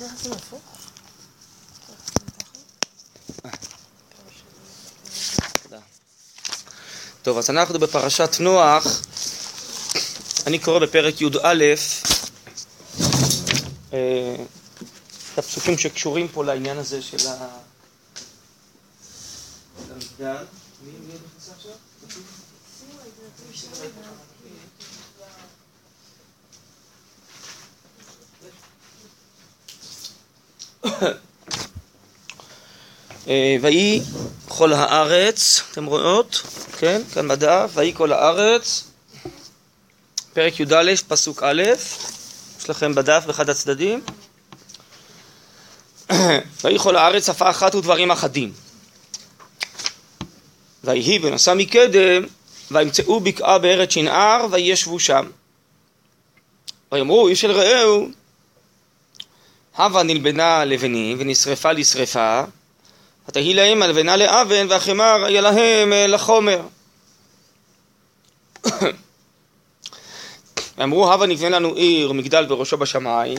צריך 0.00 0.14
לשים 0.14 0.32
הפוך? 0.32 0.60
טוב, 7.22 7.38
אז 7.38 7.50
אנחנו 7.50 7.78
בפרשת 7.78 8.36
נוח, 8.40 8.86
אני 10.46 10.58
קורא 10.58 10.78
בפרק 10.78 11.20
י"א 11.20 11.64
אה, 13.92 14.36
את 15.32 15.38
הפסוקים 15.38 15.78
שקשורים 15.78 16.28
פה 16.28 16.44
לעניין 16.44 16.78
הזה 16.78 17.02
של 17.02 17.28
ה... 17.28 17.48
המגדל. 19.90 20.44
מי 20.84 20.92
נכנסה 21.08 21.52
עכשיו? 21.56 21.72
ויהי 33.62 34.00
כל 34.48 34.72
הארץ, 34.72 35.62
אתם 35.72 35.84
רואות? 35.84 36.42
כן, 36.78 37.02
כאן 37.14 37.28
בדף, 37.28 37.70
ויהי 37.74 37.92
כל 37.94 38.12
הארץ, 38.12 38.84
פרק 40.32 40.60
י"א, 40.60 40.94
פסוק 41.08 41.42
א', 41.42 41.62
יש 42.60 42.70
לכם 42.70 42.94
בדף 42.94 43.24
באחד 43.26 43.50
הצדדים. 43.50 44.00
ויהי 46.64 46.78
כל 46.78 46.96
הארץ 46.96 47.26
שפה 47.26 47.50
אחת 47.50 47.74
ודברים 47.74 48.10
אחדים. 48.10 48.52
ויהי 50.84 51.18
ונסע 51.22 51.54
מקדם, 51.54 52.22
וימצאו 52.70 53.20
בקעה 53.20 53.58
בארץ 53.58 53.90
שנער, 53.92 54.46
וישבו 54.50 55.00
שם. 55.00 55.30
ויאמרו 56.92 57.28
איש 57.28 57.44
אל 57.44 57.50
רעהו, 57.50 58.08
הבה 59.76 60.02
נלבנה 60.02 60.64
לבנים 60.64 61.16
ונשרפה 61.20 61.72
לשרפה, 61.72 62.42
ותהי 63.28 63.54
להם 63.54 63.82
הלבנה 63.82 64.16
לאבן 64.16 64.66
והחמר 64.70 65.24
היה 65.24 65.40
להם 65.40 65.92
אה, 65.92 66.06
לחומר. 66.06 66.60
ואמרו 70.78 71.12
הבה 71.12 71.26
נבנה 71.26 71.48
לנו 71.48 71.74
עיר 71.74 72.10
ומגדל 72.10 72.46
וראשו 72.48 72.76
בשמיים 72.76 73.38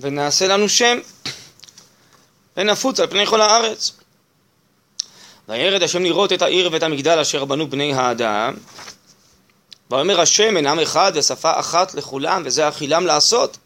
ונעשה 0.00 0.46
לנו 0.46 0.68
שם 0.68 0.98
ונפוץ 2.56 3.00
על 3.00 3.06
פני 3.06 3.26
כל 3.26 3.40
הארץ. 3.40 3.92
וירד 5.48 5.82
השם 5.82 6.04
לראות 6.04 6.32
את 6.32 6.42
העיר 6.42 6.68
ואת 6.72 6.82
המגדל 6.82 7.18
אשר 7.18 7.44
בנו 7.44 7.70
בני 7.70 7.94
האדם 7.94 8.54
ויאמר 9.90 10.20
השם 10.20 10.56
אין 10.56 10.66
עם 10.66 10.80
אחד 10.80 11.12
ושפה 11.14 11.60
אחת 11.60 11.94
לכולם 11.94 12.42
וזה 12.44 12.68
אכילם 12.68 13.06
לעשות 13.06 13.58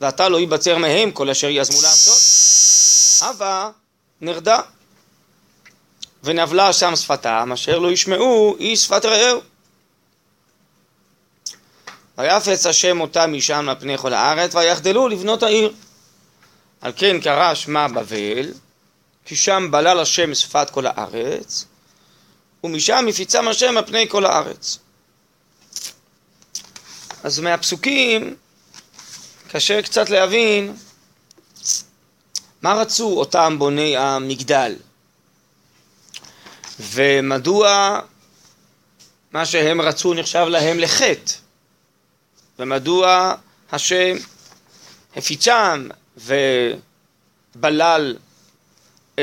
ועתה 0.00 0.28
לא 0.28 0.40
ייבצר 0.40 0.78
מהם 0.78 1.10
כל 1.10 1.30
אשר 1.30 1.48
יזמו 1.48 1.82
לעשות. 1.82 2.18
הבה 3.30 3.70
נרדה 4.20 4.60
ונבלה 6.24 6.72
שם 6.72 6.96
שפתם 6.96 7.50
אשר 7.54 7.78
לא 7.78 7.90
ישמעו 7.90 8.56
היא 8.58 8.76
שפת 8.76 9.04
רעהו. 9.04 9.40
ויפץ 12.18 12.66
השם 12.66 13.00
אותם 13.00 13.32
משם 13.32 13.68
על 13.68 13.74
פני 13.80 13.98
כל 13.98 14.14
הארץ 14.14 14.54
ויחדלו 14.54 15.08
לבנות 15.08 15.42
העיר. 15.42 15.74
על 16.80 16.92
כן 16.96 17.20
קרא 17.20 17.54
שמה 17.54 17.88
בבל 17.88 18.52
כי 19.24 19.36
שם 19.36 19.68
בלל 19.70 20.00
השם 20.00 20.34
שפת 20.34 20.70
כל 20.70 20.86
הארץ 20.86 21.64
ומשם 22.64 23.06
הפיצם 23.08 23.48
השם 23.48 23.76
על 23.76 23.86
פני 23.86 24.08
כל 24.08 24.26
הארץ. 24.26 24.78
אז 27.22 27.40
מהפסוקים 27.40 28.36
קשה 29.50 29.82
קצת 29.82 30.10
להבין 30.10 30.76
מה 32.62 32.74
רצו 32.74 33.18
אותם 33.18 33.56
בוני 33.58 33.96
המגדל. 33.96 34.74
ומדוע 36.80 38.00
מה 39.32 39.46
שהם 39.46 39.80
רצו 39.80 40.14
נחשב 40.14 40.46
להם 40.48 40.78
לחטא? 40.78 41.32
ומדוע 42.58 43.34
השם 43.72 44.16
הפיצם 45.16 45.88
ובלל 46.16 48.16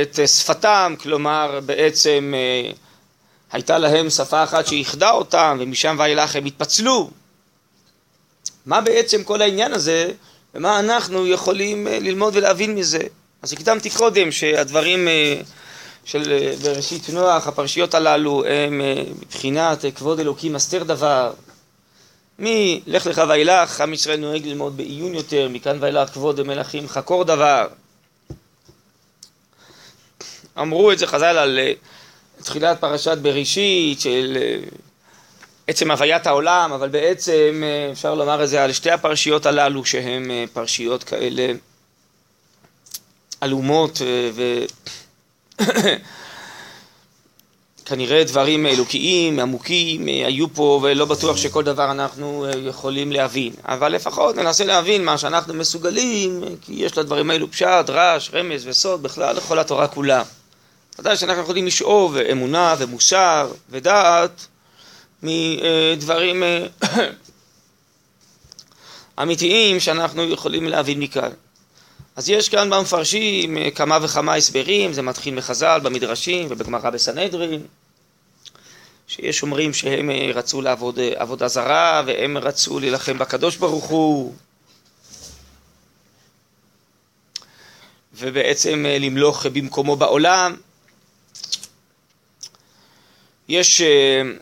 את 0.01 0.19
שפתם, 0.27 0.95
כלומר 0.99 1.59
בעצם 1.65 2.33
אה, 2.35 2.71
הייתה 3.51 3.77
להם 3.77 4.09
שפה 4.09 4.43
אחת 4.43 4.67
שאיחדה 4.67 5.11
אותם 5.11 5.57
ומשם 5.59 5.95
ואילך 5.99 6.35
הם 6.35 6.45
התפצלו. 6.45 7.09
מה 8.65 8.81
בעצם 8.81 9.23
כל 9.23 9.41
העניין 9.41 9.73
הזה 9.73 10.11
ומה 10.55 10.79
אנחנו 10.79 11.27
יכולים 11.27 11.87
אה, 11.87 11.99
ללמוד 11.99 12.35
ולהבין 12.35 12.75
מזה? 12.75 13.01
אז 13.41 13.53
הקדמתי 13.53 13.89
קודם 13.89 14.31
שהדברים 14.31 15.07
אה, 15.07 15.41
של 16.05 16.53
בראשית 16.63 17.09
נוח, 17.09 17.47
הפרשיות 17.47 17.93
הללו, 17.93 18.43
הם 18.45 18.81
מבחינת 19.21 19.85
כבוד 19.95 20.19
אלוקים 20.19 20.55
הסתר 20.55 20.83
דבר, 20.83 21.33
מלך 22.39 23.07
לך 23.07 23.21
ואילך, 23.29 23.81
עם 23.81 23.93
ישראל 23.93 24.19
נוהג 24.19 24.47
ללמוד 24.47 24.77
בעיון 24.77 25.13
יותר, 25.13 25.49
מכאן 25.49 25.77
ואילך 25.79 26.09
כבוד 26.09 26.39
המלכים 26.39 26.87
חקור 26.87 27.23
דבר. 27.23 27.67
אמרו 30.59 30.91
את 30.91 30.99
זה 30.99 31.07
חז"ל 31.07 31.37
על 31.37 31.59
אה, 31.59 31.73
תחילת 32.43 32.81
פרשת 32.81 33.17
בראשית, 33.17 34.01
של 34.01 34.37
אה, 34.41 34.57
עצם 35.67 35.91
הוויית 35.91 36.27
העולם, 36.27 36.71
אבל 36.73 36.89
בעצם 36.89 37.63
אה, 37.63 37.91
אפשר 37.91 38.15
לומר 38.15 38.43
את 38.43 38.49
זה 38.49 38.63
על 38.63 38.71
שתי 38.71 38.91
הפרשיות 38.91 39.45
הללו 39.45 39.85
שהן 39.85 40.31
פרשיות 40.53 41.03
כאלה 41.03 41.47
עלומות 43.41 44.01
ו... 44.33 44.65
כנראה 47.85 48.23
דברים 48.23 48.65
אלוקיים, 48.65 49.39
עמוקים, 49.39 50.05
היו 50.05 50.53
פה 50.53 50.79
ולא 50.83 51.05
בטוח 51.05 51.37
שכל 51.37 51.63
דבר 51.63 51.91
אנחנו 51.91 52.45
אה, 52.45 52.51
יכולים 52.57 53.11
להבין. 53.11 53.53
אבל 53.65 53.91
לפחות 53.91 54.35
ננסה 54.35 54.65
להבין 54.65 55.05
מה 55.05 55.17
שאנחנו 55.17 55.53
מסוגלים, 55.53 56.43
כי 56.61 56.73
יש 56.73 56.97
לדברים 56.97 57.31
האלו 57.31 57.51
פשט, 57.51 57.89
רעש, 57.89 58.29
רמז 58.33 58.67
וסוד, 58.67 59.03
בכלל 59.03 59.35
לכל 59.35 59.59
התורה 59.59 59.87
כולה. 59.87 60.23
ודאי 60.99 61.17
שאנחנו 61.17 61.41
יכולים 61.41 61.67
לשאוב 61.67 62.17
אמונה 62.17 62.75
ומוסר 62.79 63.51
ודעת 63.69 64.47
מדברים 65.25 66.43
אה, 66.43 66.65
אמיתיים 69.21 69.79
שאנחנו 69.79 70.23
יכולים 70.23 70.67
להבין 70.67 70.99
מכאן. 70.99 71.31
אז 72.15 72.29
יש 72.29 72.49
כאן 72.49 72.69
במפרשים 72.69 73.57
אה, 73.57 73.71
כמה 73.71 73.97
וכמה 74.01 74.35
הסברים, 74.35 74.93
זה 74.93 75.01
מתחיל 75.01 75.35
מחז"ל, 75.35 75.79
במדרשים 75.83 76.47
ובגמרא 76.49 76.89
בסנהדרין, 76.89 77.61
שיש 79.07 79.43
אומרים 79.43 79.73
שהם 79.73 80.09
אה, 80.09 80.31
רצו 80.33 80.61
לעבוד 80.61 80.99
עבודה 81.15 81.47
זרה 81.47 82.03
והם 82.05 82.37
רצו 82.37 82.79
להילחם 82.79 83.17
בקדוש 83.17 83.55
ברוך 83.57 83.85
הוא 83.85 84.33
ובעצם 88.13 88.85
למלוך 88.99 89.45
במקומו 89.45 89.95
בעולם. 89.95 90.55
יש 93.49 93.81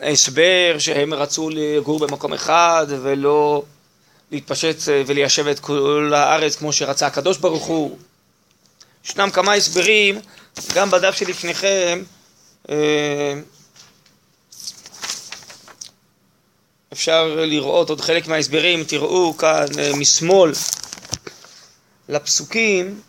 הסבר 0.02 0.75
שהם 0.80 1.14
רצו 1.14 1.50
לגור 1.50 2.00
במקום 2.00 2.34
אחד 2.34 2.88
ולא 2.90 3.64
להתפשט 4.31 4.90
אה, 4.90 5.03
וליישב 5.08 5.47
את 5.47 5.59
כל 5.59 6.12
הארץ 6.16 6.56
כמו 6.56 6.74
שרצה 6.74 7.08
הקדוש 7.08 7.38
ברוך 7.38 7.66
הוא. 7.66 7.97
ישנם 9.06 9.30
כמה 9.34 9.53
הסברים, 9.53 10.19
גם 10.74 10.92
בדף 10.92 11.16
שלפניכם, 11.16 12.03
אה, 12.69 13.34
אפשר 16.94 17.36
לראות 17.36 17.90
עוד 17.90 18.02
חלק 18.02 18.28
מההסברים, 18.28 18.84
תראו 18.84 19.38
כאן 19.38 19.66
אה, 19.80 19.92
משמאל 19.96 20.52
לפסוקים 22.10 23.01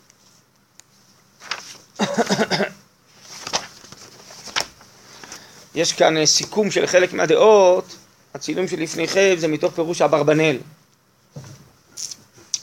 יש 5.75 5.93
כאן 5.93 6.25
סיכום 6.25 6.71
של 6.71 6.87
חלק 6.87 7.13
מהדעות, 7.13 7.95
הצילום 8.33 8.67
שלפניכם 8.67 9.35
זה 9.37 9.47
מתוך 9.47 9.73
פירוש 9.73 10.01
אברבנאל. 10.01 10.57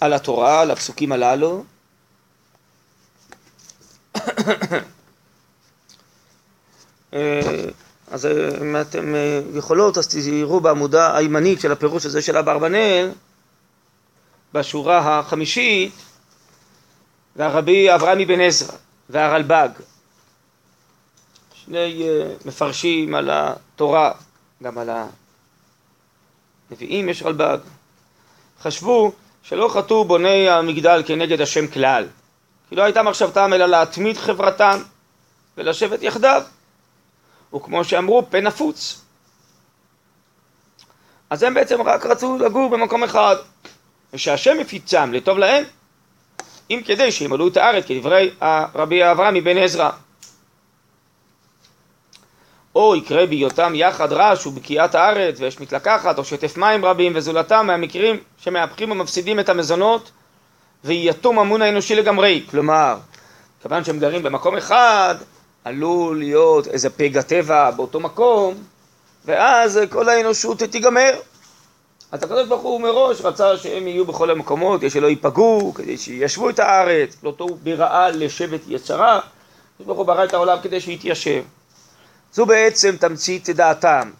על 0.00 0.12
התורה, 0.12 0.60
על 0.60 0.70
הפסוקים 0.70 1.12
הללו. 1.12 1.64
אה, 7.14 7.64
אז 8.10 8.26
אה, 8.26 8.48
אם 8.62 8.76
אתם 8.80 9.14
אה, 9.14 9.40
יכולות, 9.54 9.98
אז 9.98 10.08
תראו 10.08 10.60
בעמודה 10.60 11.16
הימנית 11.16 11.60
של 11.60 11.72
הפירוש 11.72 12.06
הזה 12.06 12.22
של 12.22 12.36
אברבנאל, 12.36 13.10
בשורה 14.54 15.18
החמישית, 15.18 15.94
והרבי 17.36 17.94
אברהם 17.94 18.20
אבן 18.20 18.40
עזרא 18.40 18.76
והרלב"ג, 19.10 19.68
שני 21.72 22.04
מפרשים 22.44 23.14
על 23.14 23.30
התורה, 23.32 24.12
גם 24.62 24.78
על 24.78 24.90
הנביאים 26.70 27.08
יש 27.08 27.22
רלב"ג, 27.22 27.58
חשבו 28.60 29.12
שלא 29.42 29.68
חטאו 29.68 30.04
בוני 30.04 30.48
המגדל 30.48 31.02
כנגד 31.06 31.40
השם 31.40 31.66
כלל, 31.66 32.06
כי 32.68 32.76
לא 32.76 32.82
הייתה 32.82 33.02
מחשבתם 33.02 33.52
אלא 33.52 33.66
להתמיד 33.66 34.16
חברתם 34.16 34.82
ולשבת 35.56 36.02
יחדיו, 36.02 36.42
וכמו 37.54 37.84
שאמרו, 37.84 38.30
פה 38.30 38.40
נפוץ. 38.40 39.00
אז 41.30 41.42
הם 41.42 41.54
בעצם 41.54 41.82
רק 41.82 42.06
רצו 42.06 42.38
לגור 42.38 42.70
במקום 42.70 43.04
אחד, 43.04 43.36
ושהשם 44.12 44.60
הפיצם 44.60 45.12
לטוב 45.12 45.38
להם, 45.38 45.64
אם 46.70 46.80
כדי 46.84 47.12
שימלאו 47.12 47.48
את 47.48 47.56
הארץ, 47.56 47.84
כדברי 47.86 48.30
רבי 48.74 49.10
אברהם 49.10 49.34
מבן 49.34 49.58
עזרא. 49.58 49.90
או 52.74 52.96
יקרה 52.96 53.26
בהיותם 53.26 53.72
יחד 53.74 54.12
רעש 54.12 54.46
ובקיעת 54.46 54.94
הארץ 54.94 55.40
ויש 55.40 55.60
מתלקחת 55.60 56.18
או 56.18 56.24
שטף 56.24 56.56
מים 56.56 56.84
רבים 56.84 57.12
וזולתם 57.14 57.66
מהמקרים 57.66 58.16
שמהפכים 58.38 58.90
ומפסידים 58.90 59.40
את 59.40 59.48
המזונות 59.48 60.10
ויתום 60.84 61.38
המון 61.38 61.62
האנושי 61.62 61.94
לגמרי. 61.94 62.42
כלומר, 62.50 62.96
כיוון 63.62 63.84
שהם 63.84 63.98
גרים 63.98 64.22
במקום 64.22 64.56
אחד, 64.56 65.14
עלול 65.64 66.18
להיות 66.18 66.68
איזה 66.68 66.90
פגע 66.90 67.22
טבע 67.22 67.70
באותו 67.70 68.00
מקום 68.00 68.54
ואז 69.24 69.80
כל 69.90 70.08
האנושות 70.08 70.58
תיגמר. 70.58 71.10
אז 72.12 72.22
הקדוש 72.22 72.48
ברוך 72.48 72.62
הוא 72.62 72.80
מראש 72.80 73.20
רצה 73.20 73.56
שהם 73.56 73.88
יהיו 73.88 74.04
בכל 74.04 74.30
המקומות, 74.30 74.80
כדי 74.80 74.90
שלא 74.90 75.06
ייפגעו, 75.06 75.74
כדי 75.74 75.98
שישבו 75.98 76.50
את 76.50 76.58
הארץ, 76.58 77.16
לא 77.22 77.32
תוהו 77.36 77.56
ברעה 77.62 78.10
לשבט 78.10 78.60
יצרה, 78.68 79.16
הקדוש 79.16 79.86
ברוך 79.86 79.98
הוא 79.98 80.06
ברא 80.06 80.24
את 80.24 80.34
העולם 80.34 80.58
כדי 80.62 80.80
שיתיישב. 80.80 81.42
זו 82.32 82.46
בעצם 82.46 82.96
תמצית 82.96 83.50
דעתם. 83.50 84.10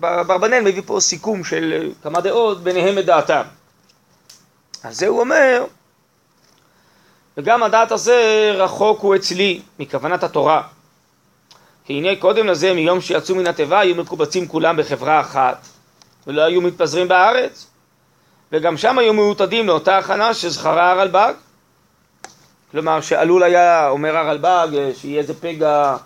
ברבנן 0.00 0.64
מביא 0.64 0.82
פה 0.86 1.00
סיכום 1.00 1.44
של 1.44 1.92
כמה 2.02 2.20
דעות, 2.20 2.62
ביניהם 2.62 2.98
את 2.98 3.06
דעתם. 3.06 3.42
אז 4.82 4.98
זה 4.98 5.06
הוא 5.06 5.20
אומר, 5.20 5.64
וגם 7.36 7.62
הדעת 7.62 7.92
הזה 7.92 8.50
רחוק 8.54 9.00
הוא 9.00 9.16
אצלי 9.16 9.62
מכוונת 9.78 10.22
התורה. 10.22 10.62
כי 11.84 11.92
הנה 11.92 12.16
קודם 12.20 12.46
לזה, 12.46 12.74
מיום 12.74 13.00
שיצאו 13.00 13.34
מן 13.34 13.46
התיבה, 13.46 13.80
היו 13.80 13.94
מקובצים 13.94 14.48
כולם 14.48 14.76
בחברה 14.76 15.20
אחת, 15.20 15.66
ולא 16.26 16.42
היו 16.42 16.60
מתפזרים 16.60 17.08
בארץ. 17.08 17.66
וגם 18.52 18.76
שם 18.76 18.98
היו 18.98 19.14
מעוטדים 19.14 19.66
לאותה 19.66 19.98
הכנה 19.98 20.34
שזכרה 20.34 20.90
הרלב"ג. 20.90 21.32
כלומר, 22.70 23.00
שעלול 23.00 23.42
היה, 23.42 23.88
אומר 23.88 24.16
הרלב"ג, 24.16 24.68
שיהיה 24.94 25.20
איזה 25.20 25.34
פגע 25.40 25.96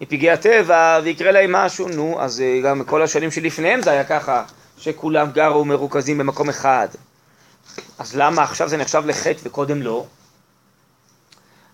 מפגעי 0.00 0.30
הטבע 0.30 1.00
ויקרה 1.04 1.30
להם 1.32 1.52
משהו, 1.52 1.88
נו, 1.88 2.16
אז 2.20 2.40
אה, 2.40 2.60
גם 2.64 2.84
כל 2.84 3.02
השנים 3.02 3.30
שלפניהם 3.30 3.82
זה 3.82 3.90
היה 3.90 4.04
ככה, 4.04 4.44
שכולם 4.78 5.30
גרו 5.30 5.64
מרוכזים 5.64 6.18
במקום 6.18 6.48
אחד. 6.48 6.88
אז 7.98 8.16
למה 8.16 8.42
עכשיו 8.42 8.68
זה 8.68 8.76
נחשב 8.76 9.02
לחטא 9.06 9.40
וקודם 9.42 9.82
לא? 9.82 10.06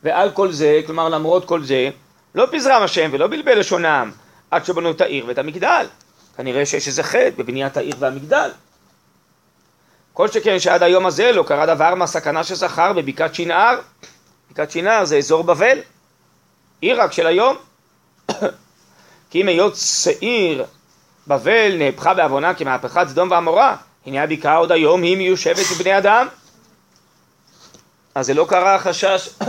ועל 0.03 0.31
כל 0.31 0.53
זה, 0.53 0.81
כלומר 0.87 1.09
למרות 1.09 1.45
כל 1.45 1.65
זה, 1.65 1.91
לא 2.35 2.47
פיזרם 2.51 2.83
השם 2.83 3.11
ולא 3.13 3.27
בלבל 3.27 3.59
לשונם 3.59 4.11
עד 4.51 4.65
שבנו 4.65 4.91
את 4.91 5.01
העיר 5.01 5.25
ואת 5.27 5.39
המגדל. 5.39 5.87
כנראה 6.37 6.67
שיש 6.67 6.87
איזה 6.87 7.03
חטא 7.03 7.31
בבניית 7.37 7.77
העיר 7.77 7.95
והמגדל. 7.99 8.51
כל 10.13 10.29
שכן 10.29 10.59
שעד 10.59 10.83
היום 10.83 11.07
הזה 11.07 11.33
לא 11.33 11.43
קרה 11.43 11.67
דבר 11.67 11.95
מהסכנה 11.95 12.45
שזכר 12.45 12.93
בבקעת 12.93 13.35
שנער. 13.35 13.81
בקעת 14.51 14.71
שנער 14.71 15.05
זה 15.05 15.17
אזור 15.17 15.45
בבל, 15.45 15.79
עיר 16.81 17.03
רק 17.03 17.13
של 17.13 17.27
היום. 17.27 17.57
כי 19.31 19.43
אם 19.43 19.49
היות 19.49 19.77
שעיר 19.77 20.65
בבל 21.27 21.73
נהפכה 21.79 22.15
בעוונה 22.15 22.55
כמהפכת 22.55 23.09
סדום 23.09 23.31
ועמורה, 23.31 23.77
הנה 24.07 24.23
הבקעה 24.23 24.57
עוד 24.57 24.73
היום 24.73 25.03
היא 25.03 25.17
מיושבת 25.17 25.67
בבני 25.75 25.99
אדם. 25.99 26.27
אז 28.15 28.27
זה 28.27 28.35
לא 28.35 28.47
קרה 28.49 28.75
החשש. 28.75 29.29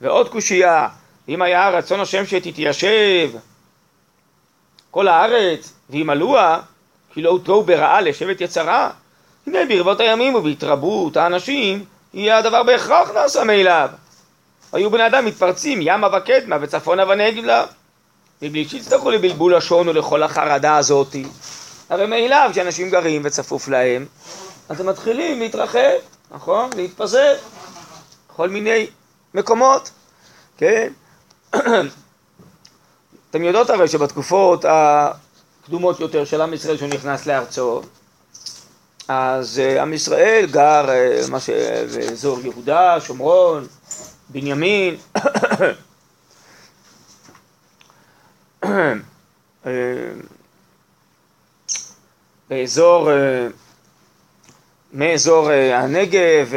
ועוד 0.00 0.28
קושייה, 0.28 0.88
אם 1.28 1.42
היה 1.42 1.68
רצון 1.68 2.00
השם 2.00 2.26
שתתיישב 2.26 3.30
כל 4.90 5.08
הארץ 5.08 5.72
וימלאוה, 5.90 6.60
כי 7.12 7.22
לא 7.22 7.30
הותרו 7.30 7.62
ברעה 7.62 8.00
לשבט 8.00 8.40
יצרה, 8.40 8.90
הנה 9.46 9.58
ברבות 9.68 10.00
הימים 10.00 10.34
ובהתרבות 10.34 11.16
האנשים 11.16 11.84
יהיה 12.14 12.38
הדבר 12.38 12.62
בהכרח 12.62 13.10
נעשה 13.10 13.44
מאליו. 13.44 13.88
היו 14.74 14.90
בני 14.90 15.06
אדם 15.06 15.24
מתפרצים 15.24 15.78
ימה 15.82 16.08
וקדמה 16.16 16.56
וצפונה 16.60 17.08
ונגלה 17.08 17.64
מבלי 18.42 18.68
שיצטרכו 18.68 19.10
לבלבול 19.10 19.56
לשון 19.56 19.88
ולכל 19.88 20.22
החרדה 20.22 20.76
הזאתי 20.76 21.24
הרי 21.90 22.06
מאליו 22.06 22.50
כשאנשים 22.52 22.90
גרים 22.90 23.22
וצפוף 23.24 23.68
להם 23.68 24.06
אז 24.68 24.80
הם 24.80 24.86
מתחילים 24.86 25.38
להתרחב, 25.38 25.98
נכון? 26.30 26.70
להתפזר 26.76 27.34
בכל 28.28 28.48
מיני 28.48 28.86
מקומות, 29.34 29.90
כן? 30.58 30.92
אתם 33.30 33.44
יודעות 33.44 33.70
הרי 33.70 33.88
שבתקופות 33.88 34.64
הקדומות 34.68 36.00
יותר 36.00 36.24
של 36.24 36.40
עם 36.40 36.54
ישראל 36.54 36.76
שהוא 36.76 36.88
נכנס 36.88 37.26
לארצו 37.26 37.82
אז 39.08 39.58
אה, 39.58 39.82
עם 39.82 39.92
ישראל 39.92 40.46
גר 40.50 40.90
אה, 40.90 41.20
באזור 41.94 42.40
יהודה, 42.40 43.00
שומרון, 43.00 43.66
בנימין, 44.34 44.96
באזור, 52.48 53.08
מאזור 54.92 55.50
הנגב, 55.50 56.52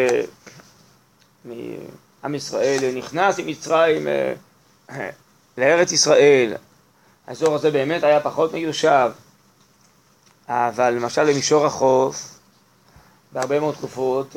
עם 2.24 2.35
ישראל 2.35 2.91
נכנס 2.95 3.39
עם 3.39 3.47
מצרים 3.47 4.07
לארץ 5.57 5.91
ישראל. 5.91 6.53
האזור 7.27 7.56
הזה 7.56 7.71
באמת 7.71 8.03
היה 8.03 8.19
פחות 8.19 8.53
מיושב, 8.53 9.12
אבל 10.50 10.89
למשל 10.89 11.23
למישור 11.23 11.65
החוף, 11.65 12.39
בהרבה 13.31 13.59
מאוד 13.59 13.75
תקופות, 13.75 14.35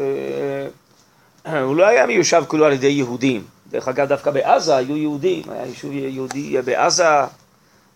הוא 1.47 1.77
לא 1.77 1.87
היה 1.87 2.07
מיושב 2.07 2.45
כולו 2.49 2.67
על 2.67 2.73
ידי 2.73 2.87
יהודים. 2.87 3.45
דרך 3.71 3.89
אגב, 3.89 4.09
דווקא 4.09 4.31
בעזה 4.31 4.77
היו 4.77 4.97
יהודים, 4.97 5.43
היה 5.51 5.67
יישוב 5.67 5.93
יהודי 5.93 6.63
בעזה, 6.63 7.25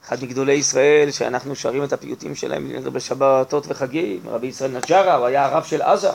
אחד 0.05 0.23
מגדולי 0.23 0.53
ישראל, 0.53 1.11
שאנחנו 1.11 1.57
שרים 1.57 1.85
את 1.85 1.93
הפיוטים 1.93 2.35
שלהם 2.35 2.71
בשבתות 2.93 3.65
וחגים, 3.69 4.21
רבי 4.27 4.47
ישראל 4.47 4.71
נג'רה, 4.71 5.15
הוא 5.15 5.27
היה 5.27 5.45
הרב 5.45 5.65
של 5.65 5.83
עזה, 5.83 6.11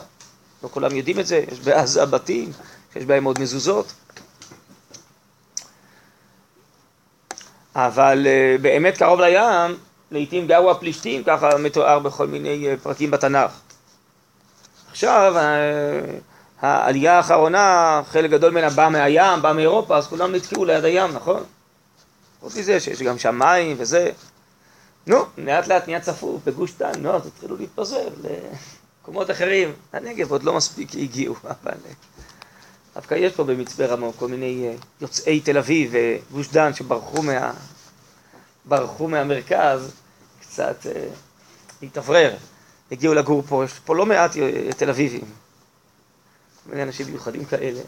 לא 0.64 0.70
כולם 0.72 0.96
יודעים 0.96 1.20
את 1.20 1.28
זה, 1.28 1.44
יש 1.52 1.60
בעזה 1.60 2.06
בתים 2.06 2.52
שיש 2.94 3.06
בהם 3.06 3.24
עוד 3.24 3.40
מזוזות. 3.40 3.94
אבל 7.76 8.28
אה, 8.28 8.56
באמת 8.62 8.98
קרוב 8.98 9.22
לים, 9.22 9.78
לעיתים 10.12 10.48
גרו 10.48 10.72
הפלישתים, 10.72 11.24
ככה 11.24 11.58
מתואר 11.58 12.00
בכל 12.00 12.28
מיני 12.28 12.68
אה, 12.68 12.76
פרקים 12.84 13.12
בתנ"ך. 13.12 13.52
עכשיו, 14.92 15.34
אה, 15.38 16.20
העלייה 16.62 17.18
האחרונה, 17.18 18.02
חלק 18.06 18.32
גדול 18.32 18.52
ממנה 18.52 18.70
בא 18.70 18.90
מהים, 18.90 19.42
בא 19.42 19.54
מאירופה, 19.54 19.98
אז 19.98 20.08
כולם 20.08 20.36
נתקעו 20.36 20.66
ליד 20.66 20.86
הים, 20.86 21.12
נכון? 21.12 21.44
חוץ 22.40 22.56
מזה 22.56 22.80
שיש 22.80 23.02
גם 23.02 23.18
שם 23.18 23.40
מים 23.40 23.76
וזה. 23.80 24.12
נו, 25.08 25.18
לאט 25.38 25.68
לאט 25.68 25.88
נהיה 25.88 26.00
צפוף 26.00 26.42
בגוש 26.46 26.74
דן, 26.78 26.92
נו, 27.00 27.16
אז 27.16 27.28
התחילו 27.28 27.58
להתפזר 27.58 28.08
למקומות 28.24 29.32
אחרים. 29.32 29.74
הנגב 29.94 30.32
עוד 30.32 30.44
לא 30.44 30.54
מספיק 30.54 30.96
הגיעו, 30.96 31.36
אבל 31.44 31.78
דווקא 32.96 33.14
יש 33.16 33.34
פה 33.34 33.44
במצפה 33.44 33.86
רמון 33.86 34.12
כל 34.20 34.28
מיני 34.28 34.68
אה, 34.68 34.76
יוצאי 35.02 35.40
תל 35.40 35.58
אביב 35.58 35.94
וגוש 35.94 36.48
דן 36.48 36.74
שברחו 36.74 37.22
מה... 37.22 37.52
ברחו 38.66 39.08
מהמרכז 39.08 39.92
קצת 40.42 40.86
אה, 40.86 41.08
להתאוורר. 41.82 42.36
הגיעו 42.92 43.14
לגור 43.14 43.44
פה, 43.48 43.64
יש 43.66 43.80
פה 43.86 43.96
לא 43.96 44.06
מעט 44.06 44.38
אה, 44.38 44.74
תל 44.78 44.90
אביבים. 44.90 45.26
מיני 46.70 46.84
אנשים 46.84 47.08
מיוחדים 47.08 47.46
כאלה, 47.46 47.82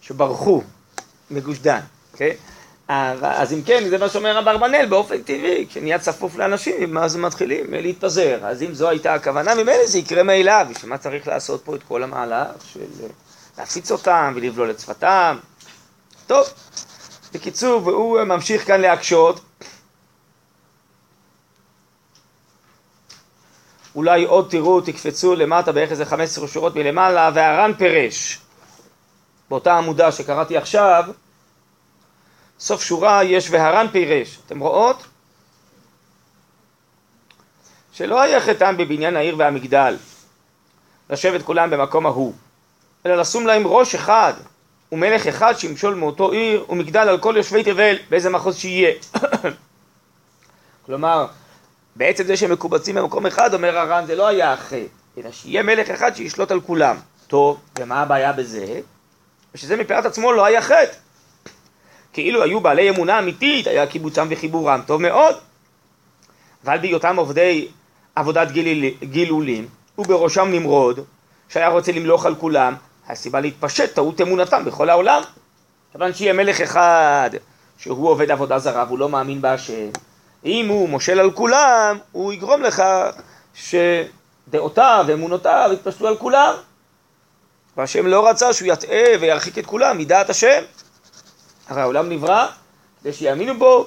שברחו 0.00 0.62
מגוש 1.30 1.58
דן, 1.58 1.80
אוקיי? 2.12 2.36
אז 2.88 3.52
אם 3.52 3.62
כן, 3.62 3.88
זה 3.88 3.98
מה 3.98 4.08
שאומר 4.08 4.38
אברבנאל, 4.38 4.86
באופן 4.86 5.22
טבעי, 5.22 5.66
כשנהיה 5.68 5.98
צפוף 5.98 6.36
לאנשים, 6.36 6.98
אז 6.98 7.16
מתחילים 7.16 7.66
להתפזר. 7.70 8.38
אז 8.42 8.62
אם 8.62 8.74
זו 8.74 8.88
הייתה 8.88 9.14
הכוונה, 9.14 9.54
ממילא 9.54 9.86
זה 9.86 9.98
יקרה 9.98 10.22
מאליו, 10.22 10.66
בשביל 10.70 10.90
מה 10.90 10.98
צריך 10.98 11.28
לעשות 11.28 11.64
פה 11.64 11.74
את 11.74 11.80
כל 11.88 12.02
המהלך 12.02 12.48
של 12.72 12.80
להפיץ 13.58 13.90
אותם 13.90 14.32
ולבלול 14.36 14.70
את 14.70 14.80
שפתם? 14.80 15.38
טוב, 16.26 16.46
בקיצור, 17.34 17.86
והוא 17.86 18.22
ממשיך 18.22 18.66
כאן 18.66 18.80
להקשות. 18.80 19.40
אולי 23.94 24.24
עוד 24.24 24.46
תראו, 24.50 24.80
תקפצו 24.80 25.34
למטה 25.34 25.72
בערך 25.72 25.90
איזה 25.90 26.04
15 26.04 26.48
שורות 26.48 26.76
מלמעלה, 26.76 27.30
והר"ן 27.34 27.72
פירש. 27.78 28.38
באותה 29.50 29.78
עמודה 29.78 30.12
שקראתי 30.12 30.56
עכשיו, 30.56 31.04
סוף 32.58 32.82
שורה 32.82 33.24
יש 33.24 33.50
והר"ן 33.50 33.86
פירש. 33.92 34.38
אתם 34.46 34.60
רואות? 34.60 35.06
שלא 37.92 38.22
היה 38.22 38.40
חטאם 38.40 38.76
בבניין 38.76 39.16
העיר 39.16 39.34
והמגדל, 39.38 39.96
לשבת 41.10 41.42
כולם 41.42 41.70
במקום 41.70 42.06
ההוא, 42.06 42.32
אלא 43.06 43.16
לשום 43.16 43.46
להם 43.46 43.66
ראש 43.66 43.94
אחד 43.94 44.32
ומלך 44.92 45.26
אחד 45.26 45.54
שימשול 45.58 45.94
מאותו 45.94 46.30
עיר 46.30 46.64
ומגדל 46.68 47.08
על 47.08 47.18
כל 47.18 47.34
יושבי 47.36 47.64
תבל 47.64 47.96
באיזה 48.08 48.30
מחוז 48.30 48.56
שיהיה. 48.56 48.92
כלומר, 50.86 51.26
בעצם 51.96 52.24
זה 52.24 52.36
שהם 52.36 52.52
מקובצים 52.52 52.94
במקום 52.94 53.26
אחד, 53.26 53.54
אומר 53.54 53.78
הר"ן, 53.78 54.06
זה 54.06 54.14
לא 54.14 54.26
היה 54.26 54.52
החטא, 54.52 54.86
אלא 55.18 55.30
שיהיה 55.30 55.62
מלך 55.62 55.90
אחד 55.90 56.16
שישלוט 56.16 56.50
על 56.50 56.60
כולם. 56.60 56.96
טוב, 57.26 57.60
ומה 57.78 58.02
הבעיה 58.02 58.32
בזה? 58.32 58.80
ושזה 59.54 59.76
מפאת 59.76 60.06
עצמו 60.06 60.32
לא 60.32 60.44
היה 60.44 60.62
חטא. 60.62 60.96
כאילו 62.12 62.42
היו 62.42 62.60
בעלי 62.60 62.90
אמונה 62.90 63.18
אמיתית, 63.18 63.66
היה 63.66 63.86
קיבוצם 63.86 64.26
וחיבורם, 64.30 64.80
טוב 64.86 65.02
מאוד. 65.02 65.36
אבל 66.64 66.78
בהיותם 66.78 67.16
עובדי 67.16 67.68
עבודת 68.14 68.50
גיל, 68.50 68.94
גילולים, 69.02 69.68
ובראשם 69.98 70.48
נמרוד, 70.52 71.00
שהיה 71.48 71.68
רוצה 71.68 71.92
למלוך 71.92 72.26
על 72.26 72.34
כולם, 72.34 72.74
הסיבה 73.08 73.40
להתפשט 73.40 73.94
טעות 73.94 74.20
אמונתם 74.20 74.64
בכל 74.64 74.90
העולם. 74.90 75.22
כיוון 75.92 76.14
שיהיה 76.14 76.32
מלך 76.32 76.60
אחד 76.60 77.30
שהוא 77.78 78.08
עובד 78.08 78.30
עבודה 78.30 78.58
זרה 78.58 78.84
והוא 78.86 78.98
לא 78.98 79.08
מאמין 79.08 79.40
בהשם, 79.40 79.88
אם 80.44 80.68
הוא 80.68 80.88
מושל 80.88 81.20
על 81.20 81.30
כולם, 81.30 81.98
הוא 82.12 82.32
יגרום 82.32 82.62
לכך 82.62 83.10
שדעותיו 83.54 85.04
ואמונותיו 85.08 85.70
יתפשטו 85.72 86.08
על 86.08 86.16
כולם. 86.16 86.54
והשם 87.76 88.06
לא 88.06 88.28
רצה 88.28 88.52
שהוא 88.52 88.72
יטעה 88.72 89.04
וירחיק 89.20 89.58
את 89.58 89.66
כולם 89.66 89.98
מדעת 89.98 90.30
השם. 90.30 90.62
הרי 91.68 91.80
העולם 91.80 92.08
נברא 92.08 92.46
כדי 93.00 93.12
שיאמינו 93.12 93.58
בו. 93.58 93.86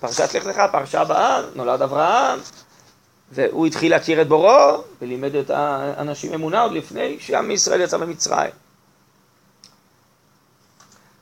פרשת 0.00 0.34
לך 0.34 0.46
לך, 0.46 0.62
פרשה 0.72 1.00
הבאה, 1.00 1.40
נולד 1.54 1.82
אברהם, 1.82 2.38
והוא 3.32 3.66
התחיל 3.66 3.90
להכיר 3.90 4.22
את 4.22 4.28
בוראו, 4.28 4.82
ולימד 5.02 5.34
את 5.34 5.50
האנשים 5.50 6.34
אמונה 6.34 6.62
עוד 6.62 6.72
לפני 6.72 7.16
שעם 7.20 7.50
ישראל 7.50 7.80
יצא 7.80 7.96
ממצרים. 7.96 8.50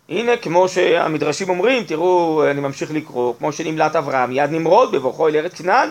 הנה, 0.09 0.37
כמו 0.37 0.69
שהמדרשים 0.69 1.49
אומרים, 1.49 1.85
תראו, 1.85 2.45
אני 2.51 2.61
ממשיך 2.61 2.91
לקרוא, 2.91 3.35
כמו 3.39 3.53
שנמלט 3.53 3.97
אברהם, 3.97 4.33
יד 4.33 4.51
נמרוד 4.51 4.93
בבוכו 4.93 5.29
אל 5.29 5.37
ארץ 5.37 5.55
כנען. 5.55 5.89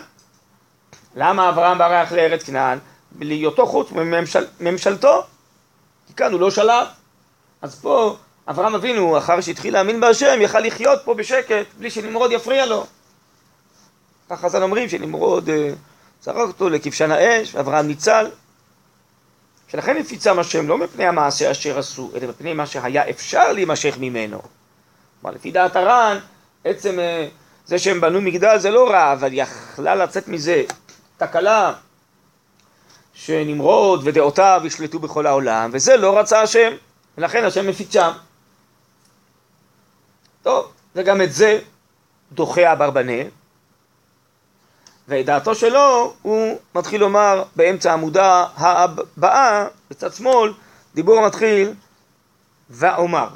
למה 1.16 1.50
אברהם 1.50 1.78
ברח 1.78 2.12
לארץ 2.12 2.44
כנען? 2.44 2.80
להיותו 3.20 3.66
חוץ 3.66 3.92
מממשלתו. 4.60 5.24
כי 6.08 6.14
כאן 6.14 6.32
הוא 6.32 6.40
לא 6.40 6.52
שלט. 6.52 6.88
אז 7.62 7.82
פה 7.82 8.16
אברהם 8.48 8.76
אבינו, 8.76 9.18
אחר 9.18 9.42
שהתחיל 9.42 9.74
להאמין 9.74 10.00
בהשם, 10.00 10.42
יכל 10.42 10.60
לחיות 10.60 11.00
פה 11.06 11.14
בשקט, 11.14 11.66
בלי 11.78 11.90
שנמרוד 11.90 12.32
יפריע 12.32 12.66
לו. 12.66 12.86
כך 14.30 14.40
חז"ל 14.40 14.64
אומרים 14.64 14.90
שנמרוד 14.90 15.50
אה, 15.50 15.70
זרק 16.22 16.48
אותו 16.48 16.70
לכבשן 16.70 17.12
האש, 17.12 17.56
ואברהם 17.56 17.88
ניצל. 17.88 18.28
שלכן 19.68 19.98
הפיצם 19.98 20.40
השם 20.40 20.68
לא 20.68 20.78
מפני 20.78 21.06
המעשה 21.06 21.52
אשר 21.52 21.80
עשו, 21.80 22.12
אלא 22.16 22.28
מפני 22.28 22.54
מה 22.54 22.66
שהיה 22.66 23.10
אפשר 23.10 23.52
להימשך 23.52 23.96
ממנו. 24.00 24.42
כלומר, 25.22 25.36
לפי 25.36 25.52
דעת 25.52 25.76
הר"ן, 25.76 26.18
עצם 26.64 27.00
אה, 27.00 27.28
זה 27.66 27.80
שהם 27.80 28.02
בנו 28.02 28.22
מגדל 28.22 28.58
זה 28.58 28.72
לא 28.72 28.90
רע, 28.90 29.14
אבל 29.14 29.30
יכלה 29.32 29.96
לצאת 29.96 30.28
מזה 30.28 30.64
תקלה 31.18 31.74
שנמרוד 33.14 34.02
ודעותיו 34.04 34.62
ישלטו 34.66 35.00
בכל 35.00 35.26
העולם, 35.26 35.70
וזה 35.74 35.98
לא 35.98 36.20
רצה 36.20 36.42
השם, 36.42 36.72
ולכן 37.18 37.44
השם 37.44 37.68
מפיצם. 37.68 38.10
טוב, 40.44 40.72
וגם 40.96 41.22
את 41.22 41.34
זה 41.34 41.60
דוחה 42.32 42.74
אברבנאל, 42.74 43.28
ואת 45.08 45.26
דעתו 45.26 45.56
שלו 45.56 46.14
הוא 46.22 46.58
מתחיל 46.76 47.02
לומר 47.02 47.44
באמצע 47.56 47.92
העמודה 47.92 48.46
הבאה, 48.58 49.68
בצד 49.90 50.14
שמאל, 50.14 50.54
דיבור 50.96 51.28
מתחיל 51.28 51.74
ואומר. 52.70 53.28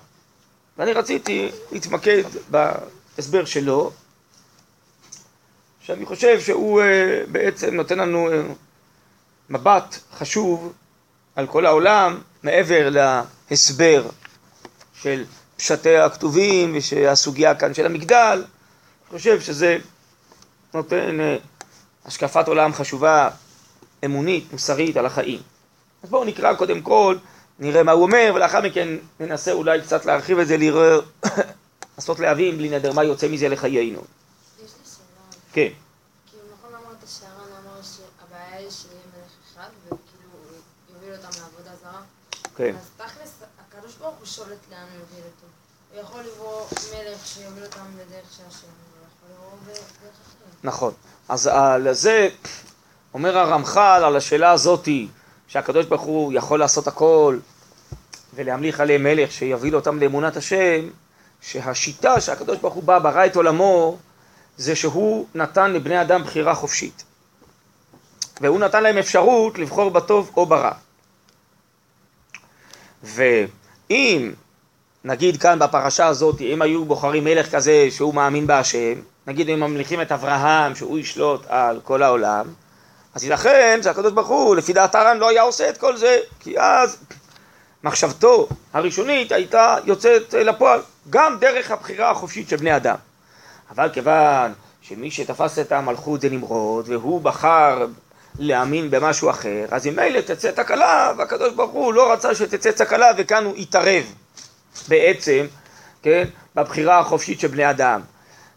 ואני 0.78 0.94
רציתי 0.94 1.52
להתמקד 1.72 2.24
בהסבר 2.50 3.46
שלו, 3.46 3.92
שאני 5.82 6.06
חושב 6.06 6.40
שהוא 6.40 6.82
אה, 6.82 7.22
בעצם 7.32 7.76
נותן 7.76 8.00
לנו 8.00 8.32
אה, 8.32 8.42
מבט 9.50 9.96
חשוב 10.18 10.74
על 11.36 11.48
כל 11.48 11.66
העולם, 11.66 12.22
מעבר 12.44 12.90
להסבר 13.52 14.06
של 14.94 15.26
פשטי 15.58 15.98
הכתובים 15.98 16.74
ושהסוגיה 16.78 17.56
כאן 17.56 17.74
של 17.74 17.86
המגדל, 17.86 18.44
אני 19.12 19.18
חושב 19.18 19.42
שזה 19.42 19.78
נותן 20.74 21.20
אה, 21.20 21.38
השקפת 22.06 22.48
עולם 22.48 22.74
חשובה, 22.74 23.30
אמונית, 24.06 24.52
מוסרית, 24.52 24.98
על 24.98 25.06
החיים. 25.06 25.42
אז 26.04 26.10
בואו 26.10 26.24
נקרא 26.26 26.54
קודם 26.54 26.82
כל, 26.82 27.18
נראה 27.60 27.84
מה 27.84 27.92
הוא 27.92 28.04
אומר, 28.04 28.32
ולאחר 28.36 28.62
מכן 28.62 28.88
ננסה 29.20 29.52
אולי 29.52 29.82
קצת 29.82 30.06
להרחיב 30.06 30.40
את 30.40 30.48
זה, 30.48 30.58
לראות, 30.58 31.06
לעשות 31.98 32.20
להבין 32.20 32.58
בלי 32.58 32.70
נדר 32.70 32.94
מה 32.94 33.04
יוצא 33.04 33.28
מזה 33.28 33.50
לחיינו. 33.50 34.00
יש 34.00 34.06
לי 34.60 34.68
שאלה. 34.68 35.42
כן. 35.54 35.68
כאילו, 36.30 36.44
נכון 36.58 36.70
אמרת 36.76 36.98
שהר"ן 37.08 37.52
אמר 37.64 37.82
שהבעיה 37.82 38.58
היא 38.58 38.70
שיהיה 38.70 39.02
מלך 39.14 39.32
אחד, 39.54 39.70
וכאילו 39.86 40.30
הוא 40.34 40.96
יוביל 40.96 41.14
אותם 41.14 41.40
לעבודה 41.42 41.72
זרה? 41.82 42.02
כן. 42.56 42.76
אז 42.76 42.90
תכלס, 42.98 43.34
הקדוש 43.68 43.96
ברוך 43.96 44.16
הוא 44.18 44.26
שולט 44.26 44.60
לאן 44.72 44.80
הוא 44.80 45.00
יוביל 45.00 45.24
אותו. 45.26 45.48
הוא 45.94 46.02
יכול 46.02 46.22
לברוא 46.22 46.66
מלך 46.94 47.28
שיוביל 47.28 47.64
אותם 47.64 47.86
בדרך 47.96 48.26
שהשם, 48.32 48.68
הוא 48.68 49.08
יכול 49.08 49.30
לברוא 49.36 49.60
בדרך 49.64 49.84
אחרת. 50.00 50.64
נכון. 50.64 50.94
אז 51.30 51.48
על 51.48 51.94
זה 51.94 52.30
אומר 53.14 53.38
הרמח"ל 53.38 54.02
על 54.06 54.16
השאלה 54.16 54.52
הזאתי, 54.52 55.08
שהקדוש 55.48 55.86
ברוך 55.86 56.02
הוא 56.02 56.34
יכול 56.34 56.60
לעשות 56.60 56.88
הכל 56.88 57.38
ולהמליך 58.36 58.80
עליהם 58.80 59.04
מלך 59.04 59.32
שיוביל 59.32 59.76
אותם 59.76 60.00
לאמונת 60.00 60.38
השם, 60.38 60.90
שהשיטה 61.42 62.22
שהקדוש 62.22 62.58
ברוך 62.58 62.74
הוא 62.74 62.84
בא, 62.84 63.00
ברא 63.00 63.26
את 63.26 63.36
עולמו, 63.36 63.98
זה 64.58 64.76
שהוא 64.76 65.28
נתן 65.36 65.74
לבני 65.74 66.02
אדם 66.02 66.24
בחירה 66.24 66.56
חופשית. 66.56 67.04
והוא 68.42 68.60
נתן 68.60 68.84
להם 68.84 68.98
אפשרות 68.98 69.58
לבחור 69.60 69.92
בטוב 69.92 70.32
או 70.38 70.46
ברע. 70.46 70.72
ואם, 73.04 74.32
נגיד 75.04 75.42
כאן 75.42 75.60
בפרשה 75.60 76.08
הזאת, 76.08 76.42
אם 76.42 76.62
היו 76.62 76.86
בוחרים 76.86 77.24
מלך 77.24 77.52
כזה 77.56 77.88
שהוא 77.92 78.14
מאמין 78.14 78.48
בהשם, 78.48 78.94
נגיד 79.30 79.50
אם 79.50 79.60
ממליכים 79.60 80.02
את 80.02 80.12
אברהם 80.12 80.76
שהוא 80.76 81.00
ישלוט 81.00 81.46
על 81.48 81.80
כל 81.84 82.04
העולם, 82.04 82.46
אז 83.16 83.24
ייתכן 83.24 83.80
שהקדוש 83.84 84.14
ברוך 84.14 84.28
הוא, 84.28 84.56
לפי 84.56 84.74
דעת 84.74 84.96
הר"ן, 84.96 85.18
לא 85.18 85.30
היה 85.30 85.42
עושה 85.42 85.70
את 85.70 85.78
כל 85.78 85.98
זה, 85.98 86.18
כי 86.40 86.60
אז 86.60 86.98
מחשבתו 87.84 88.48
הראשונית 88.74 89.32
הייתה 89.32 89.76
יוצאת 89.86 90.34
לפועל, 90.34 90.82
גם 91.10 91.38
דרך 91.40 91.72
הבחירה 91.72 92.12
החופשית 92.12 92.50
של 92.50 92.56
בני 92.56 92.76
אדם. 92.76 92.96
אבל 93.72 93.90
כיוון 93.94 94.54
שמי 94.82 95.12
שתפס 95.12 95.60
את 95.60 95.72
המלכות 95.72 96.22
זה 96.22 96.30
נמרוד, 96.30 96.90
והוא 96.90 97.22
בחר 97.22 97.86
להאמין 98.40 98.92
במשהו 98.92 99.30
אחר, 99.30 99.66
אז 99.72 99.88
אם 99.88 99.96
מילא 99.96 100.22
תצא 100.22 100.52
תקלה, 100.52 101.14
והקדוש 101.18 101.54
ברוך 101.54 101.72
הוא 101.72 101.94
לא 101.94 102.14
רצה 102.14 102.36
שתצא 102.36 102.72
תקלה, 102.72 103.12
וכאן 103.18 103.46
הוא 103.46 103.56
התערב 103.56 104.04
בעצם, 104.88 105.46
כן, 106.02 106.28
בבחירה 106.56 107.00
החופשית 107.00 107.40
של 107.40 107.48
בני 107.48 107.70
אדם. 107.70 108.02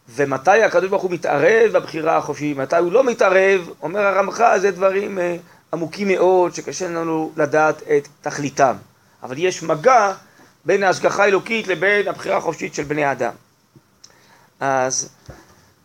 ומתי 0.09 0.63
הקדוש 0.63 0.91
ברוך 0.91 1.03
הוא 1.03 1.11
מתערב 1.11 1.71
בבחירה 1.73 2.17
החופשית, 2.17 2.57
מתי 2.57 2.77
הוא 2.77 2.93
לא 2.93 3.05
מתערב, 3.05 3.71
אומר 3.83 4.01
הרמח"ל, 4.01 4.59
זה 4.59 4.71
דברים 4.71 5.19
אה, 5.19 5.37
עמוקים 5.73 6.09
מאוד, 6.09 6.55
שקשה 6.55 6.89
לנו 6.89 7.33
לדעת 7.37 7.83
את 7.83 8.09
תכליתם. 8.21 8.77
אבל 9.23 9.39
יש 9.39 9.63
מגע 9.63 10.13
בין 10.65 10.83
ההשגחה 10.83 11.25
האלוקית 11.25 11.69
לבין 11.69 12.09
הבחירה 12.09 12.37
החופשית 12.37 12.75
של 12.75 12.83
בני 12.83 13.13
אדם. 13.13 13.33
אז 14.61 15.09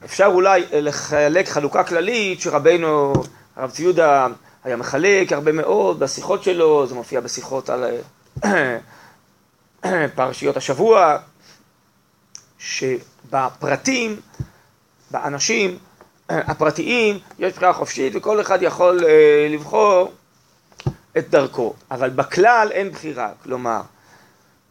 אפשר 0.06 0.26
אולי 0.26 0.64
לחלק 0.72 1.48
חלוקה 1.48 1.84
כללית 1.84 2.42
שרבנו, 2.42 3.14
הרב 3.56 3.72
צבי 3.72 3.84
יהודה 3.84 4.28
היה 4.64 4.76
מחלק 4.76 5.34
הרבה 5.34 5.52
מאוד 5.52 6.00
בשיחות 6.00 6.44
שלו, 6.44 6.88
זה 6.88 6.96
מופיע 6.96 7.20
בשיחות 7.20 7.70
על 7.70 7.84
פרשיות 10.16 10.58
השבוע, 10.58 11.18
שבפרטים, 13.28 14.20
באנשים 15.12 15.78
הפרטיים, 16.30 17.20
יש 17.40 17.54
בחירה 17.54 17.74
חופשית 17.74 18.14
וכל 18.16 18.42
אחד 18.42 18.60
יכול 18.62 19.06
אה, 19.06 19.48
לבחור 19.50 20.12
את 21.18 21.30
דרכו, 21.30 21.74
אבל 21.92 22.10
בכלל 22.10 22.68
אין 22.72 22.92
בחירה, 22.92 23.30
כלומר, 23.44 23.82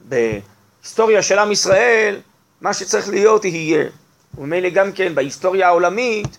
בהיסטוריה 0.01 1.23
של 1.23 1.39
עם 1.39 1.53
ישראל, 1.53 2.21
מה 2.61 2.75
שצריך 2.75 3.09
להיות 3.09 3.45
יהיה, 3.45 3.85
וממילא 4.39 4.69
גם 4.69 4.93
כן 4.93 5.15
בהיסטוריה 5.15 5.67
העולמית, 5.67 6.39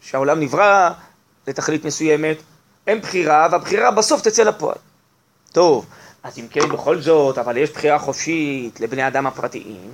שהעולם 0.00 0.40
נברא 0.40 0.90
לתכלית 1.46 1.84
מסוימת, 1.84 2.36
אין 2.86 3.00
בחירה, 3.00 3.48
והבחירה 3.50 3.90
בסוף 3.90 4.22
תצא 4.22 4.42
לפועל. 4.42 4.76
טוב, 5.52 5.86
אז 6.22 6.38
אם 6.38 6.46
כן, 6.50 6.68
בכל 6.68 7.00
זאת, 7.00 7.38
אבל 7.38 7.56
יש 7.56 7.70
בחירה 7.70 7.98
חופשית 7.98 8.80
לבני 8.80 9.06
אדם 9.06 9.26
הפרטיים, 9.26 9.90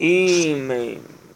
ואם 0.00 0.70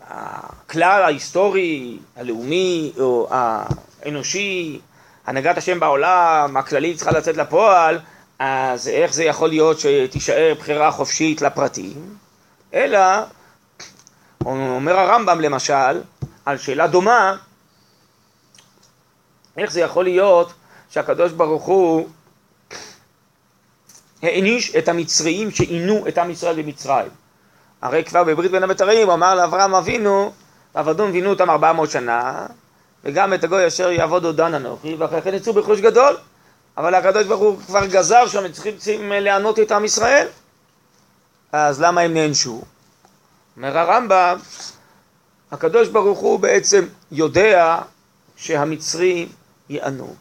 הכלל 0.01 1.03
ההיסטורי, 1.03 1.99
הלאומי 2.17 2.93
או 2.99 3.29
האנושי, 3.31 4.81
הנהגת 5.27 5.59
השם 5.59 5.81
בעולם, 5.81 6.57
הכללית 6.57 6.97
צריכה 6.97 7.11
לצאת 7.11 7.37
לפועל, 7.37 7.99
אז 8.39 8.89
איך 8.89 9.13
זה 9.13 9.25
יכול 9.25 9.49
להיות 9.49 9.81
שתישאר 9.81 10.55
בחירה 10.59 10.91
חופשית 10.91 11.43
לפרטים? 11.43 12.17
אלא, 12.75 12.99
אומר 14.45 14.99
הרמב"ם 14.99 15.41
למשל, 15.41 16.01
על 16.45 16.59
שאלה 16.59 16.87
דומה, 16.87 17.37
איך 19.57 19.73
זה 19.73 19.81
יכול 19.81 20.05
להיות 20.05 20.53
שהקדוש 20.91 21.33
ברוך 21.33 21.65
הוא 21.65 22.09
העניש 24.23 24.77
את 24.77 24.89
המצריים 24.89 25.51
שעינו 25.51 26.09
את 26.09 26.19
עם 26.19 26.31
ישראל 26.31 26.63
במצרים. 26.63 27.09
הרי 27.83 28.05
כבר 28.05 28.25
בברית 28.25 28.51
בין 28.51 28.63
הבתרים 28.63 29.07
הוא 29.07 29.15
אמר 29.15 29.35
לאברהם 29.35 29.75
אבינו, 29.75 30.33
עבדום 30.75 31.11
וינו 31.13 31.31
אותם 31.31 31.51
ארבע 31.51 31.73
מאות 31.73 31.91
שנה, 31.91 32.47
וגם 33.05 33.35
את 33.35 33.45
הגוי 33.45 33.67
אשר 33.67 33.91
יעבוד 33.91 34.25
עודן 34.25 34.55
אנוכי, 34.55 34.95
ואחרי 34.95 35.23
כן 35.23 35.35
יצאו 35.35 35.53
בחוש 35.53 35.81
גדול. 35.81 36.17
אבל 36.77 36.95
הקדוש 36.95 37.27
ברוך 37.27 37.41
הוא 37.41 37.59
כבר 37.67 37.87
גזר 37.87 38.27
שהם 38.27 38.53
צריכים 38.53 39.13
לענות 39.13 39.59
את 39.59 39.73
עם 39.73 39.85
ישראל. 39.85 40.27
אז 41.53 41.81
למה 41.81 42.01
הם 42.01 42.15
נענשו? 42.15 42.63
אומר 43.57 43.79
הרמב"ם, 43.79 44.39
הקדוש 45.53 45.89
ברוך 45.89 46.19
הוא 46.19 46.41
בעצם 46.41 46.85
יודע 47.13 47.79
שהמצרים 48.37 49.29
יענו. 49.69 50.15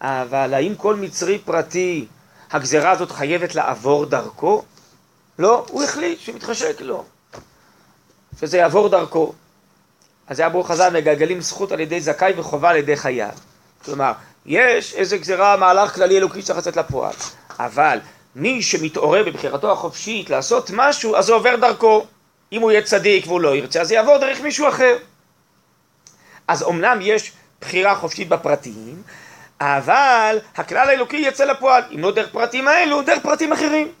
אבל 0.00 0.54
האם 0.54 0.74
כל 0.74 0.96
מצרי 0.96 1.38
פרטי, 1.38 2.06
הגזרה 2.50 2.90
הזאת 2.90 3.10
חייבת 3.10 3.54
לעבור 3.54 4.06
דרכו? 4.06 4.62
לא, 5.38 5.66
הוא 5.68 5.82
החליט 5.82 6.20
שמתחשק 6.20 6.80
לו, 6.80 7.04
שזה 8.40 8.58
יעבור 8.58 8.88
דרכו. 8.88 9.32
אז 10.26 10.40
היה 10.40 10.48
ברוך 10.48 10.70
חז"ל 10.70 10.90
מגלגלים 10.92 11.40
זכות 11.40 11.72
על 11.72 11.80
ידי 11.80 12.00
זכאי 12.00 12.32
וחובה 12.36 12.70
על 12.70 12.76
ידי 12.76 12.96
חייו. 12.96 13.28
כלומר, 13.84 14.12
יש 14.46 14.94
איזה 14.94 15.16
גזירה, 15.16 15.56
מהלך 15.56 15.94
כללי 15.94 16.18
אלוקי 16.18 16.42
שצריך 16.42 16.58
לצאת 16.58 16.76
לפועל, 16.76 17.14
אבל 17.58 17.98
מי 18.36 18.62
שמתעורר 18.62 19.24
בבחירתו 19.24 19.72
החופשית 19.72 20.30
לעשות 20.30 20.70
משהו, 20.74 21.16
אז 21.16 21.24
זה 21.26 21.32
עובר 21.32 21.56
דרכו. 21.56 22.06
אם 22.52 22.60
הוא 22.60 22.70
יהיה 22.70 22.82
צדיק 22.82 23.26
והוא 23.26 23.40
לא 23.40 23.56
ירצה, 23.56 23.80
אז 23.80 23.88
זה 23.88 23.94
יעבור 23.94 24.18
דרך 24.18 24.40
מישהו 24.40 24.68
אחר. 24.68 24.96
אז 26.48 26.62
אמנם 26.62 26.98
יש 27.02 27.32
בחירה 27.60 27.94
חופשית 27.94 28.28
בפרטים, 28.28 29.02
אבל 29.64 30.38
הכלל 30.56 30.88
האלוקי 30.88 31.16
יצא 31.16 31.44
לפועל, 31.44 31.82
אם 31.94 32.00
לא 32.00 32.10
דרך 32.10 32.28
פרטים 32.32 32.68
האלו, 32.68 33.02
דרך 33.02 33.22
פרטים 33.22 33.52
אחרים. 33.52 33.92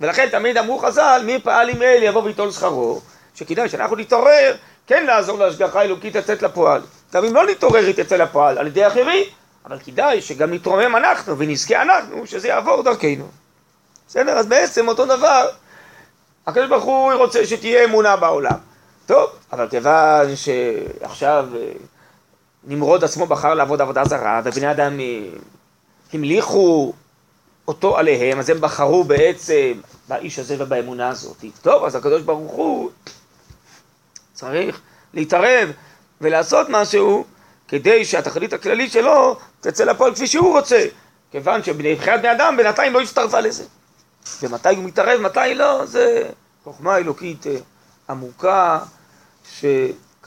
ולכן 0.00 0.28
תמיד 0.30 0.58
אמרו 0.58 0.78
חז"ל, 0.78 1.22
מי 1.24 1.40
פעל 1.40 1.68
עם 1.68 1.82
אל 1.82 2.02
יבוא 2.02 2.22
ויטול 2.22 2.50
שכרו, 2.50 3.00
שכדאי 3.34 3.68
שאנחנו 3.68 3.96
נתעורר, 3.96 4.54
כן 4.86 5.06
לעזור 5.06 5.38
להשגחה 5.38 5.80
האלוקית 5.80 6.16
לצאת 6.16 6.42
לפועל. 6.42 6.82
גם 7.12 7.24
אם 7.24 7.34
לא 7.34 7.46
נתעורר 7.46 7.84
היא 7.84 7.94
תצא 7.94 8.16
לפועל 8.16 8.58
על 8.58 8.66
ידי 8.66 8.86
אחרים, 8.86 9.24
אבל 9.66 9.78
כדאי 9.78 10.22
שגם 10.22 10.52
נתרומם 10.54 10.96
אנחנו 10.96 11.38
ונזכה 11.38 11.82
אנחנו, 11.82 12.26
שזה 12.26 12.48
יעבור 12.48 12.82
דרכנו. 12.82 13.28
בסדר? 14.08 14.32
אז 14.32 14.46
בעצם 14.46 14.88
אותו 14.88 15.06
דבר, 15.06 15.48
הקדוש 16.46 16.68
ברוך 16.68 16.84
הוא 16.84 17.12
רוצה 17.12 17.46
שתהיה 17.46 17.84
אמונה 17.84 18.16
בעולם. 18.16 18.58
טוב, 19.06 19.30
אבל 19.52 19.68
כיוון 19.68 20.36
שעכשיו 20.36 21.46
אה, 21.56 21.72
נמרוד 22.64 23.04
עצמו 23.04 23.26
בחר 23.26 23.54
לעבוד 23.54 23.80
עבודה 23.80 24.04
זרה, 24.04 24.40
ובני 24.44 24.70
אדם 24.70 25.00
אה, 25.00 25.28
המליכו 26.12 26.92
אותו 27.68 27.98
עליהם, 27.98 28.38
אז 28.38 28.50
הם 28.50 28.60
בחרו 28.60 29.04
בעצם 29.04 29.72
באיש 30.08 30.38
הזה 30.38 30.56
ובאמונה 30.58 31.08
הזאת. 31.08 31.44
טוב, 31.62 31.84
אז 31.84 31.94
הקדוש 31.94 32.22
ברוך 32.22 32.52
הוא 32.52 32.90
צריך 34.32 34.80
להתערב 35.14 35.72
ולעשות 36.20 36.66
משהו 36.70 37.24
כדי 37.68 38.04
שהתכלית 38.04 38.52
הכללית 38.52 38.92
שלו 38.92 39.36
תצא 39.60 39.84
לפועל 39.84 40.14
כפי 40.14 40.26
שהוא 40.26 40.58
רוצה, 40.58 40.86
כיוון 41.30 41.62
שבחיית 41.62 42.20
בני 42.20 42.32
אדם 42.32 42.56
בינתיים 42.56 42.92
לא 42.92 43.00
הצטרפה 43.00 43.40
לזה. 43.40 43.64
ומתי 44.42 44.76
הוא 44.76 44.84
מתערב, 44.84 45.20
מתי 45.20 45.54
לא, 45.54 45.86
זה 45.86 46.28
חוכמה 46.64 46.96
אלוקית 46.96 47.46
אה, 47.46 47.56
עמוקה, 48.10 48.78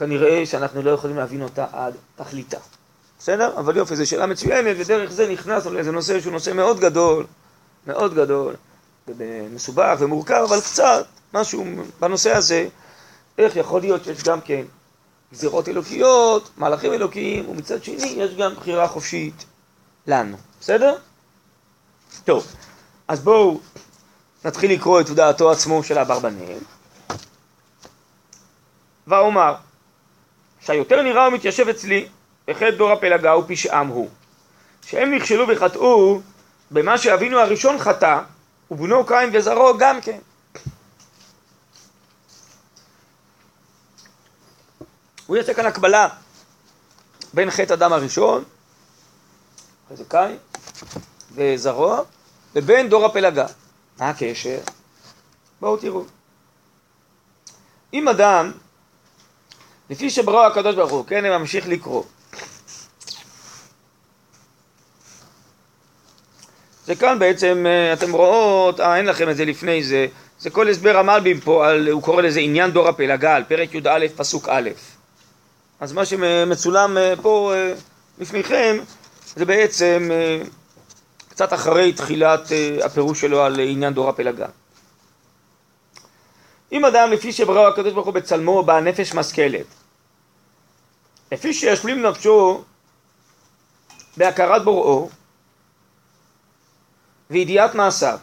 שכנראה 0.02 0.46
שאנחנו 0.46 0.82
לא 0.82 0.90
יכולים 0.90 1.16
להבין 1.16 1.42
אותה 1.42 1.66
עד 1.72 1.94
תכליתה. 2.16 2.56
בסדר? 3.18 3.58
אבל 3.58 3.76
יופי, 3.76 3.96
זו 3.96 4.08
שאלה 4.08 4.26
מצוינת, 4.26 4.76
ודרך 4.78 5.10
זה 5.10 5.28
נכנסנו 5.28 5.72
לאיזה 5.72 5.92
נושא 5.92 6.20
שהוא 6.20 6.32
נושא 6.32 6.50
מאוד 6.50 6.80
גדול, 6.80 7.26
מאוד 7.86 8.14
גדול, 8.14 8.54
ומסובך 9.08 9.96
ומורכב, 9.98 10.44
אבל 10.48 10.60
קצת 10.60 11.06
משהו 11.34 11.64
בנושא 12.00 12.36
הזה, 12.36 12.68
איך 13.38 13.56
יכול 13.56 13.80
להיות 13.80 14.04
שיש 14.04 14.22
גם 14.22 14.40
כן 14.40 14.62
גזירות 15.32 15.68
אלוקיות, 15.68 16.50
מהלכים 16.56 16.92
אלוקיים, 16.92 17.48
ומצד 17.48 17.84
שני 17.84 18.14
יש 18.16 18.34
גם 18.34 18.54
בחירה 18.54 18.88
חופשית 18.88 19.44
לנו, 20.06 20.36
בסדר? 20.60 20.96
טוב, 22.24 22.46
אז 23.08 23.20
בואו 23.20 23.60
נתחיל 24.44 24.72
לקרוא 24.72 25.00
את 25.00 25.08
הודעתו 25.08 25.50
עצמו 25.50 25.82
של 25.82 25.98
אברבנאל. 25.98 26.58
ואומר, 29.06 29.54
שהיותר 30.66 31.02
נראה 31.02 31.28
ומתיישב 31.28 31.68
אצלי, 31.68 32.08
בחטא 32.48 32.70
דור 32.70 32.92
הפלגה 32.92 33.36
ופשעם 33.36 33.86
הוא, 33.88 34.08
שהם 34.86 35.14
נכשלו 35.14 35.44
וחטאו 35.48 36.20
במה 36.70 36.98
שאבינו 36.98 37.38
הראשון 37.38 37.78
חטא, 37.78 38.20
ובנו 38.70 39.06
קין 39.06 39.30
וזרעו 39.32 39.78
גם 39.78 40.00
כן. 40.00 40.18
הוא 45.26 45.36
יעשה 45.36 45.54
כאן 45.54 45.66
הקבלה 45.66 46.08
בין 47.34 47.50
חטא 47.50 47.72
אדם 47.72 47.92
הראשון, 47.92 48.44
אחרי 49.86 49.96
זה 49.96 50.04
קין, 50.08 50.36
וזרוע, 51.34 52.02
לבין 52.54 52.88
דור 52.88 53.04
הפלגה. 53.04 53.46
מה 53.98 54.08
הקשר? 54.08 54.58
בואו 55.60 55.76
תראו. 55.76 56.04
אם 57.92 58.08
אדם, 58.08 58.52
לפי 59.92 60.10
שברא 60.10 60.46
הקדוש 60.46 60.74
ברוך 60.74 60.90
הוא, 60.90 61.06
כן, 61.06 61.24
אני 61.24 61.38
ממשיך 61.38 61.68
לקרוא. 61.68 62.02
זה 66.86 66.94
כאן 66.94 67.18
בעצם, 67.18 67.66
אה, 67.66 67.92
אתם 67.92 68.12
רואות, 68.12 68.80
אה, 68.80 68.96
אין 68.96 69.06
לכם 69.06 69.30
את 69.30 69.36
זה 69.36 69.44
לפני 69.44 69.82
זה, 69.84 70.06
זה 70.38 70.50
כל 70.50 70.68
הסבר 70.68 70.96
המלבים 70.96 71.40
פה, 71.40 71.68
על, 71.68 71.88
הוא 71.88 72.02
קורא 72.02 72.22
לזה 72.22 72.40
עניין 72.40 72.70
דור 72.70 72.88
הפלגה, 72.88 73.36
על 73.36 73.44
פרק 73.44 73.74
י"א 73.74 74.06
פסוק 74.16 74.48
א'. 74.48 74.70
אז 75.80 75.92
מה 75.92 76.04
שמצולם 76.04 76.98
אה, 76.98 77.14
פה 77.22 77.52
אה, 77.54 77.74
לפניכם 78.18 78.76
זה 79.36 79.44
בעצם 79.44 80.10
קצת 81.28 81.52
אחרי 81.52 81.92
תחילת 81.92 82.52
הפירוש 82.84 83.20
שלו 83.20 83.42
על 83.42 83.60
עניין 83.60 83.94
דור 83.94 84.08
הפלגה. 84.08 84.46
אם 86.72 86.84
אדם 86.84 87.10
לפי 87.10 87.32
שברא 87.32 87.68
הקדוש 87.68 87.92
ברוך 87.92 88.06
הוא 88.06 88.14
בצלמו 88.14 88.62
בא 88.62 88.80
נפש 88.80 89.14
משכלת, 89.14 89.66
לפי 91.32 91.54
שישלים 91.54 92.02
נפשו 92.02 92.64
בהכרת 94.16 94.64
בוראו 94.64 95.10
וידיעת 97.30 97.74
מעשיו 97.74 98.18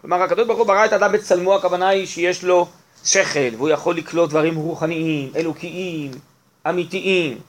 כלומר, 0.00 0.22
הקדוש 0.22 0.46
ברוך 0.46 0.58
הוא 0.58 0.66
ברא 0.66 0.84
את 0.84 0.92
האדם 0.92 1.12
בצלמו, 1.12 1.56
הכוונה 1.56 1.88
היא 1.88 2.06
שיש 2.06 2.44
לו 2.44 2.68
שכל, 3.04 3.54
והוא 3.56 3.68
יכול 3.68 3.96
לקלוט 3.96 4.30
דברים 4.30 4.56
רוחניים, 4.56 5.32
אלוקיים, 5.36 6.10
אמיתיים. 6.68 7.40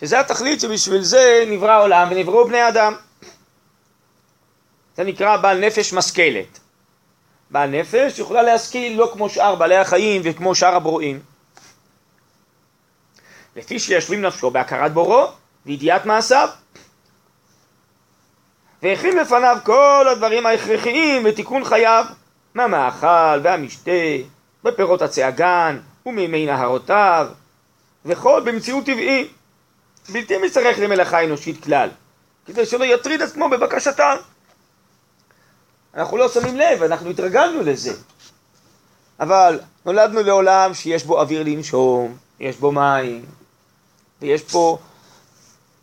שזה 0.00 0.20
התכלית 0.20 0.60
שבשביל 0.60 1.02
זה 1.02 1.44
נברא 1.50 1.70
העולם 1.70 2.08
ונבראו 2.10 2.48
בני 2.48 2.68
אדם. 2.68 2.94
זה 4.96 5.04
נקרא 5.04 5.36
בעל 5.36 5.58
נפש 5.58 5.92
משכלת. 5.92 6.61
בעל 7.52 7.70
נפש 7.70 8.18
יכולה 8.18 8.42
להשכיל 8.42 8.98
לא 8.98 9.10
כמו 9.12 9.28
שאר 9.28 9.54
בעלי 9.54 9.76
החיים 9.76 10.22
וכמו 10.24 10.54
שאר 10.54 10.74
הברואים. 10.74 11.20
לפי 13.56 13.78
שישבים 13.78 14.22
נפשו 14.22 14.50
בהכרת 14.50 14.92
בורו 14.92 15.26
וידיעת 15.66 16.06
מעשיו. 16.06 16.48
והכין 18.82 19.18
לפניו 19.18 19.58
כל 19.64 20.06
הדברים 20.12 20.46
ההכרחיים 20.46 21.26
לתיקון 21.26 21.64
חייו, 21.64 22.04
מהמאכל 22.54 23.40
והמשתה, 23.42 23.90
בפירות 24.64 25.02
עצי 25.02 25.22
הגן 25.22 25.78
ומימי 26.06 26.46
נהרותיו, 26.46 27.28
וכל 28.04 28.42
במציאות 28.44 28.86
טבעי, 28.86 29.28
בלתי 30.08 30.38
מצטרך 30.38 30.78
למלאכה 30.78 31.24
אנושית 31.24 31.64
כלל, 31.64 31.88
כדי 32.46 32.66
שלא 32.66 32.84
יטריד 32.84 33.22
עצמו 33.22 33.48
בבקשתם. 33.48 34.16
אנחנו 35.94 36.16
לא 36.16 36.28
שמים 36.28 36.56
לב, 36.56 36.82
אנחנו 36.82 37.10
התרגלנו 37.10 37.62
לזה. 37.62 37.92
אבל 39.20 39.60
נולדנו 39.86 40.22
לעולם 40.22 40.74
שיש 40.74 41.04
בו 41.04 41.20
אוויר 41.20 41.42
לנשום, 41.42 42.16
יש 42.40 42.56
בו 42.56 42.72
מים, 42.72 43.24
ויש 44.22 44.42
פה 44.42 44.78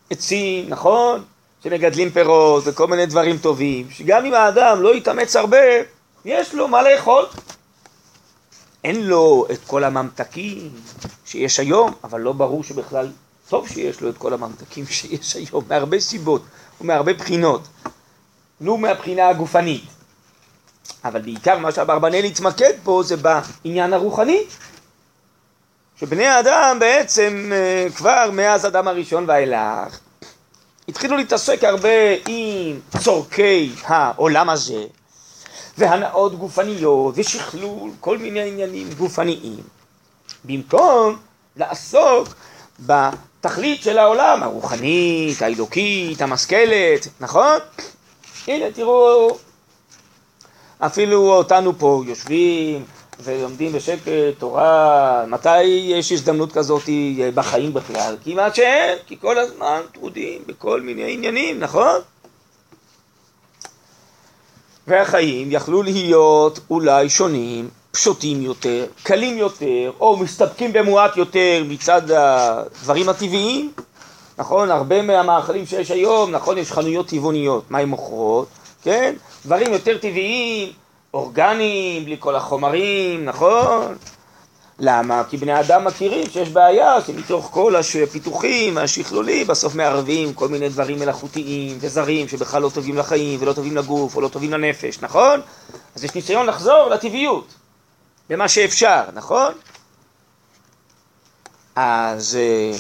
עצים, 0.10 0.69
נכון? 0.69 1.24
שמגדלים 1.63 2.12
פירות 2.12 2.63
וכל 2.65 2.88
מיני 2.88 3.06
דברים 3.06 3.38
טובים, 3.38 3.91
שגם 3.91 4.26
אם 4.26 4.34
האדם 4.34 4.82
לא 4.82 4.95
יתאמץ 4.95 5.36
הרבה, 5.36 5.58
יש 6.26 6.54
לו 6.54 6.67
מה 6.67 6.82
לאכול. 6.82 7.26
אין 8.84 9.08
לו 9.08 9.45
את 9.52 9.60
כל 9.67 9.84
הממתקים 9.84 10.72
שיש 11.26 11.60
היום, 11.60 11.93
אבל 12.04 12.22
לא 12.22 12.34
ברור 12.34 12.63
שבכלל 12.63 13.12
טוב 13.50 13.67
שיש 13.67 14.02
לו 14.02 14.10
את 14.10 14.17
כל 14.17 14.34
הממתקים 14.34 14.86
שיש 14.95 15.36
היום, 15.36 15.63
מהרבה 15.67 16.00
סיבות 16.00 16.41
ומהרבה 16.82 17.13
בחינות. 17.13 17.67
נו 18.62 18.78
מהבחינה 18.78 19.30
הגופנית. 19.30 19.98
אבל 21.06 21.21
בעיקר 21.21 21.58
מה 21.58 21.71
שאברבנאל 21.71 22.23
התמקד 22.23 22.73
פה 22.84 23.02
זה 23.06 23.15
בעניין 23.17 23.93
הרוחני, 23.93 24.43
שבני 25.99 26.25
האדם 26.25 26.78
בעצם 26.80 27.52
אה, 27.52 27.88
כבר 27.95 28.30
מאז 28.34 28.65
אדם 28.65 28.88
הראשון 28.88 29.25
ואילך 29.28 29.99
התחילו 30.89 31.17
להתעסק 31.17 31.63
הרבה 31.63 32.13
עם 32.28 32.80
צורכי 33.04 33.71
העולם 33.84 34.49
הזה 34.49 34.84
והנאות 35.78 36.36
גופניות 36.39 37.13
ושכלול 37.17 37.91
כל 37.99 38.17
מיני 38.17 38.47
עניינים 38.47 38.89
גופניים 38.97 39.63
במקום 40.45 41.17
לעסוק 41.56 42.28
בתכלית 42.80 43.82
של 43.82 43.97
העולם 43.97 44.43
הרוחנית, 44.43 45.41
האלוקית, 45.41 46.21
המשכלת, 46.21 47.08
נכון? 47.19 47.58
הנה 48.47 48.71
תראו 48.71 49.38
אפילו 50.80 51.32
אותנו 51.32 51.80
פה 51.80 52.04
יושבים 52.08 52.86
ולומדים 53.24 53.72
בשקט 53.72 54.12
תורה, 54.38 55.26
מתי 55.28 55.63
יש 55.63 56.12
הזדמנות 56.12 56.52
כזאת 56.52 56.89
אה, 56.89 57.30
בחיים 57.34 57.74
בכלל? 57.74 58.18
כמעט 58.24 58.56
שאין, 58.56 58.98
כי 59.08 59.18
כל 59.22 59.38
הזמן 59.38 59.82
טרודים 59.94 60.42
בכל 60.48 60.82
מיני 60.82 61.13
עניינים, 61.13 61.60
נכון? 61.60 62.02
והחיים 64.88 65.48
יכלו 65.52 65.84
להיות 65.84 66.60
אולי 66.70 67.10
שונים, 67.10 67.70
פשוטים 67.92 68.42
יותר, 68.42 68.86
קלים 69.04 69.38
יותר, 69.38 69.92
או 70.00 70.18
מסתפקים 70.18 70.74
במועט 70.74 71.18
יותר 71.18 71.63
מצד 71.70 72.12
הדברים 72.12 73.10
הטבעיים, 73.10 73.72
נכון? 74.38 74.72
הרבה 74.72 75.02
מהמאכלים 75.02 75.65
שיש 75.65 75.92
היום, 75.92 76.32
נכון, 76.32 76.58
יש 76.58 76.72
חנויות 76.72 77.08
טבעוניות, 77.08 77.63
מה 77.70 77.80
הן 77.80 77.89
מוכרות? 77.89 78.48
כן? 78.84 79.15
דברים 79.46 79.74
יותר 79.74 79.98
טבעיים, 79.98 80.72
אורגניים, 81.13 82.06
בלי 82.06 82.15
כל 82.20 82.36
החומרים, 82.36 83.26
נכון? 83.26 83.96
למה? 84.80 85.24
כי 85.30 85.38
בני 85.38 85.60
אדם 85.60 85.86
מכירים 85.86 86.30
שיש 86.30 86.50
בעיה 86.50 87.02
שמתוך 87.02 87.50
כל 87.54 87.76
הפיתוחים 88.04 88.76
והשכלולים 88.76 89.48
בסוף 89.48 89.76
מערבים 89.76 90.34
כל 90.34 90.48
מיני 90.48 90.70
דברים 90.70 91.00
מלאכותיים 91.00 91.78
וזרים 91.80 92.28
שבכלל 92.28 92.62
לא 92.62 92.70
טובים 92.74 92.98
לחיים 92.98 93.42
ולא 93.42 93.54
טובים 93.54 93.78
לגוף 93.78 94.15
או 94.15 94.22
לא 94.22 94.28
טובים 94.28 94.52
לנפש, 94.52 95.00
נכון? 95.02 95.42
אז 95.96 96.04
יש 96.04 96.15
ניסיון 96.15 96.46
לחזור 96.46 96.89
לטבעיות, 96.89 97.54
במה 98.30 98.48
שאפשר, 98.48 99.04
נכון? 99.13 99.54
אז 101.76 102.36
אה, 102.36 102.78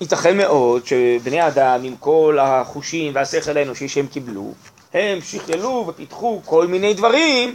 ייתכן 0.00 0.36
מאוד 0.36 0.86
שבני 0.86 1.46
אדם 1.46 1.80
עם 1.84 1.96
כל 2.00 2.38
החושים 2.40 3.14
והשכל 3.14 3.56
האנושי 3.56 3.88
שהם 3.88 4.06
קיבלו 4.06 4.52
הם 4.94 5.18
שכללו 5.22 5.84
ופיתחו 5.88 6.40
כל 6.44 6.66
מיני 6.66 6.94
דברים 6.94 7.54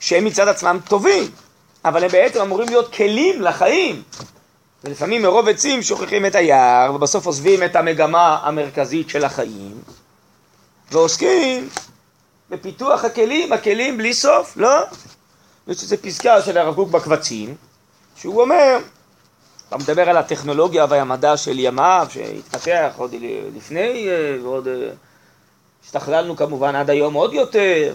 שהם 0.00 0.24
מצד 0.24 0.48
עצמם 0.48 0.78
טובים, 0.88 1.30
אבל 1.84 2.04
הם 2.04 2.10
בעצם 2.10 2.40
אמורים 2.40 2.68
להיות 2.68 2.94
כלים 2.94 3.42
לחיים. 3.42 4.02
ולפעמים 4.84 5.22
מרוב 5.22 5.48
עצים 5.48 5.82
שוכחים 5.82 6.26
את 6.26 6.34
היער, 6.34 6.94
ובסוף 6.94 7.26
עוזבים 7.26 7.62
את 7.62 7.76
המגמה 7.76 8.38
המרכזית 8.42 9.10
של 9.10 9.24
החיים, 9.24 9.80
ועוסקים 10.92 11.68
בפיתוח 12.50 13.04
הכלים, 13.04 13.52
הכלים 13.52 13.98
בלי 13.98 14.14
סוף, 14.14 14.56
לא? 14.56 14.80
יש 15.68 15.82
איזו 15.82 15.96
פסקה 16.02 16.42
של 16.42 16.58
הרב 16.58 16.74
קוק 16.74 16.88
בקבצים, 16.90 17.54
שהוא 18.16 18.40
אומר, 18.40 18.78
אתה 19.68 19.78
מדבר 19.78 20.10
על 20.10 20.16
הטכנולוגיה 20.16 20.86
והמדע 20.88 21.36
של 21.36 21.58
ימיו, 21.58 22.06
שהתפתח 22.10 22.92
עוד 22.96 23.14
לפני 23.56 24.08
אה, 24.08 24.36
ועוד 24.42 24.68
אה, 24.68 24.74
השתכללנו 25.84 26.36
כמובן 26.36 26.76
עד 26.76 26.90
היום 26.90 27.14
עוד 27.14 27.34
יותר. 27.34 27.94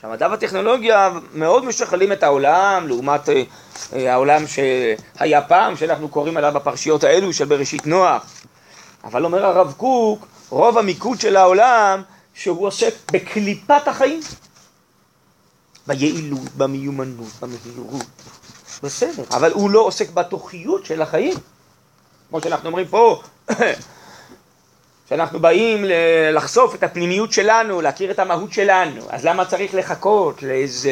שהמדע 0.00 0.28
והטכנולוגיה 0.30 1.10
מאוד 1.34 1.64
משכללים 1.64 2.12
את 2.12 2.22
העולם 2.22 2.88
לעומת 2.88 3.28
אה, 3.28 3.42
אה, 3.92 4.12
העולם 4.12 4.42
שהיה 4.46 5.42
פעם, 5.42 5.76
שאנחנו 5.76 6.08
קוראים 6.08 6.36
עליו 6.36 6.52
בפרשיות 6.54 7.04
האלו 7.04 7.32
של 7.32 7.44
בראשית 7.44 7.86
נוח. 7.86 8.22
אבל 9.04 9.24
אומר 9.24 9.46
הרב 9.46 9.74
קוק, 9.76 10.26
רוב 10.48 10.78
המיקוד 10.78 11.20
של 11.20 11.36
העולם 11.36 12.02
שהוא 12.34 12.66
עוסק 12.66 12.94
בקליפת 13.12 13.88
החיים. 13.88 14.20
ביעילות, 15.86 16.48
במיומנות, 16.56 17.32
במהירות. 17.40 18.06
בסדר, 18.82 19.24
אבל 19.30 19.52
הוא 19.52 19.70
לא 19.70 19.80
עוסק 19.80 20.10
בתוכיות 20.10 20.86
של 20.86 21.02
החיים. 21.02 21.34
כמו 22.28 22.40
שאנחנו 22.40 22.68
אומרים 22.68 22.86
פה, 22.88 23.22
שאנחנו 25.08 25.40
באים 25.40 25.84
לחשוף 26.32 26.74
את 26.74 26.82
הפנימיות 26.82 27.32
שלנו, 27.32 27.80
להכיר 27.80 28.10
את 28.10 28.18
המהות 28.18 28.52
שלנו, 28.52 29.00
אז 29.10 29.24
למה 29.24 29.44
צריך 29.44 29.74
לחכות 29.74 30.42
לאיזה 30.42 30.90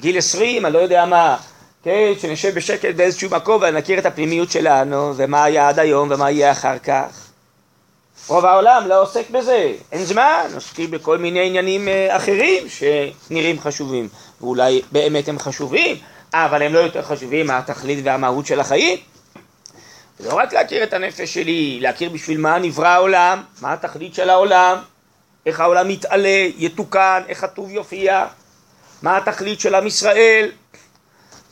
גיל 0.00 0.18
עשרים, 0.18 0.66
אני 0.66 0.74
לא 0.74 0.78
יודע 0.78 1.04
מה, 1.04 1.36
כן, 1.82 2.12
שנשב 2.18 2.54
בשקט 2.54 2.94
באיזשהו 2.94 3.30
מקום 3.30 3.62
ונכיר 3.62 3.98
את 3.98 4.06
הפנימיות 4.06 4.50
שלנו, 4.50 5.12
ומה 5.16 5.44
היה 5.44 5.68
עד 5.68 5.78
היום 5.78 6.08
ומה 6.10 6.30
יהיה 6.30 6.52
אחר 6.52 6.78
כך. 6.78 7.28
רוב 8.28 8.44
העולם 8.44 8.82
לא 8.86 9.02
עוסק 9.02 9.30
בזה, 9.30 9.72
אין 9.92 10.04
זמן, 10.04 10.46
עוסקים 10.54 10.90
בכל 10.90 11.18
מיני 11.18 11.46
עניינים 11.46 11.88
אה, 11.88 12.16
אחרים 12.16 12.64
שנראים 12.68 13.60
חשובים, 13.60 14.08
ואולי 14.40 14.82
באמת 14.92 15.28
הם 15.28 15.38
חשובים, 15.38 15.96
אבל 16.34 16.62
הם 16.62 16.74
לא 16.74 16.78
יותר 16.78 17.02
חשובים 17.02 17.46
מהתכלית 17.46 17.98
והמהות 18.04 18.46
של 18.46 18.60
החיים. 18.60 18.98
לא 20.22 20.34
רק 20.34 20.52
להכיר 20.52 20.82
את 20.82 20.92
הנפש 20.92 21.34
שלי, 21.34 21.78
להכיר 21.80 22.10
בשביל 22.10 22.40
מה 22.40 22.58
נברא 22.58 22.88
העולם, 22.88 23.42
מה 23.60 23.72
התכלית 23.72 24.14
של 24.14 24.30
העולם, 24.30 24.78
איך 25.46 25.60
העולם 25.60 25.90
יתעלה, 25.90 26.48
יתוקן, 26.56 27.22
איך 27.28 27.44
הטוב 27.44 27.70
יופיע, 27.70 28.26
מה 29.02 29.16
התכלית 29.16 29.60
של 29.60 29.74
עם 29.74 29.86
ישראל, 29.86 30.50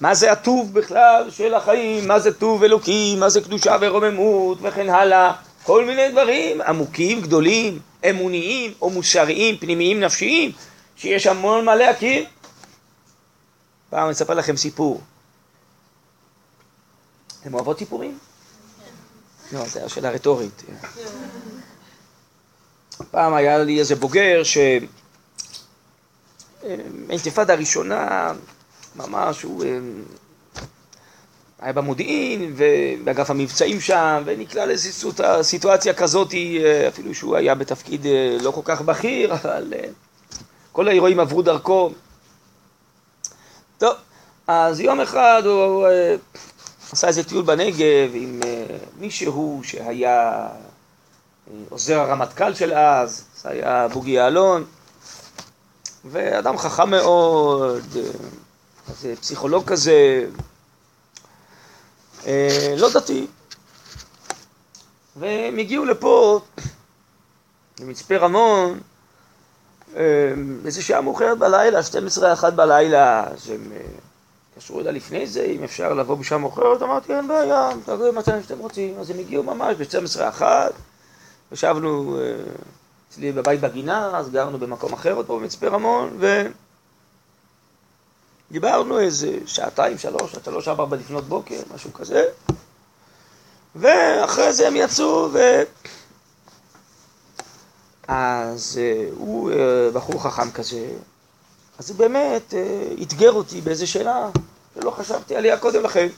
מה 0.00 0.14
זה 0.14 0.32
הטוב 0.32 0.74
בכלל 0.74 1.30
של 1.30 1.54
החיים, 1.54 2.08
מה 2.08 2.18
זה 2.18 2.34
טוב 2.34 2.64
אלוקי, 2.64 3.16
מה 3.18 3.28
זה 3.28 3.40
קדושה 3.40 3.76
ורוממות 3.80 4.58
וכן 4.62 4.90
הלאה, 4.90 5.32
כל 5.62 5.84
מיני 5.84 6.08
דברים 6.10 6.60
עמוקים, 6.60 7.20
גדולים, 7.20 7.78
אמוניים 8.10 8.74
או 8.82 8.90
מוסריים, 8.90 9.56
פנימיים, 9.56 10.00
נפשיים, 10.00 10.52
שיש 10.96 11.26
המון 11.26 11.64
מה 11.64 11.74
להכיר. 11.74 12.24
פעם 13.90 14.04
אני 14.04 14.12
אספר 14.12 14.34
לכם 14.34 14.56
סיפור. 14.56 15.00
אתם 17.42 17.54
אוהבות 17.54 17.78
סיפורים? 17.78 18.18
לא, 19.52 19.64
זו 19.64 19.80
שאלה 19.88 20.10
רטורית. 20.10 20.62
פעם 23.10 23.34
היה 23.34 23.58
לי 23.58 23.78
איזה 23.78 23.96
בוגר 23.96 24.42
שהאינתיפאדה 26.62 27.52
הראשונה, 27.52 28.32
ממש, 28.96 29.42
הוא 29.42 29.64
אה, 29.64 29.78
היה 31.60 31.72
במודיעין 31.72 32.54
ובאגף 32.56 33.30
המבצעים 33.30 33.80
שם, 33.80 34.22
ונקלע 34.24 34.66
לאיזו 34.66 35.10
סיטואציה 35.42 35.94
כזאת, 35.94 36.34
אה, 36.34 36.88
אפילו 36.88 37.14
שהוא 37.14 37.36
היה 37.36 37.54
בתפקיד 37.54 38.06
אה, 38.06 38.36
לא 38.42 38.50
כל 38.50 38.60
כך 38.64 38.80
בכיר, 38.80 39.34
אבל 39.34 39.72
כל 40.72 40.88
האירועים 40.88 41.20
עברו 41.20 41.42
דרכו. 41.42 41.90
טוב, 43.78 43.94
אז 44.46 44.80
יום 44.80 45.00
אחד 45.00 45.42
הוא 45.44 45.86
עשה 46.92 47.08
איזה 47.08 47.24
טיול 47.24 47.44
בנגב 47.44 48.10
עם 48.14 48.40
אה, 48.44 48.76
מישהו 48.98 49.60
שהיה 49.64 50.46
אה, 50.46 50.48
עוזר 51.68 52.00
הרמטכ"ל 52.00 52.54
של 52.54 52.72
אז, 52.74 53.24
זה 53.42 53.48
היה 53.48 53.88
בוגי 53.88 54.10
יעלון, 54.10 54.64
ואדם 56.04 56.58
חכם 56.58 56.90
מאוד, 56.90 57.84
אה, 57.96 58.02
איזה 58.88 59.16
פסיכולוג 59.20 59.64
כזה, 59.66 60.26
לא 62.76 62.88
דתי. 62.94 63.26
והם 65.16 65.58
הגיעו 65.58 65.84
לפה, 65.84 66.40
למצפה 67.80 68.16
רמון, 68.16 68.80
איזה 70.64 70.82
שעה 70.82 71.00
מאוחרת 71.00 71.38
בלילה, 71.38 71.80
12-1 72.42 72.50
בלילה, 72.50 73.24
אז 73.26 73.50
הם 73.50 73.72
התקשרו 74.60 74.80
אליי 74.80 74.92
לפני 74.92 75.26
זה, 75.26 75.44
אם 75.44 75.64
אפשר 75.64 75.94
לבוא 75.94 76.16
בשעה 76.16 76.38
מאוחרת, 76.38 76.82
אמרתי, 76.82 77.14
אין 77.14 77.28
בעיה, 77.28 77.70
תגידו 77.84 78.12
מתי 78.12 78.30
שאתם 78.42 78.58
רוצים. 78.58 78.98
אז 78.98 79.10
הם 79.10 79.18
הגיעו 79.18 79.42
ממש 79.42 79.76
ב-12 79.76 80.28
אחת, 80.28 80.72
ישבנו 81.52 82.18
אה, 82.20 82.22
אצלי 83.08 83.32
בבית 83.32 83.60
בגינה, 83.60 84.18
אז 84.18 84.30
גרנו 84.30 84.58
במקום 84.58 84.92
אחר 84.92 85.12
עוד 85.12 85.26
פה 85.26 85.38
במצפה 85.38 85.68
רמון, 85.68 86.18
ודיברנו 88.50 88.98
איזה 88.98 89.38
שעתיים, 89.46 89.98
שלוש, 89.98 90.34
עד 90.34 90.44
שלוש, 90.44 90.68
ארבע 90.68 90.96
לפנות 90.96 91.24
בוקר, 91.24 91.60
משהו 91.74 91.92
כזה, 91.92 92.24
ואחרי 93.76 94.52
זה 94.52 94.68
הם 94.68 94.76
יצאו, 94.76 95.28
ו... 95.32 95.38
אז 98.08 98.80
אה, 98.82 99.08
הוא 99.16 99.50
אה, 99.50 99.90
בחור 99.92 100.22
חכם 100.22 100.50
כזה, 100.50 100.88
אז 101.78 101.90
הוא 101.90 101.98
באמת 101.98 102.54
אתגר 103.02 103.32
אותי 103.32 103.60
באיזו 103.60 103.86
שאלה 103.86 104.28
שלא 104.74 104.90
חשבתי 104.90 105.36
עליה 105.36 105.58
קודם 105.58 105.82
לכן. 105.82 106.08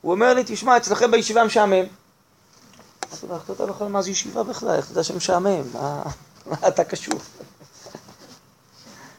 הוא 0.00 0.12
אומר 0.12 0.34
לי, 0.34 0.42
תשמע, 0.46 0.76
אצלכם 0.76 1.10
בישיבה 1.10 1.44
משעמם. 1.44 1.84
אמרתי 3.24 3.26
לו, 3.28 3.34
איך 3.34 3.50
אתה 3.50 3.66
בכלל 3.66 3.88
מה 3.88 4.02
זה 4.02 4.10
ישיבה 4.10 4.42
בכלל? 4.42 4.76
איך 4.76 4.84
אתה 4.84 4.92
יודע 4.92 5.02
שמשעמם? 5.02 5.62
מה, 5.72 6.02
אתה 6.68 6.84
קשור? 6.84 7.20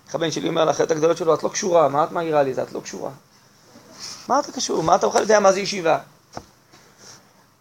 איך 0.08 0.16
הבן 0.16 0.32
שלי 0.32 0.48
אומר 0.48 0.66
לאחרת 0.66 0.92
הגדולות 0.92 1.18
שלו, 1.18 1.34
את 1.34 1.44
לא 1.44 1.50
קשורה, 1.50 1.90
מה 1.90 2.04
את 2.04 2.12
מעירה 2.12 2.44
לי 2.44 2.54
את 2.64 2.72
לא 2.72 2.80
קשורה. 2.80 3.12
מה 4.28 4.40
אתה 4.40 4.52
קשור? 4.52 4.84
מה 4.84 4.96
אתה 4.96 5.08
בכלל 5.08 5.22
יודע 5.22 5.40
מה 5.40 5.52
זה 5.52 5.60
ישיבה? 5.60 6.00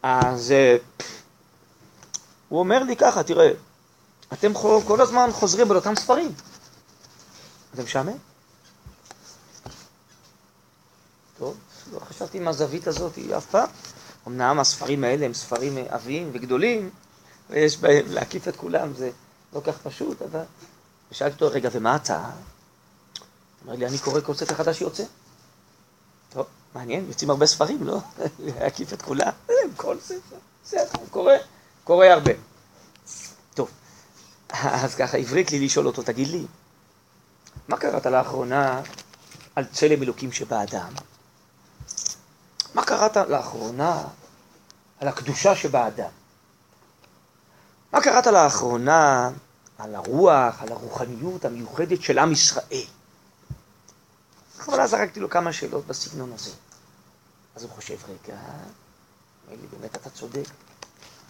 אז 0.02 0.54
הוא 2.48 2.58
אומר 2.58 2.82
לי 2.82 2.96
ככה, 2.96 3.22
תראה, 3.22 3.50
אתם 4.32 4.52
כל 4.86 5.00
הזמן 5.00 5.30
חוזרים 5.32 5.70
על 5.70 5.76
אותם 5.76 5.94
ספרים. 5.94 6.32
זה 7.74 7.82
משעמם? 7.82 8.31
טוב, 11.38 11.56
לא 11.92 12.00
חשבתי 12.00 12.38
עם 12.38 12.48
הזווית 12.48 12.86
הזאת 12.86 13.18
אף 13.36 13.46
פעם. 13.46 13.68
אמנם 14.26 14.60
הספרים 14.60 15.04
האלה 15.04 15.26
הם 15.26 15.34
ספרים 15.34 15.78
עבים 15.88 16.30
וגדולים, 16.32 16.90
ויש 17.50 17.76
בהם 17.76 18.04
להקיף 18.08 18.48
את 18.48 18.56
כולם, 18.56 18.94
זה 18.94 19.10
לא 19.52 19.60
כך 19.60 19.78
פשוט, 19.82 20.22
אבל... 20.22 20.42
ושאלתי 21.10 21.34
אותו, 21.34 21.54
רגע, 21.54 21.68
ומה 21.72 21.96
אתה? 21.96 22.30
אומר 23.64 23.74
לי, 23.76 23.86
אני 23.86 23.98
קורא 23.98 24.20
כל 24.20 24.34
ספר 24.34 24.54
חדש 24.54 24.78
שיוצא. 24.78 25.04
טוב, 26.30 26.46
מעניין, 26.74 27.06
יוצאים 27.08 27.30
הרבה 27.30 27.46
ספרים, 27.46 27.82
לא? 27.82 27.98
להקיף 28.46 28.92
את 28.92 29.02
כולם, 29.02 29.32
כל 29.76 29.96
ספר, 30.00 30.36
בסדר, 30.64 31.06
קורא, 31.10 31.34
קורא 31.84 32.06
הרבה. 32.06 32.32
אז 34.52 34.94
ככה, 34.94 35.18
הבריק 35.18 35.50
לי 35.50 35.64
לשאול 35.64 35.86
אותו, 35.86 36.02
תגיד 36.02 36.28
לי, 36.28 36.46
מה 37.68 37.76
קראת 37.76 38.06
לאחרונה 38.06 38.80
על 39.56 39.64
צלם 39.64 40.02
אלוקים 40.02 40.32
שבאדם? 40.32 40.92
מה 42.74 42.84
קראת 42.84 43.16
לאחרונה 43.16 44.04
על 45.00 45.08
הקדושה 45.08 45.56
שבאדם? 45.56 46.10
מה 47.92 48.00
קראת 48.00 48.26
לאחרונה 48.26 49.30
על 49.78 49.94
הרוח, 49.94 50.62
על 50.62 50.72
הרוחניות 50.72 51.44
המיוחדת 51.44 52.02
של 52.02 52.18
עם 52.18 52.32
ישראל? 52.32 52.86
בכוונה 54.58 54.86
זרקתי 54.86 55.20
לו 55.20 55.30
כמה 55.30 55.52
שאלות 55.52 55.86
בסגנון 55.86 56.32
הזה. 56.32 56.50
אז 57.56 57.62
הוא 57.62 57.70
חושב, 57.70 57.96
רגע, 58.04 58.36
לי, 59.50 59.66
באמת 59.70 59.96
אתה 59.96 60.10
צודק, 60.10 60.48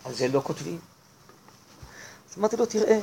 על 0.05 0.15
זה 0.15 0.29
לא 0.29 0.41
כותבים. 0.45 0.79
אז 2.31 2.39
אמרתי 2.39 2.57
לו, 2.57 2.67
תראה, 2.67 3.01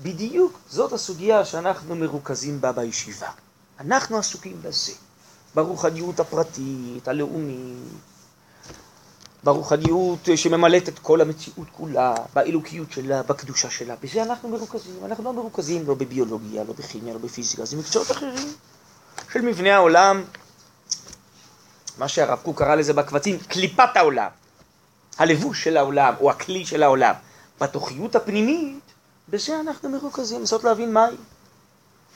בדיוק 0.00 0.58
זאת 0.70 0.92
הסוגיה 0.92 1.44
שאנחנו 1.44 1.96
מרוכזים 1.96 2.60
בה 2.60 2.72
בישיבה. 2.72 3.30
אנחנו 3.80 4.18
עסוקים 4.18 4.62
בזה, 4.62 4.92
ברוחניות 5.54 6.20
הפרטית, 6.20 7.08
הלאומית, 7.08 7.78
ברוחניות 9.44 10.28
שממלאת 10.36 10.88
את 10.88 10.98
כל 10.98 11.20
המציאות 11.20 11.68
כולה, 11.72 12.14
באלוקיות 12.34 12.92
שלה, 12.92 13.22
בקדושה 13.22 13.70
שלה. 13.70 13.94
בזה 14.02 14.22
אנחנו 14.22 14.48
מרוכזים. 14.48 15.04
אנחנו 15.04 15.24
לא 15.24 15.32
מרוכזים 15.32 15.86
לא 15.86 15.94
בביולוגיה, 15.94 16.64
לא 16.64 16.72
בכימיה, 16.72 17.14
לא 17.14 17.18
בפיזיקה, 17.18 17.64
זה 17.64 17.76
מקצועות 17.76 18.10
אחרים 18.10 18.52
של 19.32 19.40
מבנה 19.40 19.74
העולם, 19.74 20.24
מה 21.98 22.08
שהרב 22.08 22.38
קוק 22.42 22.58
קרא 22.58 22.74
לזה 22.74 22.92
בקבצים, 22.92 23.38
קליפת 23.38 23.88
העולם, 23.94 24.28
הלבוש 25.18 25.64
של 25.64 25.76
העולם, 25.76 26.14
או 26.20 26.30
הכלי 26.30 26.66
של 26.66 26.82
העולם. 26.82 27.14
בתוכיות 27.60 28.16
הפנימית 28.16 28.80
בזה 29.28 29.60
אנחנו 29.60 29.88
מרוכזים, 29.88 30.40
לנסות 30.40 30.64
להבין 30.64 30.92
מהי. 30.92 31.16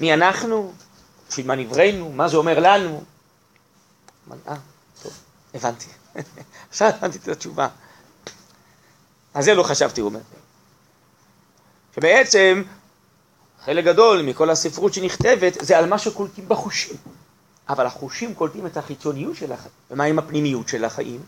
מי 0.01 0.15
אנחנו, 0.15 0.73
בשביל 1.29 1.47
מה 1.47 1.55
נבראנו, 1.55 2.13
מה 2.13 2.29
זה 2.29 2.37
אומר 2.37 2.61
לנו. 2.61 3.05
אה, 4.49 4.55
טוב, 5.03 5.13
הבנתי. 5.55 5.87
עכשיו 6.71 6.89
הבנתי 6.89 7.19
את 7.19 7.29
התשובה. 7.29 7.69
על 9.35 9.43
זה 9.43 9.55
לא 9.55 9.63
חשבתי, 9.63 10.01
הוא 10.01 10.09
אומר. 10.09 10.21
שבעצם 11.95 12.63
חלק 13.65 13.85
גדול 13.85 14.23
מכל 14.23 14.51
הספרות 14.51 14.95
שנכתבת 14.95 15.57
זה 15.61 15.79
על 15.79 15.89
מה 15.89 15.99
שקולטים 15.99 16.49
בחושים. 16.49 16.97
אבל 17.69 17.87
החושים 17.87 18.35
קולטים 18.35 18.67
את 18.67 18.77
החיצוניות 18.77 19.37
של 19.37 19.53
החיים. 19.53 19.73
ומה 19.91 20.05
עם 20.05 20.19
הפנימיות 20.19 20.69
של 20.69 20.85
החיים? 20.85 21.23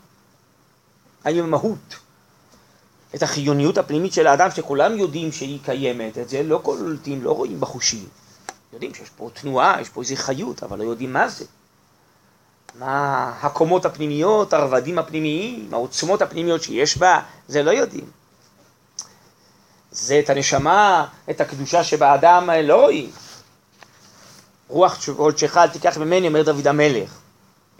האם 1.24 1.44
המהות 1.44 1.96
את 3.14 3.22
החיוניות 3.22 3.78
הפנימית 3.78 4.12
של 4.12 4.26
האדם, 4.26 4.48
שכולם 4.50 4.98
יודעים 4.98 5.32
שהיא 5.32 5.58
קיימת, 5.64 6.18
את 6.18 6.28
זה 6.28 6.42
לא 6.42 6.60
קולטים, 6.62 7.22
לא 7.22 7.32
רואים 7.32 7.60
בחושים. 7.60 8.08
יודעים 8.72 8.94
שיש 8.94 9.10
פה 9.10 9.30
תנועה, 9.34 9.80
יש 9.80 9.88
פה 9.88 10.00
איזו 10.00 10.16
חיות, 10.16 10.62
אבל 10.62 10.78
לא 10.78 10.84
יודעים 10.84 11.12
מה 11.12 11.28
זה. 11.28 11.44
מה 12.74 13.33
הקומות 13.42 13.85
הפנימיות, 13.85 14.52
הרבדים 14.52 14.98
הפנימיים, 14.98 15.68
העוצמות 15.72 16.22
הפנימיות 16.22 16.62
שיש 16.62 16.98
בה, 16.98 17.20
זה 17.48 17.62
לא 17.62 17.70
יודעים. 17.70 18.11
זה 19.90 20.20
את 20.24 20.30
הנשמה, 20.30 21.06
את 21.30 21.40
הקדושה 21.40 21.85
שבאדם 21.85 22.50
לא 22.62 22.80
רואים. 22.80 23.11
רוח 24.68 24.98
קודשך 25.16 25.56
אל 25.56 25.68
תיקח 25.68 25.98
ממני, 25.98 26.28
אומר 26.28 26.42
דוד 26.42 26.66
המלך. 26.66 27.18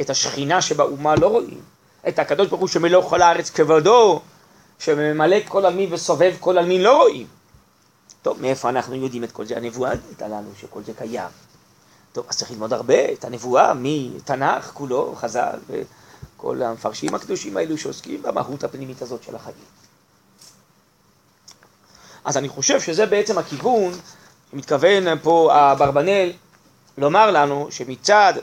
את 0.01 0.11
השכינה 0.11 0.63
שבאומה 0.63 1.15
לא 1.15 1.27
רואים. 1.27 1.61
את 2.09 2.19
הקדוש 2.19 2.49
ברוך 2.49 2.61
הוא 2.61 2.69
שמלוא 2.69 3.09
כל 3.09 3.23
הארץ 3.23 3.51
כבודו, 3.51 4.21
שממלא 4.79 5.37
כל 5.49 5.67
עלמין 5.67 5.93
וסובב 5.93 6.35
כל 6.41 6.59
עלמין 6.59 6.83
לא 6.83 6.97
רואים. 6.97 7.27
טוב, 8.23 8.41
מאיפה 8.41 8.69
אנחנו 8.69 8.95
יודעים 8.95 9.25
את 9.25 9.33
כל 9.33 9.47
זה? 9.47 9.57
הנבואה 9.57 9.91
הייתה 9.91 10.29
לנו 10.29 10.51
שכל 10.61 10.83
זה 10.83 10.93
קיים. 10.99 11.29
טוב, 12.13 12.27
אז 12.29 12.37
צריך 12.37 12.51
ללמוד 12.51 12.73
הרבה 12.73 13.13
את 13.13 13.25
הנבואה 13.25 13.73
מתנ"ך 13.75 14.71
כולו, 14.75 15.15
חז"ל 15.17 15.59
וכל 15.69 16.63
המפרשים 16.63 17.15
הקדושים 17.15 17.57
האלו 17.57 17.79
שעוסקים 17.79 18.23
במהות 18.23 18.65
הפנימית 18.65 19.03
הזאת 19.03 19.23
של 19.23 19.37
החיים. 19.37 19.57
אז 22.25 22.37
אני 22.37 22.49
חושב 22.49 22.81
שזה 22.81 23.07
בעצם 23.07 23.39
הכיוון 23.39 23.93
שמתכוון 24.51 25.19
פה 25.23 25.51
אברבנאל 25.73 26.33
לומר 26.99 27.31
לנו 27.31 27.69
שמצד 27.71 28.35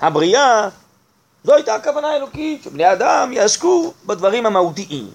הבריאה 0.00 0.68
זו 1.44 1.54
הייתה 1.54 1.74
הכוונה 1.74 2.08
האלוקית, 2.08 2.62
שבני 2.62 2.92
אדם 2.92 3.32
יעסקו 3.32 3.94
בדברים 4.06 4.46
המהותיים. 4.46 5.10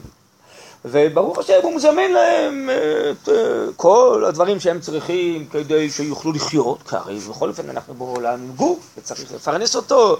וברוך 0.92 1.38
השם 1.38 1.60
הוא 1.64 1.76
מזמן 1.76 2.12
להם 2.12 2.70
את 3.12 3.30
אה, 3.30 3.34
כל 3.76 4.24
הדברים 4.28 4.60
שהם 4.60 4.80
צריכים 4.80 5.48
כדי 5.52 5.90
שיוכלו 5.90 6.32
לחיות, 6.32 6.78
כי 6.90 6.96
הרי 6.96 7.20
בכל 7.20 7.50
אופן 7.50 7.70
אנחנו 7.70 7.94
בעולם 7.94 8.52
גוף 8.56 8.80
וצריך 8.98 9.34
לפרנס 9.34 9.76
אותו, 9.76 10.18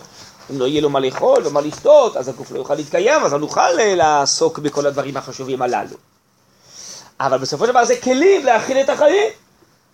אם 0.52 0.60
לא 0.60 0.66
יהיה 0.66 0.82
לו 0.82 0.90
מה 0.90 1.00
לאכול 1.00 1.48
ומה 1.48 1.62
לשתות, 1.62 2.18
אז 2.18 2.28
הגוף 2.28 2.52
לא 2.52 2.58
יוכל 2.58 2.76
להתקיים, 2.76 3.24
אז 3.24 3.34
לא 3.34 3.40
נוכל 3.40 3.80
אה, 3.80 3.96
לעסוק 3.96 4.60
בכל 4.60 4.86
הדברים 4.86 5.18
החשובים 5.18 5.62
הללו. 5.62 5.98
אבל 7.20 7.38
בסופו 7.38 7.66
של 7.66 7.72
דבר 7.72 7.86
זה 7.86 7.96
כלים 8.02 8.46
להכיל 8.46 8.78
את 8.78 8.90
החיים. 8.90 9.32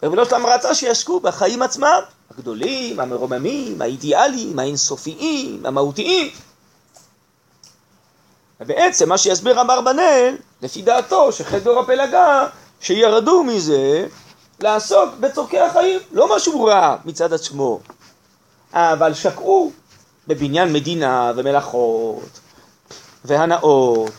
ריבונו 0.04 0.26
שלם 0.26 0.46
רצה 0.46 0.76
שיעסקו 0.76 1.20
בחיים 1.20 1.62
עצמם. 1.62 2.00
הגדולים, 2.32 3.00
המרוממים, 3.00 3.82
האידיאליים, 3.82 4.60
האינסופיים, 4.60 5.66
המהותיים. 5.66 6.30
ובעצם 8.62 9.10
מה 9.10 9.18
שיסביר 9.18 9.62
אברבנאל, 9.62 10.36
לפי 10.62 10.82
דעתו, 10.82 11.32
שחטא 11.32 11.60
דור 11.60 11.80
הפלגה, 11.80 12.48
שירדו 12.80 13.44
מזה 13.44 14.08
לעסוק 14.60 15.10
בצורכי 15.20 15.60
החיים, 15.60 16.00
לא 16.12 16.36
משהו 16.36 16.63
רע 16.63 16.96
מצד 17.06 17.34
עצמו, 17.34 17.80
אבל 18.74 19.13
שקעו 19.13 19.72
בבניין 20.28 20.74
מדינה 20.74 21.32
ומלאכות 21.36 22.39
והנאות. 23.26 24.12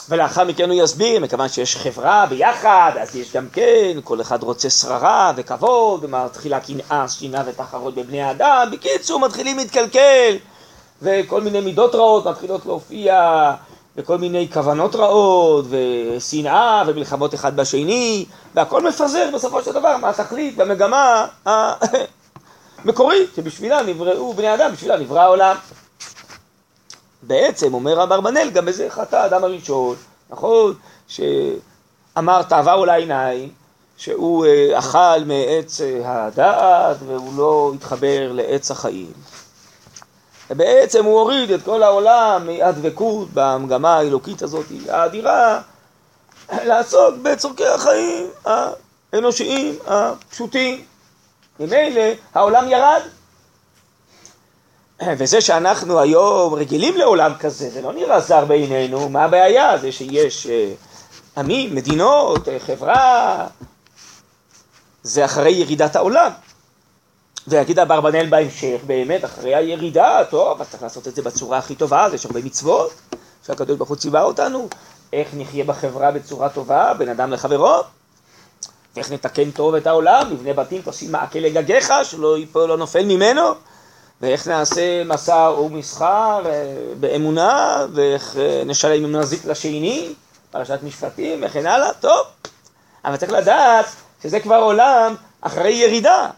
ולאחר 0.09 0.43
מכן 0.43 0.69
הוא 0.69 0.83
יסביר, 0.83 1.19
מכיוון 1.19 1.49
שיש 1.49 1.77
חברה 1.77 2.25
ביחד, 2.25 2.91
אז 3.01 3.15
יש 3.15 3.33
גם 3.33 3.49
כן, 3.49 3.99
כל 4.03 4.21
אחד 4.21 4.43
רוצה 4.43 4.69
שררה 4.69 5.33
וכבוד, 5.35 6.03
ומתחילה 6.03 6.59
קנאה, 6.59 7.07
שינה 7.07 7.43
ותחרות 7.45 7.95
בבני 7.95 8.21
האדם, 8.21 8.67
בקיצור 8.71 9.19
מתחילים 9.19 9.57
להתקלקל, 9.57 10.35
וכל 11.03 11.41
מיני 11.41 11.61
מידות 11.61 11.95
רעות 11.95 12.27
מתחילות 12.27 12.65
להופיע, 12.65 13.51
וכל 13.97 14.17
מיני 14.17 14.47
כוונות 14.53 14.95
רעות, 14.95 15.65
ושנאה, 15.69 16.83
ומלחמות 16.87 17.33
אחד 17.33 17.55
בשני, 17.55 18.25
והכל 18.55 18.87
מפזר 18.87 19.29
בסופו 19.33 19.61
של 19.61 19.71
דבר 19.71 19.97
מהתכלית 19.97 20.53
והמגמה 20.57 21.25
המקורית, 22.85 23.29
שבשבילה 23.35 23.81
נבראו 23.83 24.33
בני 24.33 24.53
אדם, 24.53 24.71
בשבילה 24.71 24.97
נברא 24.97 25.21
העולם. 25.21 25.55
בעצם, 27.21 27.73
אומר 27.73 28.03
אברבנאל, 28.03 28.49
גם 28.49 28.65
בזה 28.65 28.89
חטא 28.89 29.15
האדם 29.15 29.43
הראשון, 29.43 29.95
נכון? 30.29 30.73
שאמר 31.07 32.41
תאווה 32.41 32.73
אולי 32.73 33.01
עיניים, 33.01 33.49
שהוא 33.97 34.45
אה, 34.45 34.79
אכל 34.79 35.23
מעץ 35.25 35.81
אה, 35.81 36.25
הדעת 36.25 36.97
והוא 37.07 37.37
לא 37.37 37.71
התחבר 37.75 38.31
לעץ 38.31 38.71
החיים. 38.71 39.11
ובעצם 40.53 41.05
הוא 41.05 41.19
הוריד 41.19 41.51
את 41.51 41.63
כל 41.63 41.83
העולם 41.83 42.47
מהדבקות 42.47 43.27
במגמה 43.33 43.97
האלוקית 43.97 44.41
הזאת 44.41 44.65
האדירה, 44.89 45.61
לעסוק 46.51 47.15
בצורכי 47.21 47.67
החיים 47.67 48.27
האנושיים 49.13 49.75
הפשוטים. 49.87 50.85
ממילא 51.59 52.01
העולם 52.33 52.69
ירד. 52.69 53.01
וזה 55.17 55.41
שאנחנו 55.41 55.99
היום 55.99 56.53
רגילים 56.53 56.97
לעולם 56.97 57.33
כזה, 57.39 57.69
זה 57.69 57.81
לא 57.81 57.93
נראה 57.93 58.19
זר 58.19 58.45
בעינינו, 58.45 59.09
מה 59.09 59.23
הבעיה? 59.23 59.77
זה 59.77 59.91
שיש 59.91 60.47
אה, 60.47 60.71
עמים, 61.37 61.75
מדינות, 61.75 62.47
אה, 62.47 62.59
חברה, 62.59 63.47
זה 65.03 65.25
אחרי 65.25 65.51
ירידת 65.51 65.95
העולם. 65.95 66.31
ויגיד 67.47 67.79
אברבנאל 67.79 68.25
בהמשך, 68.29 68.79
באמת, 68.87 69.25
אחרי 69.25 69.55
הירידה, 69.55 70.19
טוב, 70.29 70.61
אז 70.61 70.69
צריך 70.69 70.83
לעשות 70.83 71.07
את 71.07 71.15
זה 71.15 71.21
בצורה 71.21 71.57
הכי 71.57 71.75
טובה, 71.75 72.07
יש 72.13 72.25
הרבה 72.25 72.39
מצוות 72.43 72.91
שהקדוש 73.45 73.77
ברוך 73.77 73.89
הוא 73.89 73.97
ציווה 73.97 74.23
אותנו, 74.23 74.67
איך 75.13 75.27
נחיה 75.33 75.63
בחברה 75.63 76.11
בצורה 76.11 76.49
טובה, 76.49 76.93
בין 76.93 77.09
אדם 77.09 77.31
לחברו, 77.31 77.75
ואיך 78.95 79.11
נתקן 79.11 79.51
טוב 79.51 79.75
את 79.75 79.87
העולם, 79.87 80.29
נבנה 80.31 80.53
בתים, 80.53 80.81
תשים 80.85 81.11
מעקה 81.11 81.39
לגגיך, 81.39 81.93
שלא 82.03 82.37
ייפול, 82.37 82.69
לא 82.69 82.77
נופל 82.77 83.05
ממנו, 83.05 83.41
ואיך 84.21 84.47
נעשה 84.47 85.03
מסע 85.03 85.49
ומסחר 85.49 86.41
אה, 86.45 86.75
באמונה, 86.99 87.85
ואיך 87.93 88.37
אה, 88.37 88.63
נשלם 88.65 89.03
עם 89.03 89.15
נזיק 89.15 89.45
לשני, 89.45 90.13
פרשת 90.51 90.79
משפטים 90.83 91.43
וכן 91.45 91.65
הלאה, 91.65 91.93
טוב. 91.93 92.25
אבל 93.05 93.17
צריך 93.17 93.31
לדעת 93.31 93.85
שזה 94.23 94.39
כבר 94.39 94.55
עולם 94.55 95.15
אחרי 95.41 95.71
ירידה. 95.71 96.29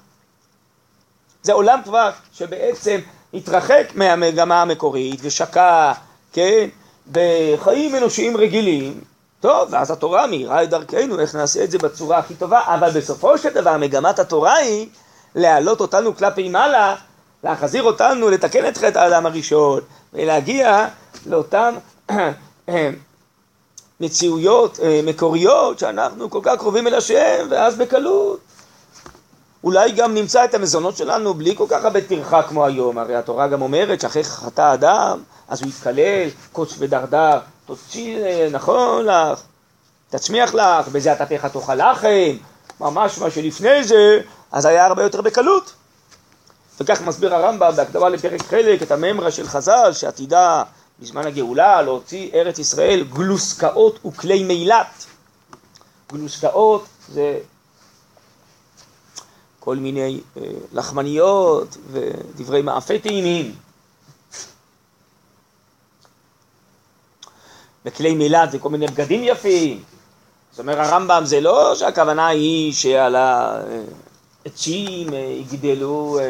זה 1.46 1.54
עולם 1.54 1.80
כבר 1.84 2.10
שבעצם 2.34 3.00
התרחק 3.34 3.88
מהמגמה 3.96 4.62
המקורית 4.62 5.20
ושקע, 5.24 5.92
כן, 6.34 6.68
בחיים 7.12 7.96
אנושיים 7.96 8.38
רגילים, 8.38 9.02
טוב, 9.40 9.68
ואז 9.72 9.92
התורה 9.92 10.28
מאירה 10.28 10.64
את 10.64 10.70
דרכנו, 10.70 11.20
איך 11.20 11.36
נעשה 11.36 11.64
את 11.64 11.72
זה 11.72 11.78
בצורה 11.78 12.18
הכי 12.18 12.34
טובה, 12.36 12.60
אבל 12.66 12.90
בסופו 12.90 13.38
של 13.38 13.50
דבר 13.50 13.78
מגמת 13.78 14.20
התורה 14.20 14.56
היא 14.56 14.88
להעלות 15.36 15.82
אותנו 15.82 16.16
כלפי 16.16 16.50
מעלה, 16.50 16.96
להחזיר 17.44 17.84
אותנו, 17.84 18.30
לתקן 18.30 18.68
את 18.68 18.78
חטא 18.78 19.00
האדם 19.00 19.26
הראשון, 19.26 19.80
ולהגיע 20.14 20.88
לאותן 21.26 21.76
מציאויות 24.00 24.80
אה, 24.84 25.02
מקוריות 25.04 25.80
שאנחנו 25.80 26.30
כל 26.30 26.40
כך 26.44 26.56
קרובים 26.60 26.88
אל 26.88 26.96
השם, 26.96 27.48
ואז 27.50 27.76
בקלות 27.78 28.40
אולי 29.66 29.92
גם 29.92 30.14
נמצא 30.14 30.46
את 30.46 30.54
המזונות 30.54 30.98
שלנו 30.98 31.34
בלי 31.34 31.56
כל 31.56 31.66
כך 31.70 31.84
הרבה 31.84 32.02
טרחה 32.02 32.44
כמו 32.44 32.66
היום, 32.66 32.98
הרי 32.98 33.16
התורה 33.16 33.48
גם 33.48 33.62
אומרת 33.62 34.02
שאחרי 34.02 34.24
חטא 34.24 34.74
אדם, 34.74 35.24
אז 35.48 35.62
הוא 35.62 35.70
יתקלל, 35.70 36.30
קוץ 36.52 36.76
ודרדר, 36.80 37.40
תוציא 37.66 38.18
אה, 38.18 38.48
נכון 38.52 39.06
לך, 39.06 39.42
תצמיח 40.10 40.54
לך, 40.54 40.88
בזה 40.88 41.14
אתה 41.14 41.26
תכף 41.26 41.54
תאכל 41.54 41.76
לחם, 41.76 42.38
ממש 42.80 43.18
מה 43.18 43.32
שלפני 43.32 43.84
זה, 43.84 44.22
אז 44.52 44.66
היה 44.66 44.86
הרבה 44.86 45.04
יותר 45.04 45.22
בקלות. 45.22 45.74
וכך 46.80 47.02
מסביר 47.02 47.36
הרמב"ם 47.36 47.72
בהקדמה 47.76 48.10
לפרק 48.10 48.42
חלק 48.42 48.82
את 48.82 48.92
הממרה 48.92 49.32
של 49.32 49.48
חז"ל 49.48 49.94
שעתידה 49.94 50.64
בזמן 51.00 51.28
הגאולה 51.28 51.82
להוציא 51.82 52.30
ארץ 52.34 52.60
ישראל 52.60 53.04
גלוסקאות 53.14 54.06
וכלי 54.06 54.44
מילת. 54.44 55.06
גלוסקאות 56.12 56.86
זה 57.10 57.38
כל 59.66 59.76
מיני 59.76 60.20
אה, 60.38 60.42
לחמניות 60.74 61.78
ודברי 61.92 62.62
מאפה 62.62 63.00
טעימים. 63.00 63.56
וכלי 67.86 68.16
מילת 68.16 68.52
זה 68.52 68.60
כל 68.60 68.70
מיני 68.70 68.88
בגדים 68.88 69.22
יפים. 69.24 69.84
זאת 70.52 70.60
אומרת 70.60 70.78
הרמב"ם 70.88 71.22
זה 71.26 71.42
לא 71.42 71.76
שהכוונה 71.76 72.28
היא 72.28 72.74
שעל 72.74 73.16
העצים 74.46 75.14
אה, 75.14 75.18
יגדלו 75.20 76.20
אה, 76.22 76.26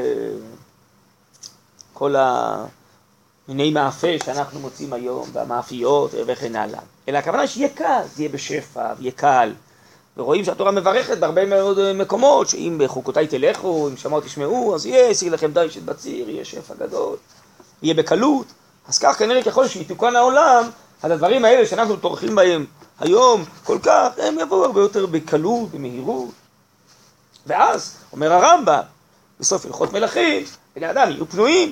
כל 1.93 2.15
המיני 2.17 3.71
מאפה 3.71 4.07
שאנחנו 4.25 4.59
מוצאים 4.59 4.93
היום, 4.93 5.29
והמאפיות 5.33 6.11
וכן 6.27 6.55
הלאה, 6.55 6.81
אלא 7.07 7.17
הכוונה 7.17 7.47
שיהיה 7.47 7.69
קל, 7.69 8.01
זה 8.15 8.23
יהיה 8.23 8.33
בשפע 8.33 8.93
ויהיה 8.97 9.11
קל. 9.11 9.53
ורואים 10.17 10.45
שהתורה 10.45 10.71
מברכת 10.71 11.17
בהרבה 11.17 11.45
מאוד 11.45 11.93
מקומות, 11.93 12.49
שאם 12.49 12.81
בחוקותיי 12.83 13.27
תלכו, 13.27 13.87
אם 13.87 13.97
שמעות 13.97 14.23
תשמעו, 14.23 14.75
אז 14.75 14.85
יהיה, 14.85 15.09
ישיג 15.09 15.33
לכם 15.33 15.51
די 15.51 15.67
של 15.69 15.79
בציר, 15.79 16.29
יהיה 16.29 16.45
שפע 16.45 16.73
גדול, 16.79 17.17
יהיה 17.81 17.93
בקלות. 17.93 18.45
אז 18.87 18.99
כך 18.99 19.19
כנראה 19.19 19.43
ככל 19.43 19.67
שיתוקן 19.67 20.15
העולם, 20.15 20.69
אז 21.03 21.11
הדברים 21.11 21.45
האלה 21.45 21.65
שאנחנו 21.65 21.95
טורחים 21.95 22.35
בהם 22.35 22.65
היום 22.99 23.45
כל 23.63 23.77
כך, 23.83 24.09
הם 24.17 24.39
יבואו 24.39 24.65
הרבה 24.65 24.81
יותר 24.81 25.05
בקלות, 25.05 25.71
במהירות. 25.71 26.29
ואז, 27.47 27.95
אומר 28.11 28.33
הרמב"ם, 28.33 28.81
בסוף 29.39 29.65
הלכות 29.65 29.93
מלכים, 29.93 30.43
בני 30.75 30.91
אדם 30.91 31.09
יהיו 31.09 31.29
פנויים 31.29 31.71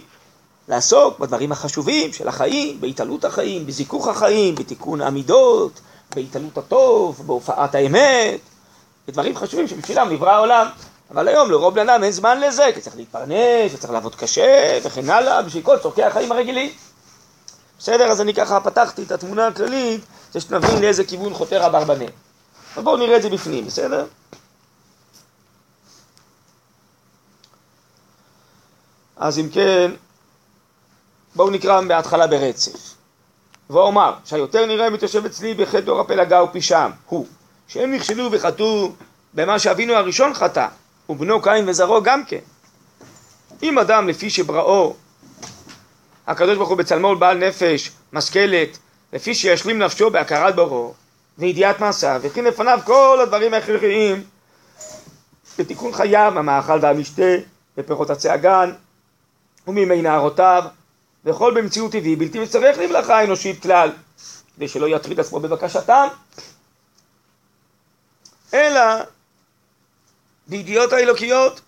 לעסוק 0.68 1.20
בדברים 1.20 1.52
החשובים 1.52 2.14
של 2.14 2.28
החיים, 2.28 2.82
בהתעלות 2.82 3.26
החיים, 3.26 3.66
בזיכוך 3.66 4.08
החיים, 4.08 4.56
בתיקון 4.56 5.02
המידות, 5.02 5.82
בהתעלות 6.16 6.58
הטוב, 6.58 7.24
בהופעת 7.26 7.76
האמת, 7.76 8.40
בדברים 9.08 9.38
חשובים 9.38 9.68
שבשבילם 9.68 10.10
נברא 10.10 10.32
העולם. 10.32 10.68
אבל 11.12 11.28
היום 11.28 11.52
לרוב 11.52 11.76
בן 11.76 11.90
אדם 11.90 12.04
אין 12.04 12.12
זמן 12.12 12.40
לזה, 12.40 12.66
כי 12.76 12.82
צריך 12.82 12.96
להתפרנס, 12.96 13.74
וצריך 13.74 13.94
לעבוד 13.94 14.16
קשה, 14.16 14.80
וכן 14.84 15.10
הלאה, 15.10 15.42
בשביל 15.42 15.64
כל 15.64 15.78
צורכי 15.80 16.04
החיים 16.04 16.32
הרגילים. 16.32 16.72
בסדר? 17.80 18.12
אז 18.12 18.22
אני 18.22 18.34
ככה 18.34 18.60
פתחתי 18.60 19.04
את 19.04 19.12
התמונה 19.12 19.48
הכללית, 19.48 20.02
כדי 20.32 20.42
שנבין 20.42 20.82
לאיזה 20.82 21.04
כיוון 21.04 21.34
חותר 21.34 21.66
אברבנאל. 21.66 22.10
אבל 22.76 22.84
בואו 22.84 22.98
נראה 22.98 23.18
את 23.18 23.22
זה 23.22 23.30
בפנים, 23.30 23.66
בסדר? 23.66 24.06
אז 29.18 29.40
אם 29.40 29.50
כן, 29.50 29.92
בואו 31.36 31.50
נקרא 31.50 31.82
מההתחלה 31.82 32.28
ברצף. 32.28 32.93
ואומר 33.70 34.14
שהיותר 34.26 34.66
נראה 34.66 34.90
מתיישב 34.90 35.26
אצלי 35.26 35.54
בחטא 35.54 35.80
דור 35.80 36.00
הפלגה 36.00 36.44
ופשעם 36.44 36.92
הוא 37.06 37.26
שהם 37.68 37.92
נכשלו 37.92 38.32
וחטאו 38.32 38.92
במה 39.34 39.60
שאבינו 39.60 39.94
הראשון 39.94 40.34
חטא 40.34 40.68
ובנו 41.10 41.42
קין 41.42 41.70
וזרעו 41.70 42.04
גם 42.04 42.26
כן. 42.26 42.40
אם 43.64 43.80
אדם 43.80 44.08
לפי 44.08 44.30
שבראו 44.30 44.94
הקדוש 46.28 46.58
ברוך 46.58 46.70
הוא 46.70 46.78
בצלמו 46.78 47.16
בעל 47.16 47.38
נפש 47.38 47.92
משכלת 48.14 48.78
לפי 49.14 49.36
שישלים 49.36 49.80
נפשו 49.80 50.10
בהכרת 50.10 50.56
בוראו 50.56 50.94
וידיעת 51.38 51.80
מעשיו 51.80 52.20
וכי 52.24 52.42
לפניו 52.42 52.80
כל 52.86 53.20
הדברים 53.24 53.54
ההכרחיים 53.54 54.24
בתיקון 55.60 55.94
חייו 55.94 56.34
המאכל 56.36 56.80
והמשתה 56.82 57.36
ופירות 57.78 58.10
הגן 58.30 58.72
וממי 59.68 60.02
נערותיו 60.02 60.64
וכל 61.26 61.54
במציאות 61.62 61.92
טבעי 61.92 62.16
בלתי 62.16 62.40
מצטרך 62.40 62.78
למלאכה 62.78 63.24
אנושית 63.24 63.62
כלל, 63.62 63.92
כדי 64.56 64.68
שלא 64.68 64.96
יטריד 64.96 65.20
עצמו 65.20 65.40
בבקשתם, 65.40 66.08
אלא 68.54 68.82
בידיעות 70.48 70.94
האלוקיות. 70.94 71.62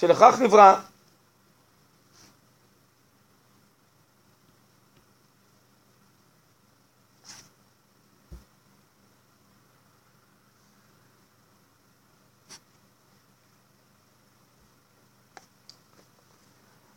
שלכך 0.00 0.36
נברא. 0.40 0.74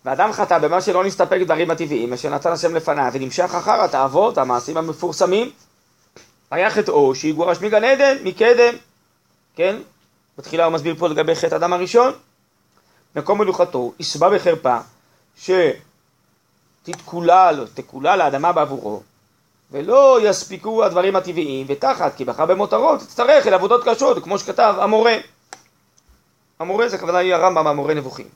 ואדם 0.05 0.31
חטא 0.33 0.59
במה 0.59 0.81
שלא 0.81 1.03
נסתפק 1.03 1.37
בדברים 1.41 1.71
הטבעיים, 1.71 2.13
אשר 2.13 2.29
נתן 2.29 2.51
השם 2.51 2.75
לפניו, 2.75 3.11
ונמשך 3.13 3.55
אחר 3.55 3.81
התאוות, 3.81 4.37
המעשים 4.37 4.77
המפורסמים. 4.77 5.51
היה 6.51 6.71
חטאו 6.71 7.15
שיגורש 7.15 7.61
מגן 7.61 7.83
עדן, 7.83 8.17
מקדם, 8.23 8.75
כן? 9.55 9.75
בתחילה 10.37 10.65
הוא 10.65 10.73
מסביר 10.73 10.95
פה 10.95 11.07
לגבי 11.07 11.35
חטא 11.35 11.55
אדם 11.55 11.73
הראשון. 11.73 12.13
מקום 13.15 13.39
מלוכתו, 13.41 13.93
יסבע 13.99 14.29
בחרפה, 14.29 14.77
שתתקולל, 16.85 17.67
תקולל 17.73 18.21
האדמה 18.21 18.51
בעבורו, 18.51 19.03
ולא 19.71 20.19
יספיקו 20.23 20.83
הדברים 20.83 21.15
הטבעיים, 21.15 21.65
ותחת 21.69 22.15
כי 22.15 22.25
בחר 22.25 22.45
במותרות, 22.45 22.99
תצטרך 22.99 23.47
אל 23.47 23.53
עבודות 23.53 23.83
קשות, 23.85 24.23
כמו 24.23 24.39
שכתב 24.39 24.75
המורה. 24.79 25.15
המורה 26.59 26.89
זה 26.89 26.95
הכוונה 26.95 27.17
היא 27.17 27.33
הרמב"ם, 27.33 27.67
המורה 27.67 27.93
נבוכים. 27.93 28.27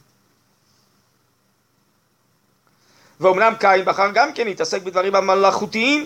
ואומנם 3.19 3.53
קין 3.59 3.85
בחר 3.85 4.11
גם 4.13 4.33
כן 4.33 4.45
להתעסק 4.45 4.81
בדברים 4.81 5.15
המלאכותיים. 5.15 6.05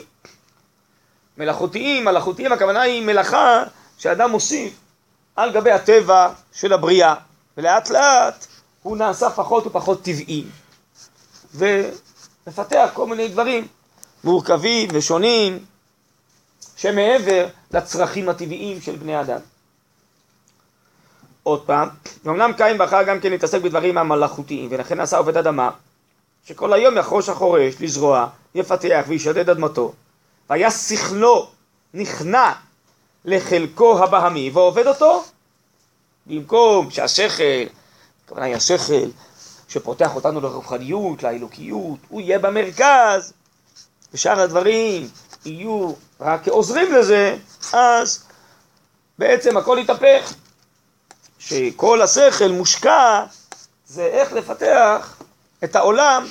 מלאכותיים, 1.37 2.05
מלאכותיים 2.05 2.51
הכוונה 2.51 2.81
היא 2.81 3.05
מלאכה 3.05 3.63
שאדם 3.97 4.31
מוסיף 4.31 4.73
על 5.35 5.51
גבי 5.51 5.71
הטבע 5.71 6.29
של 6.53 6.73
הבריאה, 6.73 7.15
ולאט 7.57 7.89
לאט 7.89 8.47
הוא 8.83 8.97
נעשה 8.97 9.29
פחות 9.29 9.67
ופחות 9.67 10.03
טבעי, 10.03 10.45
ומפתח 11.55 12.89
כל 12.93 13.07
מיני 13.07 13.27
דברים 13.27 13.67
מורכבים 14.23 14.89
ושונים 14.93 15.65
שמעבר 16.75 17.47
לצרכים 17.71 18.29
הטבעיים 18.29 18.81
של 18.81 18.95
בני 18.95 19.21
אדם. 19.21 19.39
עוד 21.43 21.65
פעם, 21.65 21.89
אמנם 22.27 22.51
קין 22.57 22.77
בחר 22.77 23.03
גם 23.03 23.19
כן 23.19 23.29
להתעסק 23.31 23.61
בדברים 23.61 23.97
המלאכותיים, 23.97 24.67
ולכן 24.71 24.99
עשה 24.99 25.17
עובד 25.17 25.37
אדמה, 25.37 25.69
שכל 26.45 26.73
היום 26.73 26.97
יחרוש 26.97 27.29
החורש, 27.29 27.73
לזרוע, 27.79 28.27
יפתח 28.55 29.03
וישדד 29.07 29.49
אדמתו, 29.49 29.93
והיה 30.49 30.71
שכלו 30.71 31.47
נכנע 31.93 32.51
לחלקו 33.25 34.03
הבהמי, 34.03 34.49
ועובד 34.53 34.87
אותו, 34.87 35.23
במקום 36.25 36.89
שהשכל, 36.91 37.43
הכוונה 38.31 38.45
היא 38.45 38.55
השכל, 38.55 39.09
שפותח 39.67 40.15
אותנו 40.15 40.41
לרוחניות, 40.41 41.23
לאלוקיות, 41.23 41.99
הוא 42.09 42.21
יהיה 42.21 42.39
במרכז, 42.39 43.33
ושאר 44.13 44.39
הדברים 44.39 45.09
יהיו 45.45 45.91
רק 46.21 46.45
כעוזרים 46.45 46.93
לזה, 46.93 47.37
אז 47.73 48.23
בעצם 49.19 49.57
הכל 49.57 49.77
יתהפך. 49.81 50.33
שכל 51.39 52.01
השכל 52.01 52.51
מושקע 52.51 53.25
זה 53.87 54.03
איך 54.03 54.33
לפתח 54.33 55.17
את 55.63 55.75
העולם 55.75 56.25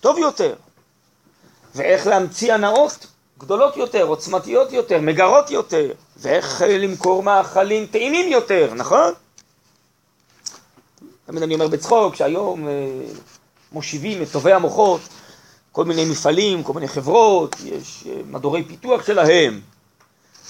טוב 0.00 0.18
יותר, 0.18 0.54
ואיך 1.74 2.06
להמציא 2.06 2.54
הנאות 2.54 3.06
גדולות 3.38 3.76
יותר, 3.76 4.02
עוצמתיות 4.02 4.72
יותר, 4.72 5.00
מגרות 5.00 5.50
יותר, 5.50 5.92
ואיך 6.16 6.62
למכור 6.68 7.22
מאכלים 7.22 7.86
טעימים 7.86 8.32
יותר, 8.32 8.74
נכון? 8.74 9.12
תמיד 11.26 11.42
אני 11.42 11.54
אומר 11.54 11.68
בצחוק 11.68 12.14
שהיום 12.14 12.68
אה, 12.68 12.72
מושיבים 13.72 14.22
את 14.22 14.28
טובי 14.32 14.52
המוחות, 14.52 15.00
כל 15.72 15.84
מיני 15.84 16.04
מפעלים, 16.04 16.62
כל 16.62 16.72
מיני 16.72 16.88
חברות, 16.88 17.56
יש 17.64 18.04
אה, 18.06 18.20
מדורי 18.30 18.64
פיתוח 18.64 19.06
שלהם, 19.06 19.60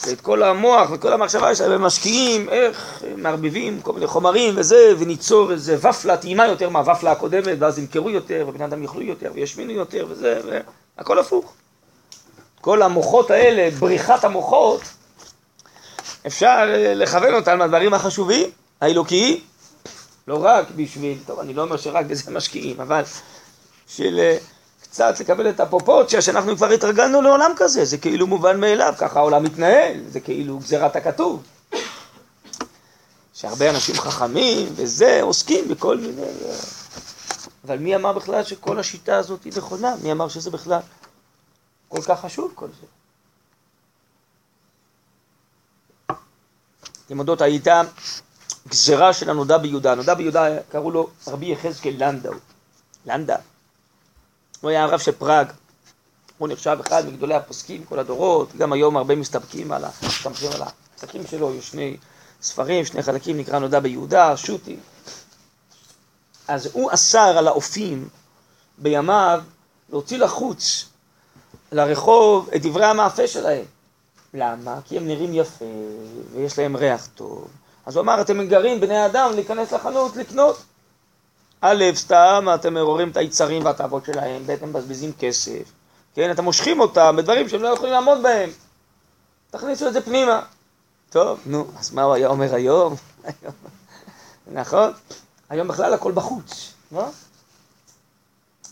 ואת 0.07 0.21
כל 0.21 0.43
המוח 0.43 0.91
וכל 0.93 1.13
המחשבה 1.13 1.55
שלהם 1.55 1.73
הם 1.73 1.83
משקיעים, 1.83 2.49
איך 2.49 3.03
מערבבים 3.17 3.81
כל 3.83 3.93
מיני 3.93 4.07
חומרים 4.07 4.55
וזה, 4.57 4.93
וניצור 4.99 5.53
איזה 5.53 5.89
ופלה 5.89 6.17
טעימה 6.17 6.47
יותר 6.47 6.69
מהוופלה 6.69 7.13
הקודמת, 7.13 7.57
ואז 7.59 7.79
ימכרו 7.79 8.11
יותר, 8.11 8.45
ובני 8.49 8.65
אדם 8.65 8.83
יאכלו 8.83 9.03
יותר, 9.03 9.31
וישמינו 9.35 9.73
יותר, 9.73 10.07
וזה, 10.09 10.41
והכל 10.97 11.19
הפוך. 11.19 11.53
כל 12.61 12.83
המוחות 12.83 13.31
האלה, 13.31 13.71
בריחת 13.79 14.25
המוחות, 14.25 14.81
אפשר 16.27 16.65
אה, 16.75 16.95
לכוון 16.95 17.35
אותם 17.35 17.59
לדברים 17.59 17.95
החשובים, 17.95 18.51
האלוקיים, 18.81 19.41
לא 20.29 20.45
רק 20.45 20.71
בשביל, 20.77 21.19
טוב, 21.27 21.39
אני 21.41 21.55
לא 21.55 21.63
אומר 21.63 21.77
שרק 21.77 22.07
בזה 22.07 22.31
משקיעים, 22.31 22.81
אבל 22.81 23.03
של 23.87 24.19
אה, 24.19 24.39
קצת 24.83 25.21
לקבל 25.21 25.51
את 25.51 25.61
הפרופורציה 25.61 26.23
שאנחנו 26.23 26.57
כבר 26.57 26.67
התרגלנו 26.67 27.23
לעולם 27.23 27.51
כזה, 27.57 27.85
זה 27.85 27.99
כאילו 27.99 28.27
מובן 28.27 28.61
מאליו, 28.61 28.95
ככה 28.99 29.19
העולם 29.19 29.43
מתנהל, 29.43 30.01
זה 30.09 30.21
כאילו 30.21 30.59
גזירת 30.59 30.97
הכתוב. 30.97 31.43
שהרבה 33.35 33.71
אנשים 33.71 33.95
חכמים 33.95 34.69
וזה, 34.75 35.23
עוסקים 35.23 35.69
בכל 35.69 35.97
מיני... 35.97 36.23
אה, 36.23 36.57
אבל 37.67 37.79
מי 37.79 37.97
אמר 37.97 38.13
בכלל 38.13 38.45
שכל 38.45 38.79
השיטה 38.79 39.17
הזאת 39.17 39.45
היא 39.45 39.53
נכונה? 39.57 39.95
מי 40.03 40.13
אמר 40.13 40.29
שזה 40.29 40.51
בכלל 40.51 40.81
כל 41.89 42.03
כך 42.03 42.21
חשוב 42.21 42.53
כל 42.55 42.69
זה? 42.81 42.87
למודות 47.11 47.41
הייתה 47.41 47.83
גזרה 48.73 49.13
של 49.13 49.31
הנודע 49.31 49.59
ביהודה. 49.59 49.93
הנודע 49.93 50.15
ביהודה 50.15 50.47
קראו 50.69 50.91
לו 50.91 51.09
רבי 51.27 51.47
יחזקאל 51.47 51.95
לנדאו. 51.99 52.33
לנדה. 53.07 53.37
הוא 54.61 54.71
היה 54.71 54.85
הרב 54.85 54.99
של 54.99 55.13
פראג. 55.13 55.47
הוא 56.39 56.49
נחשב 56.49 56.79
אחד 56.87 57.07
מגדולי 57.07 57.35
הפוסקים 57.35 57.85
כל 57.85 57.99
הדורות, 57.99 58.57
גם 58.57 58.73
היום 58.73 58.97
הרבה 58.97 59.17
מסתפקים 59.17 59.73
על 59.73 59.85
הפסקים 59.85 61.27
שלו, 61.27 61.55
יש 61.55 61.69
שני 61.69 61.97
ספרים, 62.43 62.85
שני 62.85 63.03
חלקים, 63.03 63.39
נקרא 63.39 63.59
נודע 63.59 63.81
ביהודה, 63.81 64.37
שוטי. 64.37 64.77
אז 66.49 66.69
הוא 66.73 66.91
אסר 66.95 67.35
על 67.39 67.49
האופים 67.49 68.09
בימיו 68.79 69.43
להוציא 69.91 70.19
לחוץ, 70.19 70.85
לרחוב, 71.73 72.51
את 72.57 72.63
דברי 72.63 72.87
המאפה 72.87 73.27
שלהם. 73.27 73.65
למה? 74.35 74.79
כי 74.85 74.97
הם 74.97 75.07
נראים 75.07 75.35
יפה, 75.35 75.65
ויש 76.33 76.59
להם 76.59 76.77
ריח 76.77 77.09
טוב. 77.15 77.49
אז 77.87 77.97
הוא 77.97 78.03
אמר, 78.03 78.21
אתם 78.21 78.47
גרים, 78.47 78.81
בני 78.81 79.07
אדם, 79.07 79.31
להיכנס 79.35 79.73
לחנות, 79.73 80.17
לקנות. 80.17 80.63
א', 81.61 81.85
סתם 81.95 82.47
אתם 82.55 82.75
מעוררים 82.75 83.11
את 83.11 83.17
היצרים 83.17 83.65
והתאוות 83.65 84.05
שלהם, 84.05 84.47
ב', 84.47 84.51
אתם 84.51 84.69
מבזבזים 84.69 85.13
כסף, 85.19 85.63
כן, 86.15 86.31
אתם 86.31 86.45
מושכים 86.45 86.81
אותם 86.81 87.15
בדברים 87.19 87.49
שהם 87.49 87.63
לא 87.63 87.69
יכולים 87.69 87.93
לעמוד 87.93 88.23
בהם. 88.23 88.51
תכניסו 89.51 89.89
את 89.89 89.93
זה 89.93 90.01
פנימה. 90.01 90.43
טוב, 91.11 91.41
נו, 91.47 91.67
אז 91.79 91.93
מה 91.93 92.03
הוא 92.03 92.15
היה 92.15 92.29
אומר 92.29 92.55
היום? 92.55 92.95
נכון? 94.53 94.93
היום 95.51 95.69
בכלל 95.69 95.95
הכל 95.95 96.13
בחוץ, 96.13 96.73
לא? 96.93 97.05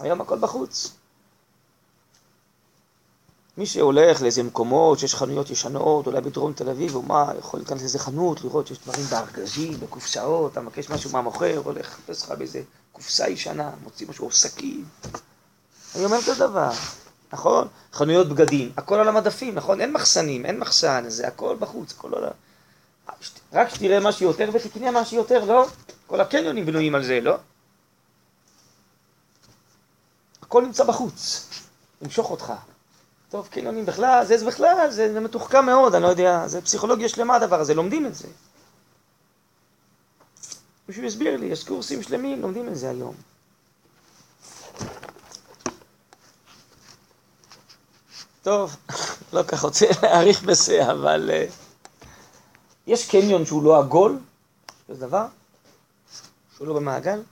היום 0.00 0.20
הכל 0.20 0.38
בחוץ. 0.38 0.92
מי 3.56 3.66
שהולך 3.66 4.22
לאיזה 4.22 4.42
מקומות 4.42 4.98
שיש 4.98 5.14
חנויות 5.14 5.50
ישנות, 5.50 6.06
אולי 6.06 6.20
בדרום 6.20 6.52
תל 6.52 6.70
אביב, 6.70 6.94
או 6.94 7.02
מה, 7.02 7.32
יכול 7.38 7.60
להיכנס 7.60 7.80
לאיזה 7.80 7.98
חנות, 7.98 8.44
לראות 8.44 8.66
שיש 8.66 8.78
דברים 8.78 9.04
בארגזים, 9.04 9.80
בקופסאות, 9.80 10.52
אתה 10.52 10.60
מבקש 10.60 10.90
משהו 10.90 11.10
מהמוכר, 11.10 11.56
הולך 11.64 11.86
לחפש 11.86 12.22
לך 12.22 12.30
באיזה 12.30 12.62
קופסה 12.92 13.28
ישנה, 13.28 13.70
מוציא 13.82 14.06
משהו, 14.08 14.26
או 14.26 14.32
שקית. 14.32 14.84
אני 15.94 16.04
אומר 16.04 16.18
את 16.18 16.28
הדבר, 16.28 16.70
נכון? 17.32 17.68
חנויות 17.92 18.28
בגדים, 18.28 18.72
הכל 18.76 18.98
על 18.98 19.08
המדפים, 19.08 19.54
נכון? 19.54 19.80
אין 19.80 19.92
מחסנים, 19.92 20.46
אין 20.46 20.58
מחסן, 20.58 21.04
זה 21.08 21.26
הכל 21.28 21.56
בחוץ, 21.58 21.92
הכל 21.92 22.14
על 22.14 22.24
ה... 22.24 22.30
רק 23.52 23.68
שתראה 23.68 24.00
מה 24.00 24.12
שיותר 24.12 24.50
ותקנה 24.52 24.90
מה 24.90 25.04
שיותר, 25.04 25.44
לא? 25.44 25.66
כל 26.06 26.20
הקניונים 26.20 26.66
בנויים 26.66 26.94
על 26.94 27.04
זה, 27.04 27.20
לא? 27.20 27.36
הכל 30.42 30.62
נמצא 30.62 30.84
בחוץ, 30.84 31.48
למשוך 32.02 32.30
אותך. 32.30 32.52
טוב, 33.30 33.48
קניונים 33.50 33.86
בכלל, 33.86 34.24
זה 34.26 34.46
בכלל, 34.46 34.90
זה, 34.90 35.12
זה 35.12 35.20
מתוחכם 35.20 35.66
מאוד, 35.66 35.94
אני 35.94 36.02
לא 36.02 36.08
יודע, 36.08 36.48
זה 36.48 36.62
פסיכולוגיה 36.62 37.08
שלמה 37.08 37.36
הדבר 37.36 37.60
הזה, 37.60 37.74
לומדים 37.74 38.06
את 38.06 38.14
זה. 38.14 38.28
מישהו 40.88 41.04
הסביר 41.04 41.36
לי, 41.36 41.46
יש 41.46 41.64
קורסים 41.64 42.02
שלמים, 42.02 42.42
לומדים 42.42 42.68
את 42.68 42.76
זה 42.76 42.90
היום. 42.90 43.14
טוב, 48.42 48.76
לא 49.32 49.42
כך 49.42 49.62
רוצה 49.62 49.86
להאריך 50.02 50.42
בזה, 50.42 50.90
אבל 50.90 51.30
uh, 51.30 51.52
יש 52.86 53.10
קניון 53.10 53.46
שהוא 53.46 53.62
לא 53.62 53.78
עגול, 53.78 54.18
זה 54.88 55.06
דבר, 55.06 55.26
שהוא 56.56 56.66
לא 56.68 56.74
במעגל? 56.74 57.22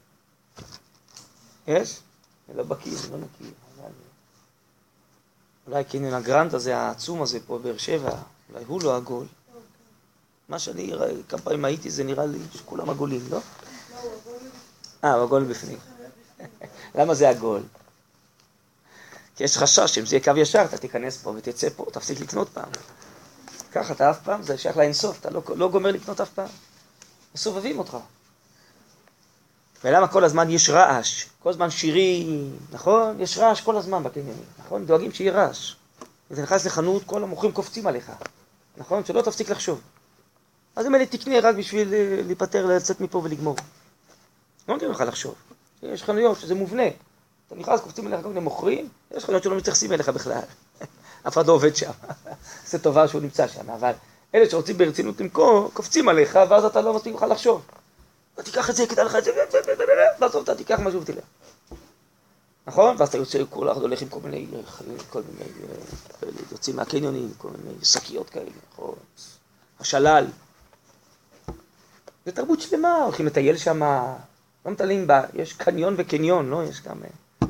יש? 1.66 2.01
אני 2.49 2.57
לא 2.57 2.62
בקיא, 2.62 2.92
אני 3.05 3.12
לא 3.12 3.18
מכיר. 3.18 3.68
אולי 5.69 5.85
קניון 5.85 6.14
הגרנד 6.14 6.55
הזה, 6.55 6.77
העצום 6.77 7.23
הזה 7.23 7.39
פה 7.47 7.59
בבאר 7.59 7.77
שבע, 7.77 8.11
אולי 8.53 8.64
הוא 8.66 8.83
לא 8.83 8.97
עגול. 8.97 9.27
מה 10.49 10.59
שאני, 10.59 10.93
כמה 11.29 11.41
פעמים 11.41 11.64
הייתי, 11.64 11.91
זה 11.91 12.05
נראה 12.05 12.27
לי 12.27 12.39
שכולם 12.55 12.91
עגולים, 12.91 13.21
לא? 13.31 13.39
אה, 15.05 15.14
הוא 15.14 15.23
עגול 15.23 15.45
בפנים. 15.45 15.79
למה 16.99 17.14
זה 17.14 17.29
עגול? 17.29 17.62
כי 19.37 19.45
יש 19.45 19.57
חשש 19.57 19.95
שאם 19.95 20.07
זה 20.07 20.16
יהיה 20.16 20.25
קו 20.25 20.41
ישר, 20.41 20.64
אתה 20.64 20.79
תיכנס 20.79 21.23
פה 21.23 21.31
ותצא 21.37 21.69
פה, 21.77 21.87
תפסיק 21.93 22.21
לקנות 22.21 22.49
פעם. 22.49 22.69
ככה 23.73 23.93
אתה 23.93 24.11
אף 24.11 24.19
פעם, 24.25 24.43
זה 24.43 24.59
שייך 24.59 24.77
לאינסוף, 24.77 25.21
אתה 25.21 25.31
לא, 25.31 25.43
לא 25.57 25.69
גומר 25.69 25.91
לקנות 25.91 26.21
אף 26.21 26.31
פעם. 26.31 26.49
מסובבים 27.35 27.79
אותך. 27.79 27.97
ולמה 29.85 30.09
כל 30.09 30.24
הזמן 30.24 30.51
יש 30.51 30.70
רעש? 30.70 31.26
כל 31.43 31.51
הזמן 31.51 31.70
שירים, 31.70 32.57
נכון? 32.72 33.20
יש 33.20 33.39
רעש 33.39 33.61
כל 33.61 33.76
הזמן 33.76 34.03
בקניונים, 34.03 34.45
נכון? 34.59 34.87
דואגים 34.87 35.12
שיהיה 35.12 35.33
רעש. 35.33 35.74
אתה 36.33 36.43
נכנס 36.43 36.66
לחנות, 36.66 37.03
כל 37.07 37.22
המוכרים 37.22 37.53
קופצים 37.53 37.87
עליך, 37.87 38.12
נכון? 38.76 39.05
שלא 39.05 39.22
תפסיק 39.22 39.51
לחשוב. 39.51 39.81
אז 40.76 40.87
אם 40.87 40.95
אני 40.95 41.07
תקנה 41.07 41.41
רק 41.43 41.55
בשביל 41.55 41.95
אה, 41.95 42.20
להיפטר, 42.26 42.66
לצאת 42.66 43.01
מפה 43.01 43.18
ולגמור. 43.24 43.57
לא 44.68 44.74
נותנים 44.74 44.91
לך 44.91 45.01
לחשוב. 45.01 45.35
יש 45.83 46.03
חנויות 46.03 46.39
שזה 46.41 46.55
מובנה. 46.55 46.87
אתה 47.47 47.55
נכנס, 47.55 47.81
קופצים 47.81 48.07
אליך 48.07 48.22
כל 48.22 48.29
מיני 48.29 48.41
מוכרים, 48.41 48.89
יש 49.16 49.24
חנויות 49.24 49.43
שלא 49.43 49.57
מתייחסים 49.57 49.93
אליך 49.93 50.09
בכלל. 50.09 50.41
אף 51.29 51.33
אחד 51.33 51.47
לא 51.47 51.53
עובד 51.53 51.76
שם. 51.76 51.91
זה 52.70 52.79
טובה 52.79 53.09
שהוא 53.09 53.22
נמצא 53.22 53.49
שם, 53.49 53.70
אבל 53.70 53.93
אלה 54.35 54.51
שרוצים 54.51 54.79
ברצינות 54.79 55.20
למכור, 55.20 55.70
קופצים 55.74 56.09
עליך, 56.09 56.39
ואז 56.49 56.64
אתה 56.64 56.81
לא 56.81 56.95
מספיק 56.95 57.14
לך 57.14 57.22
לחשוב. 57.22 57.62
תיקח 58.43 58.70
את 58.70 58.76
זה, 58.76 58.86
כדאי 58.86 59.05
לך 59.05 59.16
את 59.16 59.24
זה, 59.24 59.30
ועזוב 60.20 60.41
אותה, 60.41 60.55
תיקח 60.55 60.78
משהו 60.80 61.03
ותלך. 61.03 61.24
נכון? 62.66 62.97
ואז 62.99 63.09
אתה 63.09 63.18
יוצא, 63.18 63.43
כל 63.51 63.72
אחד 63.72 63.80
הולך 63.80 64.03
עם 64.03 64.09
כל 64.09 64.20
מיני, 64.24 64.47
כל 65.11 65.20
מיני, 65.32 65.51
אה, 66.22 66.28
יוצאים 66.53 66.76
מהקניונים, 66.76 67.30
כל 67.39 67.49
מיני 67.49 67.84
שקיות 67.84 68.30
כאלה, 68.30 68.51
נכון? 68.72 68.95
השלל. 69.80 70.26
זה 72.26 72.32
תרבות 72.32 72.61
שלמה, 72.61 72.97
הולכים 73.05 73.26
לטייל 73.26 73.57
שם, 73.57 73.82
לא 74.64 74.72
מטיילים 74.72 75.07
בה, 75.07 75.22
יש 75.34 75.53
קניון 75.53 75.95
וקניון, 75.99 76.51
לא? 76.51 76.64
יש 76.64 76.82
גם... 76.82 76.97
אה, 77.03 77.49